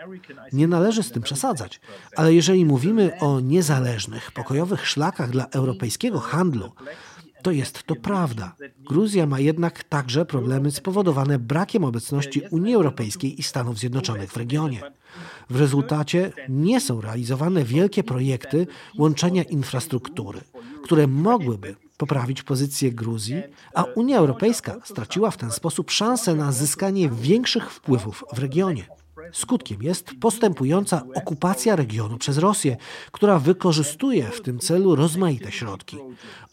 Nie 0.53 0.68
należy 0.68 1.03
z 1.03 1.12
tym 1.12 1.22
przesadzać, 1.22 1.80
ale 2.16 2.34
jeżeli 2.34 2.64
mówimy 2.64 3.12
o 3.20 3.40
niezależnych, 3.40 4.32
pokojowych 4.32 4.86
szlakach 4.86 5.30
dla 5.30 5.47
europejskiego 5.47 6.20
handlu, 6.20 6.72
to 7.42 7.51
jest 7.51 7.82
to 7.82 7.97
prawda. 7.97 8.55
Gruzja 8.78 9.26
ma 9.26 9.40
jednak 9.40 9.84
także 9.84 10.26
problemy 10.26 10.70
spowodowane 10.70 11.38
brakiem 11.38 11.84
obecności 11.84 12.42
Unii 12.51 12.74
Europejskiej 12.74 13.40
i 13.40 13.42
Stanów 13.42 13.78
Zjednoczonych 13.78 14.32
w 14.32 14.36
regionie. 14.36 14.80
W 15.51 15.61
rezultacie 15.61 16.32
nie 16.49 16.80
są 16.80 17.01
realizowane 17.01 17.64
wielkie 17.64 18.03
projekty 18.03 18.66
łączenia 18.99 19.42
infrastruktury, 19.42 20.40
które 20.87 21.07
mogłyby 21.07 21.76
poprawić 21.97 22.43
pozycję 22.43 22.93
Gruzji, 22.93 23.43
a 23.74 23.82
Unia 23.82 24.18
Europejska 24.18 24.76
straciła 24.84 25.30
w 25.30 25.37
ten 25.37 25.51
sposób 25.51 25.91
szansę 25.91 26.34
na 26.34 26.53
zyskanie 26.53 27.09
większych 27.09 27.70
wpływów 27.70 28.24
w 28.32 28.39
regionie. 28.39 28.87
Skutkiem 29.32 29.82
jest 29.82 30.11
postępująca 30.20 31.03
okupacja 31.14 31.76
regionu 31.76 32.18
przez 32.18 32.39
Rosję, 32.39 32.76
która 33.12 33.39
wykorzystuje 33.39 34.24
w 34.24 34.43
tym 34.43 34.59
celu 34.59 34.95
rozmaite 34.95 35.53
środki, 35.53 35.97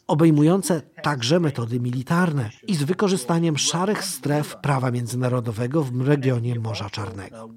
obejmujące 0.06 0.80
także 1.02 1.40
metody 1.40 1.80
militarne 1.80 2.50
i 2.66 2.74
z 2.74 2.82
wykorzystaniem 2.82 3.58
szarych 3.58 4.04
stref 4.04 4.56
prawa 4.56 4.90
międzynarodowego 4.90 5.82
w 5.82 6.08
regionie 6.08 6.60
Morza 6.60 6.90
Czarnego. 6.90 7.48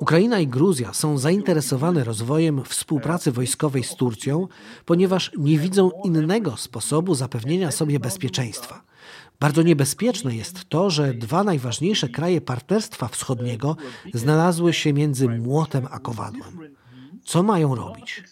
Ukraina 0.00 0.40
i 0.40 0.46
Gruzja 0.46 0.92
są 0.92 1.18
zainteresowane 1.18 2.04
rozwojem 2.04 2.64
współpracy 2.64 3.32
wojskowej 3.32 3.84
z 3.84 3.94
Turcją, 3.94 4.48
ponieważ 4.84 5.30
nie 5.38 5.58
widzą 5.58 5.90
innego 6.04 6.56
sposobu 6.56 7.14
zapewnienia 7.14 7.70
sobie 7.70 8.00
bezpieczeństwa. 8.00 8.82
Bardzo 9.40 9.62
niebezpieczne 9.62 10.36
jest 10.36 10.68
to, 10.68 10.90
że 10.90 11.14
dwa 11.14 11.44
najważniejsze 11.44 12.08
kraje 12.08 12.40
Partnerstwa 12.40 13.08
Wschodniego 13.08 13.76
znalazły 14.14 14.72
się 14.72 14.92
między 14.92 15.28
młotem 15.28 15.86
a 15.90 15.98
kowadłem. 15.98 16.74
Co 17.24 17.42
mają 17.42 17.74
robić? 17.74 18.22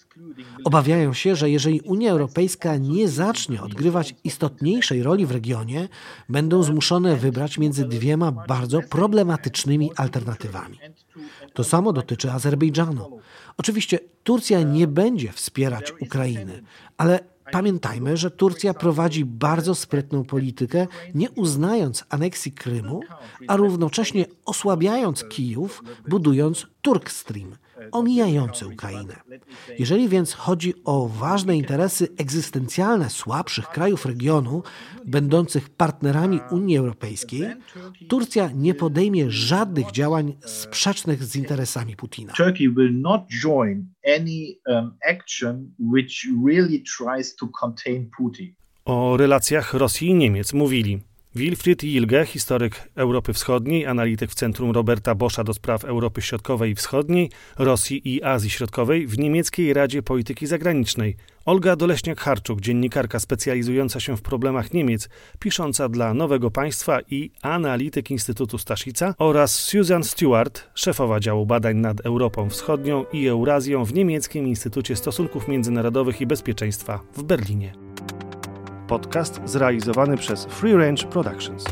Obawiają 0.64 1.12
się, 1.12 1.36
że 1.36 1.50
jeżeli 1.50 1.80
Unia 1.80 2.10
Europejska 2.10 2.76
nie 2.76 3.08
zacznie 3.08 3.62
odgrywać 3.62 4.14
istotniejszej 4.24 5.02
roli 5.02 5.26
w 5.26 5.30
regionie, 5.30 5.88
będą 6.28 6.62
zmuszone 6.62 7.16
wybrać 7.16 7.58
między 7.58 7.84
dwiema 7.84 8.32
bardzo 8.32 8.80
problematycznymi 8.90 9.90
alternatywami. 9.96 10.78
To 11.54 11.64
samo 11.64 11.92
dotyczy 11.92 12.32
Azerbejdżanu. 12.32 13.20
Oczywiście 13.56 13.98
Turcja 14.22 14.62
nie 14.62 14.86
będzie 14.86 15.32
wspierać 15.32 15.92
Ukrainy, 16.00 16.62
ale 16.96 17.32
Pamiętajmy, 17.52 18.16
że 18.16 18.30
Turcja 18.30 18.74
prowadzi 18.74 19.24
bardzo 19.24 19.74
sprytną 19.74 20.24
politykę, 20.24 20.86
nie 21.14 21.30
uznając 21.30 22.04
aneksji 22.08 22.52
Krymu, 22.52 23.00
a 23.48 23.56
równocześnie 23.56 24.26
osłabiając 24.44 25.24
Kijów, 25.24 25.82
budując 26.08 26.66
Turk 26.82 27.10
Stream, 27.10 27.56
omijający 27.92 28.66
Ukrainę. 28.66 29.16
Jeżeli 29.78 30.08
więc 30.08 30.32
chodzi 30.32 30.74
o 30.84 31.08
ważne 31.08 31.56
interesy 31.56 32.08
egzystencjalne 32.18 33.10
słabszych 33.10 33.68
krajów 33.68 34.06
regionu, 34.06 34.62
będących 35.04 35.70
partnerami 35.70 36.40
Unii 36.50 36.76
Europejskiej, 36.76 37.42
Turcja 38.08 38.50
nie 38.54 38.74
podejmie 38.74 39.30
żadnych 39.30 39.90
działań 39.90 40.36
sprzecznych 40.46 41.24
z 41.24 41.36
interesami 41.36 41.96
Putina. 41.96 42.32
Turkey 42.32 42.68
will 42.68 43.00
not 43.00 43.20
join 43.42 43.86
any 44.16 44.56
um, 44.66 44.94
action 45.10 45.74
which 45.78 46.26
really 46.46 46.82
tries 46.98 47.36
to 47.36 47.48
contain 47.60 48.10
Putin. 48.18 48.54
O 48.84 49.16
relacjach 49.16 49.74
Rosji 49.74 50.08
i 50.08 50.14
Niemiec 50.14 50.52
mówili 50.52 51.00
Wilfried 51.34 51.84
Jilge, 51.84 52.26
historyk 52.26 52.88
Europy 52.94 53.32
Wschodniej, 53.32 53.86
analityk 53.86 54.30
w 54.30 54.34
Centrum 54.34 54.70
Roberta 54.70 55.14
Boscha 55.14 55.44
do 55.44 55.54
spraw 55.54 55.84
Europy 55.84 56.22
Środkowej 56.22 56.70
i 56.70 56.74
Wschodniej, 56.74 57.30
Rosji 57.58 58.14
i 58.14 58.22
Azji 58.22 58.50
Środkowej 58.50 59.06
w 59.06 59.18
Niemieckiej 59.18 59.74
Radzie 59.74 60.02
Polityki 60.02 60.46
Zagranicznej, 60.46 61.16
Olga 61.44 61.76
Doleśniak-Harczuk, 61.76 62.60
dziennikarka 62.60 63.18
specjalizująca 63.18 64.00
się 64.00 64.16
w 64.16 64.22
problemach 64.22 64.72
Niemiec, 64.72 65.08
pisząca 65.38 65.88
dla 65.88 66.14
Nowego 66.14 66.50
Państwa 66.50 66.98
i 67.10 67.30
analityk 67.42 68.10
Instytutu 68.10 68.58
Staszica 68.58 69.14
oraz 69.18 69.54
Susan 69.54 70.04
Stewart, 70.04 70.68
szefowa 70.74 71.20
działu 71.20 71.46
badań 71.46 71.76
nad 71.76 72.00
Europą 72.00 72.50
Wschodnią 72.50 73.04
i 73.12 73.26
Eurazją 73.26 73.84
w 73.84 73.94
Niemieckim 73.94 74.48
Instytucie 74.48 74.96
Stosunków 74.96 75.48
Międzynarodowych 75.48 76.20
i 76.20 76.26
Bezpieczeństwa 76.26 77.00
w 77.16 77.22
Berlinie. 77.22 77.91
Podcast 78.92 79.40
zrealizowany 79.44 80.16
przez 80.16 80.44
Free 80.46 80.74
Range 80.76 81.06
Productions. 81.06 81.64